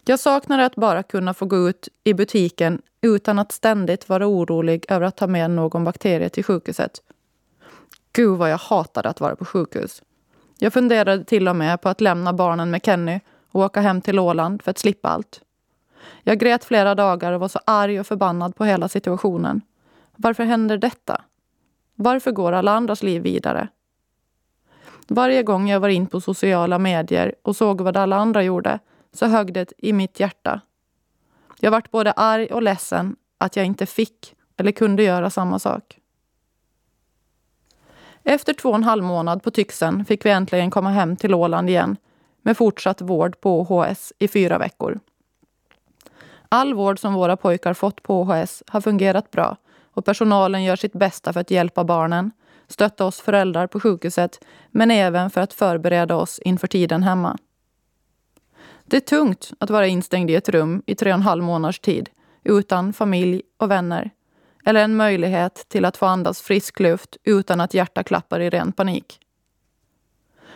Jag 0.10 0.20
saknade 0.20 0.66
att 0.66 0.76
bara 0.76 1.04
kunna 1.04 1.34
få 1.34 1.46
gå 1.46 1.70
ut 1.70 1.90
i 2.04 2.14
butiken 2.14 2.82
utan 3.02 3.40
att 3.40 3.52
ständigt 3.52 4.10
vara 4.10 4.28
orolig 4.28 4.86
över 4.90 5.06
att 5.06 5.18
ta 5.18 5.28
med 5.28 5.52
någon 5.52 5.84
bakterie 5.84 6.30
till 6.30 6.44
sjukhuset. 6.44 7.02
Gud 8.14 8.38
vad 8.38 8.52
jag 8.52 8.58
hatade 8.58 9.10
att 9.10 9.22
vara 9.22 9.36
på 9.36 9.46
sjukhus. 9.46 10.04
Jag 10.60 10.74
funderade 10.74 11.24
till 11.24 11.48
och 11.48 11.56
med 11.56 11.82
på 11.82 11.90
att 11.90 12.02
lämna 12.02 12.34
barnen 12.34 12.72
med 12.72 12.86
Kenny 12.86 13.20
och 13.52 13.62
åka 13.62 13.82
hem 13.82 14.02
till 14.02 14.20
Åland 14.20 14.62
för 14.62 14.72
att 14.72 14.78
slippa 14.78 15.10
allt. 15.10 15.42
Jag 16.24 16.40
grät 16.40 16.66
flera 16.66 16.96
dagar 16.96 17.34
och 17.34 17.40
var 17.40 17.48
så 17.48 17.60
arg 17.66 18.00
och 18.00 18.08
förbannad 18.08 18.56
på 18.56 18.66
hela 18.66 18.88
situationen. 18.88 19.62
Varför 20.16 20.44
händer 20.44 20.78
detta? 20.78 21.22
Varför 21.96 22.32
går 22.32 22.52
alla 22.52 22.72
andras 22.72 23.04
liv 23.04 23.22
vidare? 23.22 23.68
Varje 25.08 25.44
gång 25.44 25.70
jag 25.70 25.80
var 25.80 25.90
in 25.90 26.08
på 26.08 26.22
sociala 26.22 26.80
medier 26.80 27.36
och 27.42 27.56
såg 27.56 27.82
vad 27.82 27.98
alla 27.98 28.16
andra 28.16 28.44
gjorde 28.44 28.80
så 29.14 29.26
högg 29.26 29.54
det 29.54 29.74
i 29.78 29.94
mitt 29.94 30.20
hjärta. 30.20 30.62
Jag 31.60 31.72
vart 31.72 31.92
både 31.92 32.12
arg 32.12 32.48
och 32.48 32.62
ledsen 32.62 33.16
att 33.38 33.56
jag 33.56 33.66
inte 33.66 33.86
fick 33.86 34.36
eller 34.58 34.72
kunde 34.72 35.04
göra 35.04 35.30
samma 35.30 35.60
sak. 35.60 36.00
Efter 38.24 38.54
två 38.54 38.70
och 38.70 38.76
en 38.76 38.84
halv 38.84 39.04
månad 39.04 39.44
på 39.44 39.52
Tyxen 39.52 40.06
fick 40.06 40.26
vi 40.26 40.30
äntligen 40.30 40.72
komma 40.72 40.90
hem 40.90 41.16
till 41.16 41.34
Åland 41.34 41.70
igen 41.70 41.98
med 42.42 42.58
fortsatt 42.58 43.02
vård 43.02 43.42
på 43.42 43.62
OHS 43.62 44.14
i 44.20 44.28
fyra 44.28 44.58
veckor. 44.58 45.00
All 46.50 46.74
vård 46.74 47.00
som 47.00 47.14
våra 47.14 47.38
pojkar 47.38 47.74
fått 47.74 48.04
på 48.04 48.22
OHS 48.22 48.64
har 48.68 48.82
fungerat 48.82 49.32
bra 49.32 49.58
och 49.84 50.06
personalen 50.06 50.64
gör 50.64 50.76
sitt 50.76 50.94
bästa 50.94 51.34
för 51.34 51.40
att 51.40 51.52
hjälpa 51.52 51.84
barnen, 51.84 52.32
stötta 52.68 53.06
oss 53.06 53.22
föräldrar 53.22 53.68
på 53.68 53.80
sjukhuset 53.80 54.46
men 54.72 54.92
även 54.92 55.30
för 55.30 55.42
att 55.42 55.54
förbereda 55.54 56.16
oss 56.16 56.40
inför 56.40 56.68
tiden 56.68 57.04
hemma. 57.04 57.38
Det 58.90 58.98
är 58.98 59.02
tungt 59.02 59.52
att 59.60 59.70
vara 59.70 59.88
instängd 59.88 60.30
i 60.30 60.36
ett 60.36 60.50
rum 60.50 60.84
i 60.86 60.96
tre 60.96 61.12
och 61.12 61.16
en 61.18 61.22
halv 61.22 61.44
månaders 61.44 61.80
tid 61.80 62.10
utan 62.44 62.94
familj 62.94 63.42
och 63.58 63.72
vänner. 63.72 64.12
Eller 64.66 64.84
en 64.84 64.96
möjlighet 64.96 65.66
till 65.70 65.86
att 65.86 65.98
få 65.98 66.06
andas 66.06 66.42
frisk 66.42 66.80
luft 66.80 67.18
utan 67.24 67.62
att 67.62 67.74
hjärta 67.74 68.04
klappar 68.04 68.40
i 68.40 68.50
ren 68.50 68.72
panik. 68.72 69.20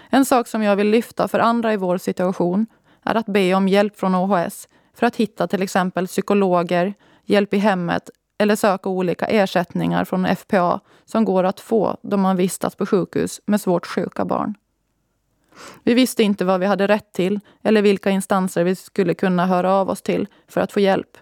En 0.10 0.26
sak 0.26 0.48
som 0.48 0.64
jag 0.64 0.76
vill 0.76 0.90
lyfta 0.90 1.28
för 1.28 1.40
andra 1.40 1.74
i 1.74 1.78
vår 1.78 1.98
situation 1.98 2.66
är 3.04 3.16
att 3.16 3.26
be 3.26 3.54
om 3.54 3.68
hjälp 3.68 4.00
från 4.00 4.16
OHS 4.16 4.68
för 4.94 5.06
att 5.06 5.16
hitta 5.16 5.48
till 5.48 5.62
exempel 5.62 6.08
psykologer, 6.08 6.94
hjälp 7.26 7.54
i 7.54 7.58
hemmet 7.58 8.10
eller 8.38 8.56
söka 8.56 8.90
olika 8.90 9.26
ersättningar 9.26 10.06
från 10.06 10.36
FPA 10.36 10.80
som 11.06 11.26
går 11.26 11.44
att 11.44 11.60
få 11.60 11.98
då 12.02 12.18
man 12.18 12.38
vistas 12.38 12.76
på 12.76 12.86
sjukhus 12.86 13.42
med 13.46 13.62
svårt 13.62 13.86
sjuka 13.86 14.26
barn. 14.26 14.56
Vi 15.84 15.93
visste 15.93 16.24
inte 16.24 16.45
vad 16.45 16.60
vi 16.60 16.66
hade 16.66 16.88
rätt 16.88 17.14
till 17.14 17.39
eller 17.62 17.82
vilka 17.82 18.10
instanser 18.10 18.64
vi 18.64 18.76
skulle 18.76 19.14
kunna 19.14 19.45
höra 19.45 19.74
av 19.74 19.89
oss 19.89 20.02
till 20.02 20.28
för 20.47 20.62
att 20.62 20.72
få 20.72 20.80
hjälp. 20.80 21.18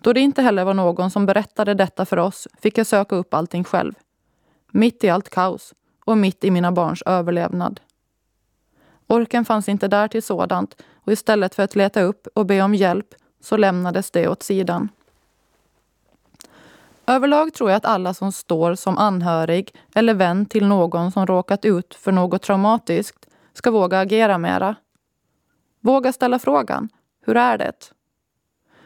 Då 0.00 0.12
det 0.12 0.20
inte 0.20 0.42
heller 0.42 0.64
var 0.64 0.74
någon 0.74 1.10
som 1.10 1.26
berättade 1.26 1.74
detta 1.74 2.04
för 2.04 2.16
oss 2.16 2.48
fick 2.60 2.78
jag 2.78 2.86
söka 2.86 3.16
upp 3.16 3.34
allting 3.34 3.64
själv. 3.64 3.94
Mitt 4.72 5.04
i 5.04 5.08
allt 5.08 5.30
kaos 5.30 5.74
och 6.04 6.18
mitt 6.18 6.44
i 6.44 6.50
mina 6.50 6.72
barns 6.72 7.02
överlevnad. 7.02 7.80
Orken 9.06 9.44
fanns 9.44 9.68
inte 9.68 9.88
där 9.88 10.08
till 10.08 10.22
sådant 10.22 10.82
och 11.04 11.12
istället 11.12 11.54
för 11.54 11.62
att 11.62 11.76
leta 11.76 12.02
upp 12.02 12.26
och 12.34 12.46
be 12.46 12.62
om 12.62 12.74
hjälp 12.74 13.14
så 13.40 13.56
lämnades 13.56 14.10
det 14.10 14.28
åt 14.28 14.42
sidan. 14.42 14.88
Överlag 17.06 17.54
tror 17.54 17.70
jag 17.70 17.76
att 17.76 17.84
alla 17.84 18.14
som 18.14 18.32
står 18.32 18.74
som 18.74 18.98
anhörig 18.98 19.74
eller 19.94 20.14
vän 20.14 20.46
till 20.46 20.66
någon 20.66 21.12
som 21.12 21.26
råkat 21.26 21.64
ut 21.64 21.94
för 21.94 22.12
något 22.12 22.42
traumatiskt 22.42 23.26
ska 23.52 23.70
våga 23.70 24.00
agera 24.00 24.38
mera. 24.38 24.76
Våga 25.80 26.12
ställa 26.12 26.38
frågan, 26.38 26.88
hur 27.26 27.36
är 27.36 27.58
det? 27.58 27.92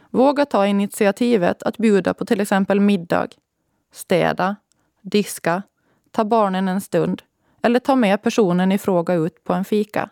Våga 0.09 0.45
ta 0.45 0.67
initiativet 0.67 1.63
att 1.63 1.77
bjuda 1.77 2.13
på 2.13 2.25
till 2.25 2.41
exempel 2.41 2.79
middag, 2.79 3.27
städa, 3.91 4.55
diska, 5.01 5.63
ta 6.11 6.23
barnen 6.25 6.67
en 6.67 6.81
stund 6.81 7.21
eller 7.61 7.79
ta 7.79 7.95
med 7.95 8.23
personen 8.23 8.71
i 8.71 8.77
fråga 8.77 9.13
ut 9.13 9.43
på 9.43 9.53
en 9.53 9.65
fika. 9.65 10.09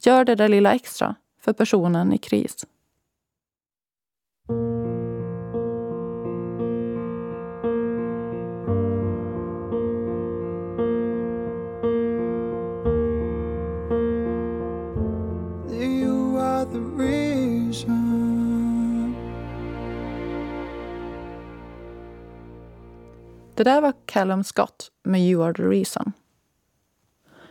Gör 0.00 0.24
det 0.24 0.34
där 0.34 0.48
lilla 0.48 0.72
extra 0.72 1.14
för 1.40 1.52
personen 1.52 2.12
i 2.12 2.18
kris. 2.18 2.66
Det 23.58 23.64
där 23.64 23.80
var 23.80 23.92
Callum 24.06 24.44
Scott 24.44 24.90
med 25.02 25.20
You 25.20 25.44
are 25.44 25.54
the 25.54 25.62
reason. 25.62 26.12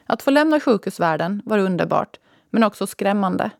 Att 0.06 0.22
få 0.22 0.32
lämna 0.32 0.60
sjukhusvärlden 0.60 1.42
var 1.46 1.58
underbart, 1.58 2.20
men 2.50 2.64
också 2.64 2.88
skrämmande. 2.88 3.52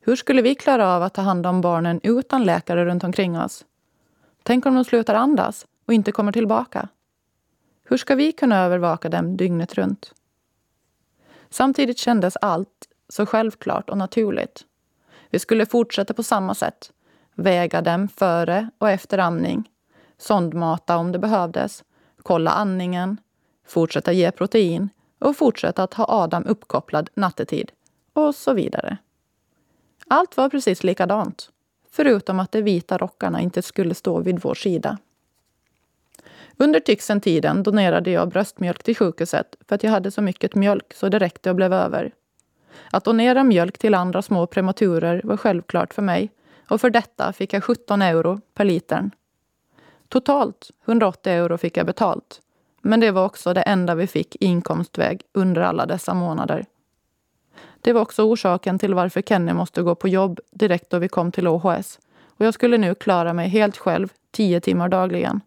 Hur 0.00 0.16
skulle 0.16 0.42
vi 0.42 0.54
klara 0.54 0.88
av 0.88 1.02
att 1.02 1.14
ta 1.14 1.22
hand 1.22 1.46
om 1.46 1.60
barnen 1.60 2.00
utan 2.02 2.44
läkare 2.44 2.84
runt 2.84 3.04
omkring 3.04 3.38
oss? 3.38 3.64
Tänk 4.42 4.66
om 4.66 4.74
de 4.74 4.84
slutar 4.84 5.14
andas 5.14 5.66
och 5.86 5.94
inte 5.94 6.12
kommer 6.12 6.32
tillbaka? 6.32 6.88
Hur 7.84 7.96
ska 7.96 8.14
vi 8.14 8.32
kunna 8.32 8.58
övervaka 8.58 9.08
dem 9.08 9.36
dygnet 9.36 9.74
runt? 9.74 10.14
Samtidigt 11.50 11.98
kändes 11.98 12.36
allt 12.36 12.88
så 13.08 13.26
självklart 13.26 13.90
och 13.90 13.98
naturligt. 13.98 14.64
Vi 15.30 15.38
skulle 15.38 15.66
fortsätta 15.66 16.14
på 16.14 16.22
samma 16.22 16.54
sätt. 16.54 16.92
Väga 17.34 17.80
dem 17.80 18.08
före 18.08 18.70
och 18.78 18.90
efter 18.90 19.18
amning 19.18 19.68
sondmata 20.20 20.96
om 20.96 21.12
det 21.12 21.18
behövdes, 21.18 21.84
kolla 22.22 22.50
andningen, 22.50 23.16
fortsätta 23.66 24.12
ge 24.12 24.30
protein 24.30 24.88
och 25.18 25.36
fortsätta 25.36 25.82
att 25.82 25.94
ha 25.94 26.06
Adam 26.08 26.44
uppkopplad 26.46 27.10
nattetid 27.14 27.72
och 28.12 28.34
så 28.34 28.52
vidare. 28.52 28.96
Allt 30.08 30.36
var 30.36 30.48
precis 30.48 30.84
likadant, 30.84 31.50
förutom 31.90 32.40
att 32.40 32.52
de 32.52 32.62
vita 32.62 32.98
rockarna 32.98 33.40
inte 33.40 33.62
skulle 33.62 33.94
stå 33.94 34.20
vid 34.20 34.40
vår 34.42 34.54
sida. 34.54 34.98
Under 36.56 36.80
Tyxen-tiden 36.80 37.62
donerade 37.62 38.10
jag 38.10 38.28
bröstmjölk 38.28 38.82
till 38.82 38.96
sjukhuset 38.96 39.56
för 39.68 39.74
att 39.74 39.82
jag 39.82 39.90
hade 39.90 40.10
så 40.10 40.22
mycket 40.22 40.54
mjölk 40.54 40.94
så 40.94 41.08
det 41.08 41.18
räckte 41.18 41.50
och 41.50 41.56
blev 41.56 41.72
över. 41.72 42.12
Att 42.90 43.04
donera 43.04 43.44
mjölk 43.44 43.78
till 43.78 43.94
andra 43.94 44.22
små 44.22 44.46
prematurer 44.46 45.20
var 45.24 45.36
självklart 45.36 45.94
för 45.94 46.02
mig 46.02 46.30
och 46.68 46.80
för 46.80 46.90
detta 46.90 47.32
fick 47.32 47.52
jag 47.52 47.64
17 47.64 48.02
euro 48.02 48.40
per 48.54 48.64
litern 48.64 49.10
Totalt 50.10 50.70
180 50.84 51.32
euro 51.32 51.58
fick 51.58 51.76
jag 51.76 51.86
betalt. 51.86 52.40
Men 52.82 53.00
det 53.00 53.10
var 53.10 53.24
också 53.24 53.54
det 53.54 53.62
enda 53.62 53.94
vi 53.94 54.06
fick 54.06 54.36
i 54.36 54.44
inkomstväg 54.44 55.22
under 55.32 55.62
alla 55.62 55.86
dessa 55.86 56.14
månader. 56.14 56.66
Det 57.80 57.92
var 57.92 58.00
också 58.00 58.22
orsaken 58.22 58.78
till 58.78 58.94
varför 58.94 59.22
Kenny 59.22 59.52
måste 59.52 59.82
gå 59.82 59.94
på 59.94 60.08
jobb 60.08 60.40
direkt 60.50 60.90
då 60.90 60.98
vi 60.98 61.08
kom 61.08 61.32
till 61.32 61.48
OHS. 61.48 61.98
Och 62.26 62.46
jag 62.46 62.54
skulle 62.54 62.78
nu 62.78 62.94
klara 62.94 63.32
mig 63.32 63.48
helt 63.48 63.76
själv, 63.76 64.08
tio 64.30 64.60
timmar 64.60 64.88
dagligen. 64.88 65.40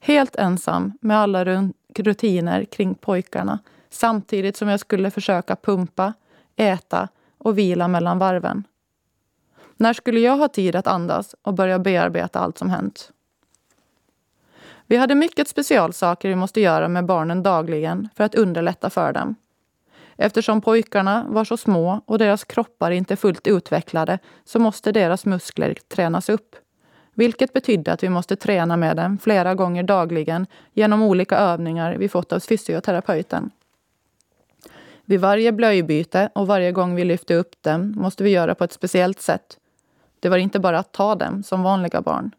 Helt 0.00 0.36
ensam 0.36 0.92
med 1.00 1.18
alla 1.18 1.64
rutiner 1.94 2.64
kring 2.64 2.94
pojkarna 2.94 3.58
samtidigt 3.90 4.56
som 4.56 4.68
jag 4.68 4.80
skulle 4.80 5.10
försöka 5.10 5.56
pumpa, 5.56 6.12
äta 6.56 7.08
och 7.38 7.58
vila 7.58 7.88
mellan 7.88 8.18
varven. 8.18 8.64
När 9.76 9.92
skulle 9.92 10.20
jag 10.20 10.36
ha 10.36 10.48
tid 10.48 10.76
att 10.76 10.86
andas 10.86 11.34
och 11.42 11.54
börja 11.54 11.78
bearbeta 11.78 12.40
allt 12.40 12.58
som 12.58 12.70
hänt? 12.70 13.12
Vi 14.86 14.96
hade 14.96 15.14
mycket 15.14 15.48
specialsaker 15.48 16.28
vi 16.28 16.34
måste 16.34 16.60
göra 16.60 16.88
med 16.88 17.06
barnen 17.06 17.42
dagligen 17.42 18.08
för 18.16 18.24
att 18.24 18.34
underlätta 18.34 18.90
för 18.90 19.12
dem. 19.12 19.34
Eftersom 20.16 20.60
pojkarna 20.60 21.26
var 21.28 21.44
så 21.44 21.56
små 21.56 22.00
och 22.06 22.18
deras 22.18 22.44
kroppar 22.44 22.90
inte 22.90 23.16
fullt 23.16 23.46
utvecklade 23.46 24.18
så 24.44 24.58
måste 24.58 24.92
deras 24.92 25.26
muskler 25.26 25.74
tränas 25.88 26.28
upp. 26.28 26.56
Vilket 27.14 27.52
betydde 27.52 27.92
att 27.92 28.02
vi 28.02 28.08
måste 28.08 28.36
träna 28.36 28.76
med 28.76 28.96
dem 28.96 29.18
flera 29.18 29.54
gånger 29.54 29.82
dagligen 29.82 30.46
genom 30.72 31.02
olika 31.02 31.38
övningar 31.38 31.96
vi 31.96 32.08
fått 32.08 32.32
av 32.32 32.40
fysioterapeuten. 32.40 33.50
Vid 35.04 35.20
varje 35.20 35.52
blöjbyte 35.52 36.30
och 36.34 36.46
varje 36.46 36.72
gång 36.72 36.94
vi 36.94 37.04
lyfte 37.04 37.34
upp 37.34 37.62
dem 37.62 37.94
måste 37.96 38.24
vi 38.24 38.30
göra 38.30 38.54
på 38.54 38.64
ett 38.64 38.72
speciellt 38.72 39.20
sätt. 39.20 39.58
Det 40.20 40.28
var 40.28 40.36
inte 40.36 40.60
bara 40.60 40.78
att 40.78 40.92
ta 40.92 41.14
dem 41.14 41.42
som 41.42 41.62
vanliga 41.62 42.00
barn. 42.00 42.30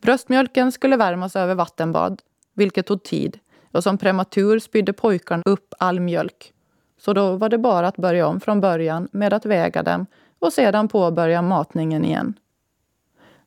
Bröstmjölken 0.00 0.72
skulle 0.72 0.96
värmas 0.96 1.36
över 1.36 1.54
vattenbad, 1.54 2.22
vilket 2.54 2.86
tog 2.86 3.02
tid. 3.02 3.38
Och 3.72 3.82
som 3.82 3.98
prematur 3.98 4.58
spydde 4.58 4.92
pojkarna 4.92 5.42
upp 5.46 5.74
all 5.78 6.00
mjölk. 6.00 6.52
Så 6.98 7.12
då 7.12 7.36
var 7.36 7.48
det 7.48 7.58
bara 7.58 7.88
att 7.88 7.96
börja 7.96 8.26
om 8.26 8.40
från 8.40 8.60
början 8.60 9.08
med 9.12 9.32
att 9.32 9.46
väga 9.46 9.82
dem 9.82 10.06
och 10.38 10.52
sedan 10.52 10.88
påbörja 10.88 11.42
matningen 11.42 12.04
igen. 12.04 12.34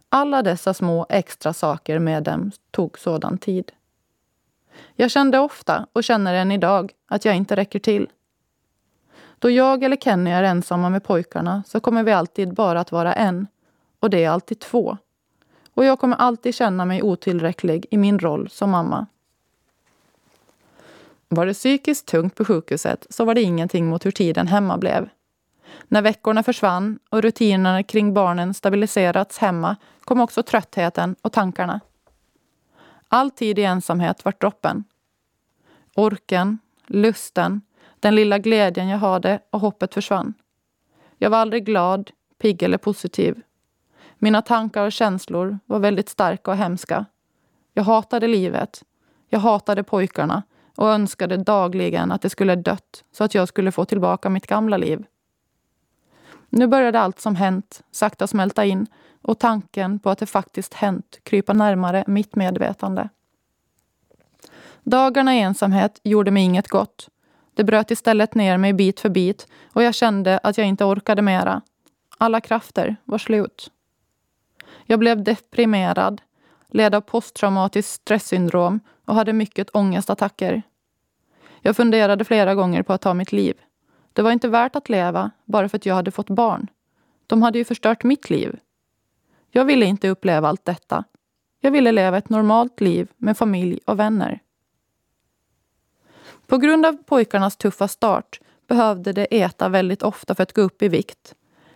Alla 0.09 0.41
dessa 0.41 0.73
små 0.73 1.05
extra 1.09 1.53
saker 1.53 1.99
med 1.99 2.23
dem 2.23 2.51
tog 2.71 2.99
sådan 2.99 3.37
tid. 3.37 3.71
Jag 4.95 5.11
kände 5.11 5.39
ofta, 5.39 5.87
och 5.93 6.03
känner 6.03 6.33
än 6.33 6.51
idag, 6.51 6.91
att 7.07 7.25
jag 7.25 7.35
inte 7.35 7.55
räcker 7.55 7.79
till. 7.79 8.09
Då 9.39 9.49
jag 9.49 9.83
eller 9.83 9.97
Kenny 9.97 10.31
är 10.31 10.43
ensamma 10.43 10.89
med 10.89 11.03
pojkarna 11.03 11.63
så 11.67 11.79
kommer 11.79 12.03
vi 12.03 12.11
alltid 12.11 12.53
bara 12.53 12.79
att 12.79 12.91
vara 12.91 13.13
en. 13.13 13.47
Och 13.99 14.09
det 14.09 14.23
är 14.23 14.29
alltid 14.29 14.59
två. 14.59 14.97
Och 15.73 15.85
jag 15.85 15.99
kommer 15.99 16.17
alltid 16.17 16.55
känna 16.55 16.85
mig 16.85 17.03
otillräcklig 17.03 17.85
i 17.91 17.97
min 17.97 18.19
roll 18.19 18.49
som 18.49 18.69
mamma. 18.69 19.07
Var 21.29 21.45
det 21.45 21.53
psykiskt 21.53 22.05
tungt 22.05 22.35
på 22.35 22.45
sjukhuset 22.45 23.07
så 23.09 23.25
var 23.25 23.35
det 23.35 23.41
ingenting 23.41 23.87
mot 23.87 24.05
hur 24.05 24.11
tiden 24.11 24.47
hemma 24.47 24.77
blev. 24.77 25.09
När 25.87 26.01
veckorna 26.01 26.43
försvann 26.43 26.99
och 27.09 27.21
rutinerna 27.21 27.83
kring 27.83 28.13
barnen 28.13 28.53
stabiliserats 28.53 29.37
hemma 29.37 29.75
kom 30.03 30.21
också 30.21 30.43
tröttheten 30.43 31.15
och 31.21 31.31
tankarna. 31.31 31.79
All 33.07 33.31
tid 33.31 33.59
i 33.59 33.63
ensamhet 33.63 34.25
vart 34.25 34.41
droppen. 34.41 34.83
Orken, 35.95 36.59
lusten, 36.87 37.61
den 37.99 38.15
lilla 38.15 38.37
glädjen 38.37 38.87
jag 38.87 38.97
hade 38.97 39.39
och 39.49 39.59
hoppet 39.59 39.93
försvann. 39.93 40.33
Jag 41.17 41.29
var 41.29 41.37
aldrig 41.37 41.65
glad, 41.65 42.11
pigg 42.41 42.63
eller 42.63 42.77
positiv. 42.77 43.41
Mina 44.23 44.41
tankar 44.41 44.85
och 44.85 44.91
känslor 44.91 45.59
var 45.65 45.79
väldigt 45.79 46.09
starka 46.09 46.51
och 46.51 46.57
hemska. 46.57 47.05
Jag 47.73 47.83
hatade 47.83 48.27
livet. 48.27 48.83
Jag 49.29 49.39
hatade 49.39 49.83
pojkarna 49.83 50.43
och 50.75 50.89
önskade 50.89 51.37
dagligen 51.37 52.11
att 52.11 52.21
det 52.21 52.29
skulle 52.29 52.55
dött 52.55 53.03
så 53.11 53.23
att 53.23 53.35
jag 53.35 53.47
skulle 53.47 53.71
få 53.71 53.85
tillbaka 53.85 54.29
mitt 54.29 54.47
gamla 54.47 54.77
liv. 54.77 55.05
Nu 56.49 56.67
började 56.67 56.99
allt 56.99 57.19
som 57.19 57.35
hänt 57.35 57.81
sakta 57.91 58.27
smälta 58.27 58.65
in 58.65 58.87
och 59.21 59.39
tanken 59.39 59.99
på 59.99 60.09
att 60.09 60.19
det 60.19 60.25
faktiskt 60.25 60.73
hänt 60.73 61.19
krypa 61.23 61.53
närmare 61.53 62.03
mitt 62.07 62.35
medvetande. 62.35 63.09
Dagarna 64.83 65.35
i 65.35 65.39
ensamhet 65.39 65.99
gjorde 66.03 66.31
mig 66.31 66.43
inget 66.43 66.67
gott. 66.67 67.09
Det 67.53 67.63
bröt 67.63 67.91
istället 67.91 68.35
ner 68.35 68.57
mig 68.57 68.73
bit 68.73 68.99
för 68.99 69.09
bit 69.09 69.47
och 69.73 69.83
jag 69.83 69.95
kände 69.95 70.37
att 70.37 70.57
jag 70.57 70.67
inte 70.67 70.85
orkade 70.85 71.21
mera. 71.21 71.61
Alla 72.17 72.41
krafter 72.41 72.95
var 73.05 73.17
slut. 73.17 73.69
Jag 74.85 74.99
blev 74.99 75.23
deprimerad, 75.23 76.21
led 76.69 76.95
av 76.95 77.01
posttraumatiskt 77.01 77.93
stresssyndrom 77.93 78.79
och 79.05 79.15
hade 79.15 79.33
mycket 79.33 79.75
ångestattacker. 79.75 80.61
Jag 81.61 81.75
funderade 81.75 82.25
flera 82.25 82.55
gånger 82.55 82.83
på 82.83 82.93
att 82.93 83.01
ta 83.01 83.13
mitt 83.13 83.31
liv. 83.31 83.53
Det 84.13 84.21
var 84.21 84.31
inte 84.31 84.47
värt 84.47 84.75
att 84.75 84.89
leva 84.89 85.31
bara 85.45 85.69
för 85.69 85.77
att 85.77 85.85
jag 85.85 85.95
hade 85.95 86.11
fått 86.11 86.29
barn. 86.29 86.67
De 87.27 87.41
hade 87.41 87.57
ju 87.57 87.65
förstört 87.65 88.03
mitt 88.03 88.29
liv. 88.29 88.59
Jag 89.51 89.65
ville 89.65 89.85
inte 89.85 90.09
uppleva 90.09 90.47
allt 90.47 90.65
detta. 90.65 91.03
Jag 91.59 91.71
ville 91.71 91.91
leva 91.91 92.17
ett 92.17 92.29
normalt 92.29 92.81
liv 92.81 93.07
med 93.17 93.37
familj 93.37 93.79
och 93.85 93.99
vänner. 93.99 94.39
På 96.47 96.57
grund 96.57 96.85
av 96.85 97.03
pojkarnas 97.03 97.57
tuffa 97.57 97.87
start 97.87 98.39
behövde 98.67 99.13
de 99.13 99.27
äta 99.31 99.69
väldigt 99.69 100.03
ofta 100.03 100.35
för 100.35 100.43
att 100.43 100.53
gå 100.53 100.61
upp 100.61 100.81
i 100.81 100.87
vikt. 100.87 101.35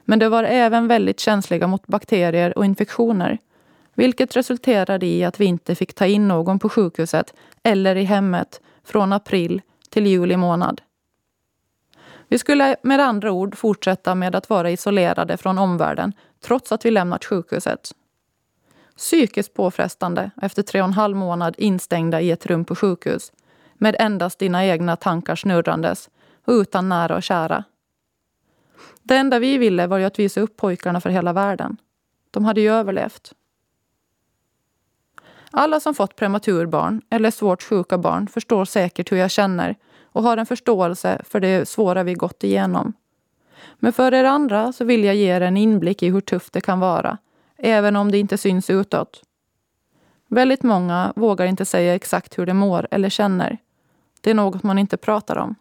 Men 0.09 0.19
de 0.19 0.27
var 0.27 0.43
även 0.43 0.87
väldigt 0.87 1.19
känsliga 1.19 1.67
mot 1.67 1.87
bakterier 1.87 2.57
och 2.57 2.65
infektioner. 2.65 3.37
Vilket 3.93 4.35
resulterade 4.35 5.05
i 5.05 5.23
att 5.23 5.39
vi 5.39 5.45
inte 5.45 5.75
fick 5.75 5.93
ta 5.93 6.05
in 6.05 6.27
någon 6.27 6.59
på 6.59 6.69
sjukhuset 6.69 7.33
eller 7.63 7.95
i 7.95 8.03
hemmet 8.03 8.61
från 8.83 9.13
april 9.13 9.61
till 9.89 10.05
juli 10.05 10.37
månad. 10.37 10.81
Vi 12.27 12.37
skulle 12.37 12.75
med 12.81 12.99
andra 12.99 13.31
ord 13.31 13.57
fortsätta 13.57 14.15
med 14.15 14.35
att 14.35 14.49
vara 14.49 14.71
isolerade 14.71 15.37
från 15.37 15.57
omvärlden 15.57 16.13
trots 16.43 16.71
att 16.71 16.85
vi 16.85 16.91
lämnat 16.91 17.25
sjukhuset. 17.25 17.91
Psykiskt 18.97 19.53
påfrestande 19.53 20.31
efter 20.41 20.63
tre 20.63 20.81
och 20.81 20.87
en 20.87 20.93
halv 20.93 21.15
månad 21.15 21.55
instängda 21.57 22.21
i 22.21 22.31
ett 22.31 22.45
rum 22.45 22.65
på 22.65 22.75
sjukhus 22.75 23.31
med 23.73 23.95
endast 23.99 24.39
dina 24.39 24.65
egna 24.65 24.95
tankar 24.95 25.35
snurrandes 25.35 26.09
och 26.45 26.51
utan 26.51 26.89
nära 26.89 27.15
och 27.15 27.23
kära. 27.23 27.63
Det 29.03 29.15
enda 29.15 29.39
vi 29.39 29.57
ville 29.57 29.87
var 29.87 29.97
ju 29.97 30.05
att 30.05 30.19
visa 30.19 30.41
upp 30.41 30.57
pojkarna 30.57 31.01
för 31.01 31.09
hela 31.09 31.33
världen. 31.33 31.77
De 32.31 32.45
hade 32.45 32.61
ju 32.61 32.71
överlevt. 32.71 33.33
Alla 35.51 35.79
som 35.79 35.93
fått 35.95 36.15
prematurbarn 36.15 37.01
eller 37.09 37.31
svårt 37.31 37.63
sjuka 37.63 37.97
barn 37.97 38.27
förstår 38.27 38.65
säkert 38.65 39.11
hur 39.11 39.17
jag 39.17 39.31
känner 39.31 39.75
och 40.03 40.23
har 40.23 40.37
en 40.37 40.45
förståelse 40.45 41.21
för 41.25 41.39
det 41.39 41.69
svåra 41.69 42.03
vi 42.03 42.13
gått 42.13 42.43
igenom. 42.43 42.93
Men 43.79 43.93
för 43.93 44.13
er 44.13 44.23
andra 44.23 44.73
så 44.73 44.85
vill 44.85 45.03
jag 45.03 45.15
ge 45.15 45.35
er 45.35 45.41
en 45.41 45.57
inblick 45.57 46.03
i 46.03 46.09
hur 46.09 46.21
tufft 46.21 46.53
det 46.53 46.61
kan 46.61 46.79
vara, 46.79 47.17
även 47.57 47.95
om 47.95 48.11
det 48.11 48.17
inte 48.17 48.37
syns 48.37 48.69
utåt. 48.69 49.23
Väldigt 50.27 50.63
många 50.63 51.13
vågar 51.15 51.45
inte 51.45 51.65
säga 51.65 51.95
exakt 51.95 52.37
hur 52.37 52.45
de 52.45 52.53
mår 52.53 52.87
eller 52.91 53.09
känner. 53.09 53.57
Det 54.21 54.29
är 54.29 54.33
något 54.33 54.63
man 54.63 54.79
inte 54.79 54.97
pratar 54.97 55.37
om. 55.37 55.55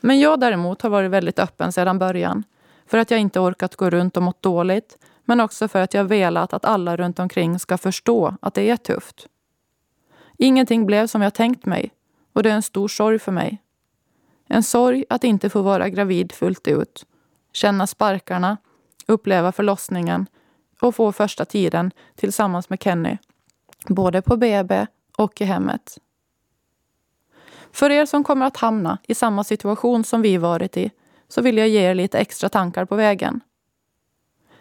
Men 0.00 0.20
jag 0.20 0.40
däremot 0.40 0.82
har 0.82 0.90
varit 0.90 1.10
väldigt 1.10 1.38
öppen 1.38 1.72
sedan 1.72 1.98
början. 1.98 2.44
För 2.86 2.98
att 2.98 3.10
jag 3.10 3.20
inte 3.20 3.40
orkat 3.40 3.76
gå 3.76 3.90
runt 3.90 4.16
och 4.16 4.22
mått 4.22 4.42
dåligt, 4.42 4.98
men 5.24 5.40
också 5.40 5.68
för 5.68 5.80
att 5.82 5.94
jag 5.94 6.04
velat 6.04 6.52
att 6.52 6.64
alla 6.64 6.96
runt 6.96 7.18
omkring 7.18 7.58
ska 7.58 7.78
förstå 7.78 8.36
att 8.42 8.54
det 8.54 8.70
är 8.70 8.76
tufft. 8.76 9.26
Ingenting 10.38 10.86
blev 10.86 11.06
som 11.06 11.22
jag 11.22 11.34
tänkt 11.34 11.66
mig 11.66 11.90
och 12.32 12.42
det 12.42 12.50
är 12.50 12.54
en 12.54 12.62
stor 12.62 12.88
sorg 12.88 13.18
för 13.18 13.32
mig. 13.32 13.62
En 14.48 14.62
sorg 14.62 15.04
att 15.08 15.24
inte 15.24 15.50
få 15.50 15.62
vara 15.62 15.88
gravid 15.88 16.32
fullt 16.32 16.68
ut, 16.68 17.06
känna 17.52 17.86
sparkarna, 17.86 18.56
uppleva 19.06 19.52
förlossningen 19.52 20.26
och 20.80 20.94
få 20.94 21.12
första 21.12 21.44
tiden 21.44 21.90
tillsammans 22.16 22.70
med 22.70 22.82
Kenny, 22.82 23.18
både 23.88 24.22
på 24.22 24.36
BB 24.36 24.86
och 25.16 25.40
i 25.40 25.44
hemmet. 25.44 25.98
För 27.72 27.90
er 27.90 28.06
som 28.06 28.24
kommer 28.24 28.46
att 28.46 28.56
hamna 28.56 28.98
i 29.02 29.14
samma 29.14 29.44
situation 29.44 30.04
som 30.04 30.22
vi 30.22 30.36
varit 30.36 30.76
i 30.76 30.90
så 31.28 31.42
vill 31.42 31.58
jag 31.58 31.68
ge 31.68 31.80
er 31.80 31.94
lite 31.94 32.18
extra 32.18 32.48
tankar 32.48 32.84
på 32.84 32.96
vägen. 32.96 33.40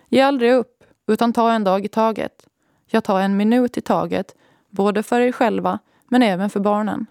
Ge 0.10 0.22
aldrig 0.22 0.54
upp, 0.54 0.84
utan 1.08 1.34
ta 1.34 1.52
en 1.52 1.64
dag 1.64 1.86
i 1.86 1.88
taget. 1.88 2.48
Jag 2.86 3.04
tar 3.04 3.20
en 3.20 3.38
minut 3.38 3.78
i 3.78 3.82
taget, 3.82 4.36
både 4.70 5.04
för 5.04 5.20
er 5.20 5.32
själva 5.32 5.80
men 6.08 6.24
även 6.24 6.50
för 6.50 6.60
barnen. 6.60 7.06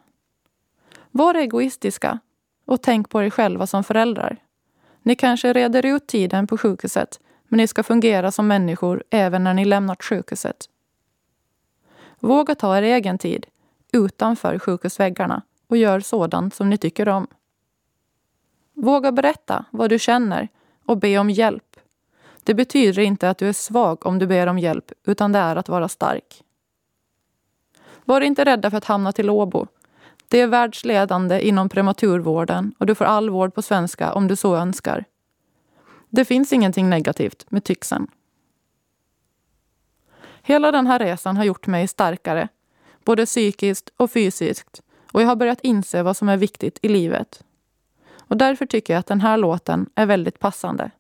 Var 1.11 1.35
egoistiska 1.35 2.19
och 2.67 2.83
tänk 2.83 3.11
på 3.11 3.23
er 3.23 3.31
själva 3.31 3.67
som 3.67 3.85
föräldrar. 3.85 4.37
Ni 5.03 5.15
kanske 5.15 5.53
reder 5.53 5.87
ut 5.87 6.07
tiden 6.07 6.47
på 6.47 6.59
sjukhuset 6.59 7.21
men 7.49 7.57
ni 7.57 7.67
ska 7.67 7.83
fungera 7.83 8.31
som 8.31 8.47
människor 8.47 9.05
även 9.11 9.45
när 9.45 9.55
ni 9.55 9.65
lämnat 9.65 10.03
sjukhuset. 10.03 10.69
Våga 12.21 12.55
ta 12.55 12.79
er 12.79 12.83
egen 12.83 13.19
tid 13.19 13.47
utanför 13.93 14.59
sjukhusväggarna 14.59 15.43
och 15.69 15.77
gör 15.77 16.01
sådant 16.01 16.55
som 16.55 16.71
ni 16.71 16.79
tycker 16.79 17.09
om. 17.09 17.27
Våga 18.75 19.13
berätta 19.13 19.65
vad 19.71 19.91
du 19.91 19.99
känner 19.99 20.49
och 20.85 20.99
be 20.99 21.19
om 21.19 21.31
hjälp. 21.31 21.77
Det 22.43 22.55
betyder 22.55 23.03
inte 23.03 23.31
att 23.31 23.39
du 23.39 23.49
är 23.49 23.53
svag 23.53 24.07
om 24.07 24.19
du 24.19 24.27
ber 24.27 24.47
om 24.47 24.59
hjälp, 24.59 24.93
utan 25.05 25.33
det 25.33 25.39
är 25.39 25.57
att 25.57 25.69
vara 25.69 25.89
stark. 25.89 26.45
Var 28.05 28.21
inte 28.21 28.45
rädda 28.45 28.71
för 28.71 28.77
att 28.77 28.85
hamna 28.85 29.13
till 29.13 29.31
Åbo. 29.31 29.67
Det 30.29 30.41
är 30.41 30.47
världsledande 30.47 31.41
inom 31.41 31.69
prematurvården 31.69 32.75
och 32.79 32.87
du 32.87 32.95
får 32.95 33.05
all 33.05 33.31
vård 33.31 33.55
på 33.55 33.63
svenska 33.63 34.13
om 34.13 34.29
du 34.29 34.37
så 34.37 34.57
önskar. 34.57 35.05
Det 36.09 36.25
finns 36.25 36.53
ingenting 36.53 36.91
negativt 36.91 37.51
med 37.51 37.65
tyxen. 37.65 38.07
Hela 40.43 40.73
den 40.73 40.87
här 40.87 40.99
resan 40.99 41.37
har 41.37 41.45
gjort 41.45 41.67
mig 41.67 41.89
starkare, 41.89 42.49
både 43.05 43.27
psykiskt 43.27 43.91
och 43.97 44.11
fysiskt 44.11 44.83
och 45.13 45.23
jag 45.23 45.27
har 45.27 45.37
börjat 45.37 45.61
inse 45.63 46.03
vad 46.03 46.17
som 46.17 46.29
är 46.29 46.37
viktigt 46.37 46.79
i 46.83 46.89
livet. 46.89 47.45
Och 48.19 48.37
därför 48.37 48.67
tycker 48.67 48.93
jag 48.93 49.01
att 49.01 49.07
den 49.07 49.21
här 49.21 49.37
låten 49.37 49.87
är 49.95 50.07
väldigt 50.07 50.39
passande. 50.39 50.91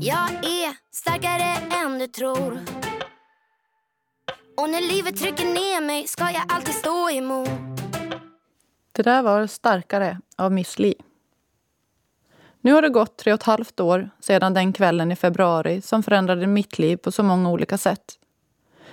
Jag 0.00 0.30
är 0.30 0.76
starkare 0.90 1.56
än 1.84 1.98
du 1.98 2.06
tror 2.06 2.58
Och 4.56 4.70
när 4.70 4.80
livet 4.92 5.16
trycker 5.16 5.44
ner 5.44 5.80
mig 5.80 6.06
ska 6.06 6.24
jag 6.24 6.42
alltid 6.48 6.74
stå 6.74 7.10
emot 7.10 7.48
Det 8.92 9.02
där 9.02 9.22
var 9.22 9.46
Starkare 9.46 10.20
av 10.36 10.52
Miss 10.52 10.78
Li. 10.78 10.94
Nu 12.60 12.72
har 12.72 12.82
det 12.82 12.88
gått 12.88 13.16
tre 13.16 13.32
och 13.32 13.40
ett 13.40 13.46
halvt 13.46 13.80
år 13.80 14.10
sedan 14.20 14.54
den 14.54 14.72
kvällen 14.72 15.12
i 15.12 15.16
februari 15.16 15.80
som 15.80 16.02
förändrade 16.02 16.46
mitt 16.46 16.78
liv 16.78 16.96
på 16.96 17.12
så 17.12 17.22
många 17.22 17.50
olika 17.50 17.78
sätt. 17.78 18.18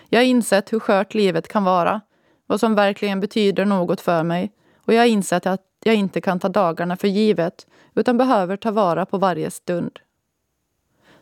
Jag 0.09 0.19
har 0.19 0.25
insett 0.25 0.73
hur 0.73 0.79
skört 0.79 1.13
livet 1.13 1.47
kan 1.47 1.63
vara, 1.63 2.01
vad 2.45 2.59
som 2.59 2.75
verkligen 2.75 3.19
betyder 3.19 3.65
något 3.65 4.01
för 4.01 4.23
mig 4.23 4.51
och 4.77 4.93
jag 4.93 5.01
har 5.01 5.07
insett 5.07 5.45
att 5.45 5.61
jag 5.83 5.95
inte 5.95 6.21
kan 6.21 6.39
ta 6.39 6.49
dagarna 6.49 6.97
för 6.97 7.07
givet 7.07 7.67
utan 7.93 8.17
behöver 8.17 8.57
ta 8.57 8.71
vara 8.71 9.05
på 9.05 9.17
varje 9.17 9.51
stund. 9.51 9.99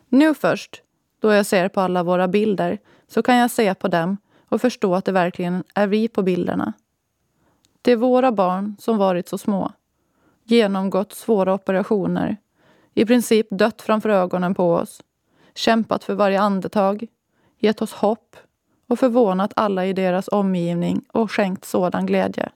Nu 0.08 0.34
först, 0.34 0.82
då 1.20 1.32
jag 1.32 1.46
ser 1.46 1.68
på 1.68 1.80
alla 1.80 2.02
våra 2.02 2.28
bilder, 2.28 2.78
så 3.08 3.22
kan 3.22 3.36
jag 3.36 3.50
se 3.50 3.74
på 3.74 3.88
dem 3.88 4.16
och 4.48 4.60
förstå 4.60 4.94
att 4.94 5.04
det 5.04 5.12
verkligen 5.12 5.64
är 5.74 5.86
vi 5.86 6.08
på 6.08 6.22
bilderna. 6.22 6.72
Det 7.82 7.92
är 7.92 7.96
våra 7.96 8.32
barn 8.32 8.76
som 8.80 8.98
varit 8.98 9.28
så 9.28 9.38
små, 9.38 9.72
genomgått 10.44 11.12
svåra 11.12 11.54
operationer, 11.54 12.36
i 12.94 13.06
princip 13.06 13.46
dött 13.50 13.82
framför 13.82 14.08
ögonen 14.08 14.54
på 14.54 14.74
oss, 14.74 15.02
kämpat 15.54 16.04
för 16.04 16.14
varje 16.14 16.40
andetag, 16.40 17.06
gett 17.58 17.82
oss 17.82 17.92
hopp 17.92 18.36
och 18.86 18.98
förvånat 18.98 19.52
alla 19.56 19.86
i 19.86 19.92
deras 19.92 20.28
omgivning 20.28 21.04
och 21.12 21.32
skänkt 21.32 21.64
sådan 21.64 22.06
glädje. 22.06 22.50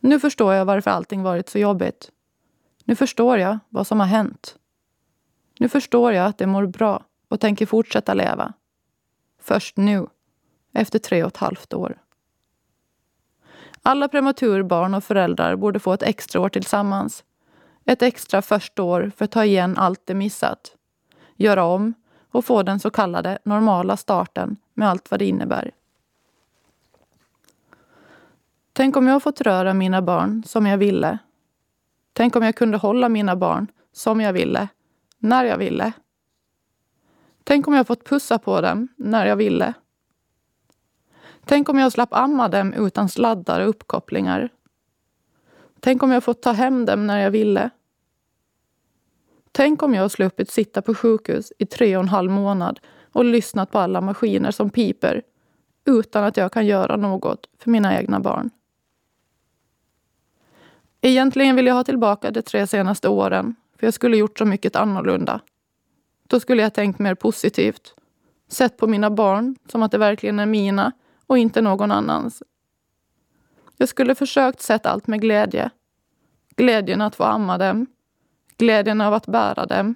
Nu 0.00 0.20
förstår 0.20 0.54
jag 0.54 0.64
varför 0.64 0.90
allting 0.90 1.22
varit 1.22 1.48
så 1.48 1.58
jobbigt. 1.58 2.10
Nu 2.84 2.96
förstår 2.96 3.38
jag 3.38 3.58
vad 3.68 3.86
som 3.86 4.00
har 4.00 4.06
hänt. 4.06 4.56
Nu 5.58 5.68
förstår 5.68 6.12
jag 6.12 6.26
att 6.26 6.38
de 6.38 6.46
mår 6.46 6.66
bra 6.66 7.04
och 7.28 7.40
tänker 7.40 7.66
fortsätta 7.66 8.14
leva. 8.14 8.52
Först 9.40 9.76
nu, 9.76 10.06
efter 10.72 10.98
tre 10.98 11.22
och 11.22 11.28
ett 11.28 11.36
halvt 11.36 11.74
år. 11.74 11.98
Alla 13.82 14.08
prematurbarn 14.08 14.94
och 14.94 15.04
föräldrar 15.04 15.56
borde 15.56 15.80
få 15.80 15.92
ett 15.92 16.02
extra 16.02 16.40
år 16.40 16.48
tillsammans. 16.48 17.24
Ett 17.84 18.02
extra 18.02 18.42
första 18.42 18.82
år 18.82 19.12
för 19.16 19.24
att 19.24 19.30
ta 19.30 19.44
igen 19.44 19.76
allt 19.78 20.06
de 20.06 20.14
missat. 20.14 20.76
Göra 21.36 21.64
om 21.64 21.94
och 22.32 22.44
få 22.44 22.62
den 22.62 22.80
så 22.80 22.90
kallade 22.90 23.38
normala 23.44 23.96
starten 23.96 24.56
med 24.74 24.88
allt 24.88 25.10
vad 25.10 25.20
det 25.20 25.26
innebär. 25.26 25.70
Tänk 28.72 28.96
om 28.96 29.06
jag 29.06 29.22
fått 29.22 29.40
röra 29.40 29.74
mina 29.74 30.02
barn 30.02 30.42
som 30.46 30.66
jag 30.66 30.78
ville. 30.78 31.18
Tänk 32.12 32.36
om 32.36 32.42
jag 32.42 32.54
kunde 32.56 32.78
hålla 32.78 33.08
mina 33.08 33.36
barn 33.36 33.66
som 33.92 34.20
jag 34.20 34.32
ville 34.32 34.68
när 35.18 35.44
jag 35.44 35.58
ville. 35.58 35.92
Tänk 37.44 37.68
om 37.68 37.74
jag 37.74 37.86
fått 37.86 38.04
pussa 38.04 38.38
på 38.38 38.60
dem 38.60 38.88
när 38.96 39.26
jag 39.26 39.36
ville. 39.36 39.74
Tänk 41.44 41.68
om 41.68 41.78
jag 41.78 41.92
slapp 41.92 42.12
amma 42.12 42.48
dem 42.48 42.72
utan 42.72 43.08
sladdar 43.08 43.60
och 43.60 43.68
uppkopplingar. 43.68 44.48
Tänk 45.80 46.02
om 46.02 46.10
jag 46.10 46.24
fått 46.24 46.42
ta 46.42 46.52
hem 46.52 46.84
dem 46.84 47.06
när 47.06 47.18
jag 47.18 47.30
ville. 47.30 47.70
Tänk 49.52 49.82
om 49.82 49.94
jag 49.94 50.10
sluppit 50.10 50.50
sitta 50.50 50.82
på 50.82 50.94
sjukhus 50.94 51.52
i 51.58 51.66
tre 51.66 51.96
och 51.96 52.02
en 52.02 52.08
halv 52.08 52.30
månad 52.30 52.80
och 53.12 53.24
lyssnat 53.24 53.70
på 53.70 53.78
alla 53.78 54.00
maskiner 54.00 54.50
som 54.50 54.70
piper 54.70 55.22
utan 55.84 56.24
att 56.24 56.36
jag 56.36 56.52
kan 56.52 56.66
göra 56.66 56.96
något 56.96 57.46
för 57.58 57.70
mina 57.70 57.98
egna 57.98 58.20
barn. 58.20 58.50
Egentligen 61.00 61.56
vill 61.56 61.66
jag 61.66 61.74
ha 61.74 61.84
tillbaka 61.84 62.30
de 62.30 62.42
tre 62.42 62.66
senaste 62.66 63.08
åren 63.08 63.54
för 63.78 63.86
jag 63.86 63.94
skulle 63.94 64.16
gjort 64.16 64.38
så 64.38 64.44
mycket 64.44 64.76
annorlunda. 64.76 65.40
Då 66.28 66.40
skulle 66.40 66.62
jag 66.62 66.74
tänkt 66.74 66.98
mer 66.98 67.14
positivt. 67.14 67.94
Sett 68.48 68.76
på 68.76 68.86
mina 68.86 69.10
barn 69.10 69.56
som 69.68 69.82
att 69.82 69.90
det 69.90 69.98
verkligen 69.98 70.38
är 70.38 70.46
mina 70.46 70.92
och 71.26 71.38
inte 71.38 71.62
någon 71.62 71.90
annans. 71.90 72.42
Jag 73.76 73.88
skulle 73.88 74.14
försökt 74.14 74.60
sett 74.60 74.86
allt 74.86 75.06
med 75.06 75.20
glädje. 75.20 75.70
Glädjen 76.56 77.00
att 77.00 77.14
få 77.14 77.24
amma 77.24 77.58
dem. 77.58 77.86
Glädjen 78.58 79.00
av 79.00 79.14
att 79.14 79.26
bära 79.26 79.66
dem. 79.66 79.94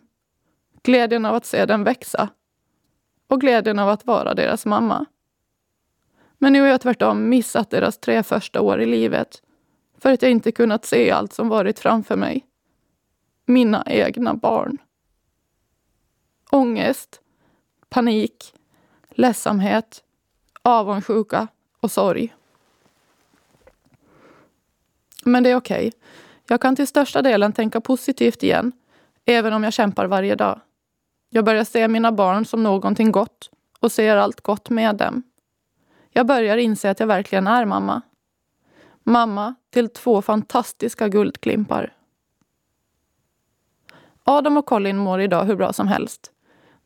Glädjen 0.83 1.25
av 1.25 1.35
att 1.35 1.47
se 1.47 1.67
dem 1.67 1.85
växa. 1.85 2.29
Och 3.29 3.41
glädjen 3.41 3.79
av 3.79 3.89
att 3.89 4.07
vara 4.07 4.35
deras 4.35 4.67
mamma. 4.67 5.07
Men 6.39 6.53
nu 6.53 6.61
har 6.61 6.69
jag 6.69 6.81
tvärtom 6.81 7.29
missat 7.29 7.71
deras 7.71 7.99
tre 7.99 8.23
första 8.23 8.61
år 8.61 8.81
i 8.81 8.87
livet 8.87 9.43
för 9.99 10.13
att 10.13 10.23
jag 10.23 10.31
inte 10.31 10.53
kunnat 10.53 10.85
se 10.85 11.11
allt 11.11 11.33
som 11.33 11.49
varit 11.49 11.79
framför 11.79 12.17
mig. 12.17 12.47
mina 13.49 13.85
egna 13.87 14.35
barn. 14.35 14.79
Ångest, 16.51 17.21
panik, 17.89 18.55
ledsamhet, 19.11 20.05
avundsjuka 20.63 21.49
och 21.81 21.91
sorg. 21.91 22.35
Men 25.25 25.43
det 25.43 25.51
är 25.51 25.57
okej. 25.57 25.89
Okay. 25.89 26.01
Jag 26.49 26.61
kan 26.61 26.77
till 26.77 26.87
största 26.87 27.23
delen 27.23 27.53
tänka 27.53 27.81
positivt 27.81 28.43
igen, 28.43 28.73
även 29.25 29.53
om 29.53 29.65
jag 29.65 29.73
kämpar 29.73 30.07
varje 30.07 30.35
dag. 30.35 30.61
Jag 31.31 31.45
börjar 31.45 31.65
se 31.65 31.89
mina 31.89 32.13
barn 32.13 32.45
som 32.45 32.63
någonting 32.63 33.13
gott 33.13 33.51
och 33.81 33.93
ser 33.93 34.17
allt 34.17 34.41
gott 34.41 34.71
med 34.71 34.97
dem. 34.97 35.23
Jag 36.11 36.27
börjar 36.27 36.57
inse 36.57 36.91
att 36.91 37.01
jag 37.01 37.07
verkligen 37.07 37.47
är 37.47 37.65
mamma. 37.65 38.03
Mamma 39.05 39.55
till 39.71 39.89
två 39.89 40.23
fantastiska 40.23 41.09
guldklimpar. 41.09 41.93
Adam 44.25 44.57
och 44.57 44.67
Colin 44.67 44.97
mår 44.97 45.21
idag 45.21 45.45
hur 45.45 45.57
bra 45.57 45.73
som 45.73 45.89
helst. 45.89 46.31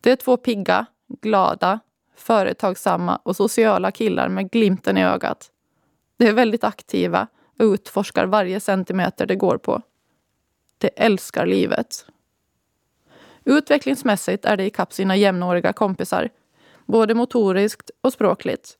Det 0.00 0.12
är 0.12 0.16
två 0.16 0.36
pigga, 0.36 0.86
glada, 1.20 1.80
företagsamma 2.16 3.16
och 3.22 3.36
sociala 3.36 3.90
killar 3.90 4.28
med 4.28 4.50
glimten 4.50 4.98
i 4.98 5.04
ögat. 5.04 5.50
De 6.16 6.26
är 6.26 6.32
väldigt 6.32 6.64
aktiva 6.64 7.28
och 7.60 7.66
utforskar 7.66 8.26
varje 8.26 8.60
centimeter 8.60 9.26
det 9.26 9.36
går 9.36 9.58
på. 9.58 9.82
De 10.78 10.90
älskar 10.96 11.46
livet. 11.46 12.06
Utvecklingsmässigt 13.44 14.44
är 14.44 14.56
de 14.56 14.64
ikapp 14.64 14.92
sina 14.92 15.16
jämnåriga 15.16 15.72
kompisar, 15.72 16.28
både 16.86 17.14
motoriskt 17.14 17.90
och 18.00 18.12
språkligt. 18.12 18.78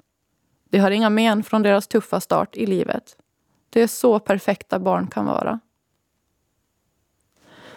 De 0.70 0.78
har 0.78 0.90
inga 0.90 1.10
men 1.10 1.42
från 1.42 1.62
deras 1.62 1.86
tuffa 1.86 2.20
start 2.20 2.56
i 2.56 2.66
livet. 2.66 3.16
Det 3.70 3.82
är 3.82 3.86
så 3.86 4.18
perfekta 4.18 4.78
barn 4.78 5.06
kan 5.06 5.26
vara. 5.26 5.60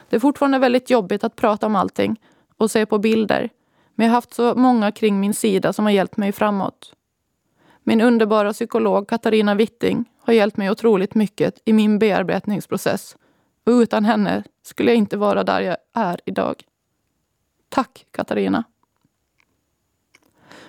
Det 0.10 0.16
är 0.16 0.20
fortfarande 0.20 0.60
väldigt 0.60 0.90
jobbigt 0.90 1.24
att 1.24 1.36
prata 1.36 1.66
om 1.66 1.76
allting 1.76 2.22
och 2.58 2.72
se 2.72 2.86
på 2.86 2.98
bilder. 2.98 3.50
Men 3.96 4.06
jag 4.06 4.12
har 4.12 4.18
haft 4.18 4.34
så 4.34 4.56
många 4.56 4.92
kring 4.92 5.20
min 5.20 5.34
sida 5.34 5.74
som 5.74 5.86
har 5.86 5.92
hjälpt 5.92 6.18
mig 6.18 6.32
framåt. 6.32 6.94
Min 7.84 8.02
underbara 8.02 8.54
psykolog 8.54 9.08
Katarina 9.10 9.56
Witting 9.56 10.06
har 10.26 10.34
hjälpt 10.34 10.58
mig 10.58 10.72
otroligt 10.72 11.16
mycket 11.16 11.62
i 11.66 11.74
min 11.74 12.00
bearbetningsprocess. 12.00 13.18
Och 13.66 13.72
utan 13.72 14.06
henne 14.06 14.44
skulle 14.64 14.92
jag 14.92 14.98
inte 14.98 15.18
vara 15.18 15.44
där 15.44 15.62
jag 15.62 15.78
är 15.94 16.20
idag. 16.26 16.64
Tack 17.70 18.06
Katarina. 18.12 18.64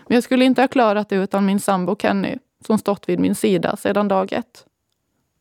Men 0.07 0.15
jag 0.15 0.25
skulle 0.25 0.45
inte 0.45 0.61
ha 0.61 0.69
klarat 0.69 1.09
det 1.09 1.17
utan 1.17 1.47
min 1.47 1.61
sambo 1.61 1.97
Kenny 1.97 2.39
som 2.67 2.79
stått 2.79 3.09
vid 3.09 3.21
min 3.21 3.35
sida 3.35 3.77
sedan 3.77 4.09
dag 4.09 4.33
ett. 4.33 4.67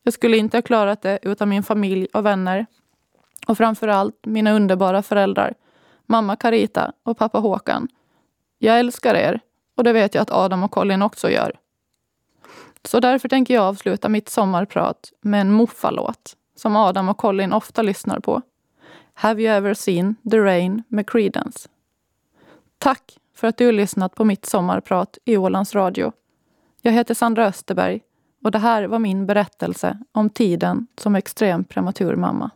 Jag 0.02 0.14
skulle 0.14 0.36
inte 0.36 0.56
ha 0.56 0.62
klarat 0.62 1.02
det 1.02 1.18
utan 1.22 1.48
min 1.48 1.62
familj 1.62 2.06
och 2.12 2.26
vänner. 2.26 2.66
Och 3.46 3.56
framför 3.56 3.88
allt 3.88 4.26
mina 4.26 4.52
underbara 4.52 5.02
föräldrar, 5.02 5.54
mamma 6.06 6.36
Carita 6.36 6.92
och 7.02 7.18
pappa 7.18 7.38
Håkan. 7.38 7.88
Jag 8.58 8.78
älskar 8.78 9.14
er 9.14 9.40
och 9.76 9.84
det 9.84 9.92
vet 9.92 10.14
jag 10.14 10.22
att 10.22 10.30
Adam 10.30 10.62
och 10.62 10.70
Colin 10.70 11.02
också 11.02 11.30
gör. 11.30 11.52
Så 12.84 13.00
därför 13.00 13.28
tänker 13.28 13.54
jag 13.54 13.64
avsluta 13.64 14.08
mitt 14.08 14.28
sommarprat 14.28 15.12
med 15.20 15.40
en 15.40 15.52
moffa-låt 15.52 16.36
som 16.56 16.76
Adam 16.76 17.08
och 17.08 17.16
Colin 17.16 17.52
ofta 17.52 17.82
lyssnar 17.82 18.20
på. 18.20 18.42
Have 19.14 19.42
you 19.42 19.52
ever 19.52 19.74
seen 19.74 20.16
the 20.30 20.38
rain 20.38 20.82
med 20.88 21.10
Creedence? 21.10 21.68
Tack 22.78 23.18
för 23.36 23.48
att 23.48 23.56
du 23.56 23.66
har 23.66 23.72
lyssnat 23.72 24.14
på 24.14 24.24
mitt 24.24 24.46
sommarprat 24.46 25.18
i 25.24 25.36
Ålands 25.36 25.74
Radio. 25.74 26.12
Jag 26.82 26.92
heter 26.92 27.14
Sandra 27.14 27.46
Österberg 27.46 28.00
och 28.44 28.50
det 28.50 28.58
här 28.58 28.84
var 28.84 28.98
min 28.98 29.26
berättelse 29.26 29.98
om 30.12 30.30
tiden 30.30 30.86
som 30.98 31.14
extrem 31.14 31.64
prematur 31.64 32.16
mamma. 32.16 32.50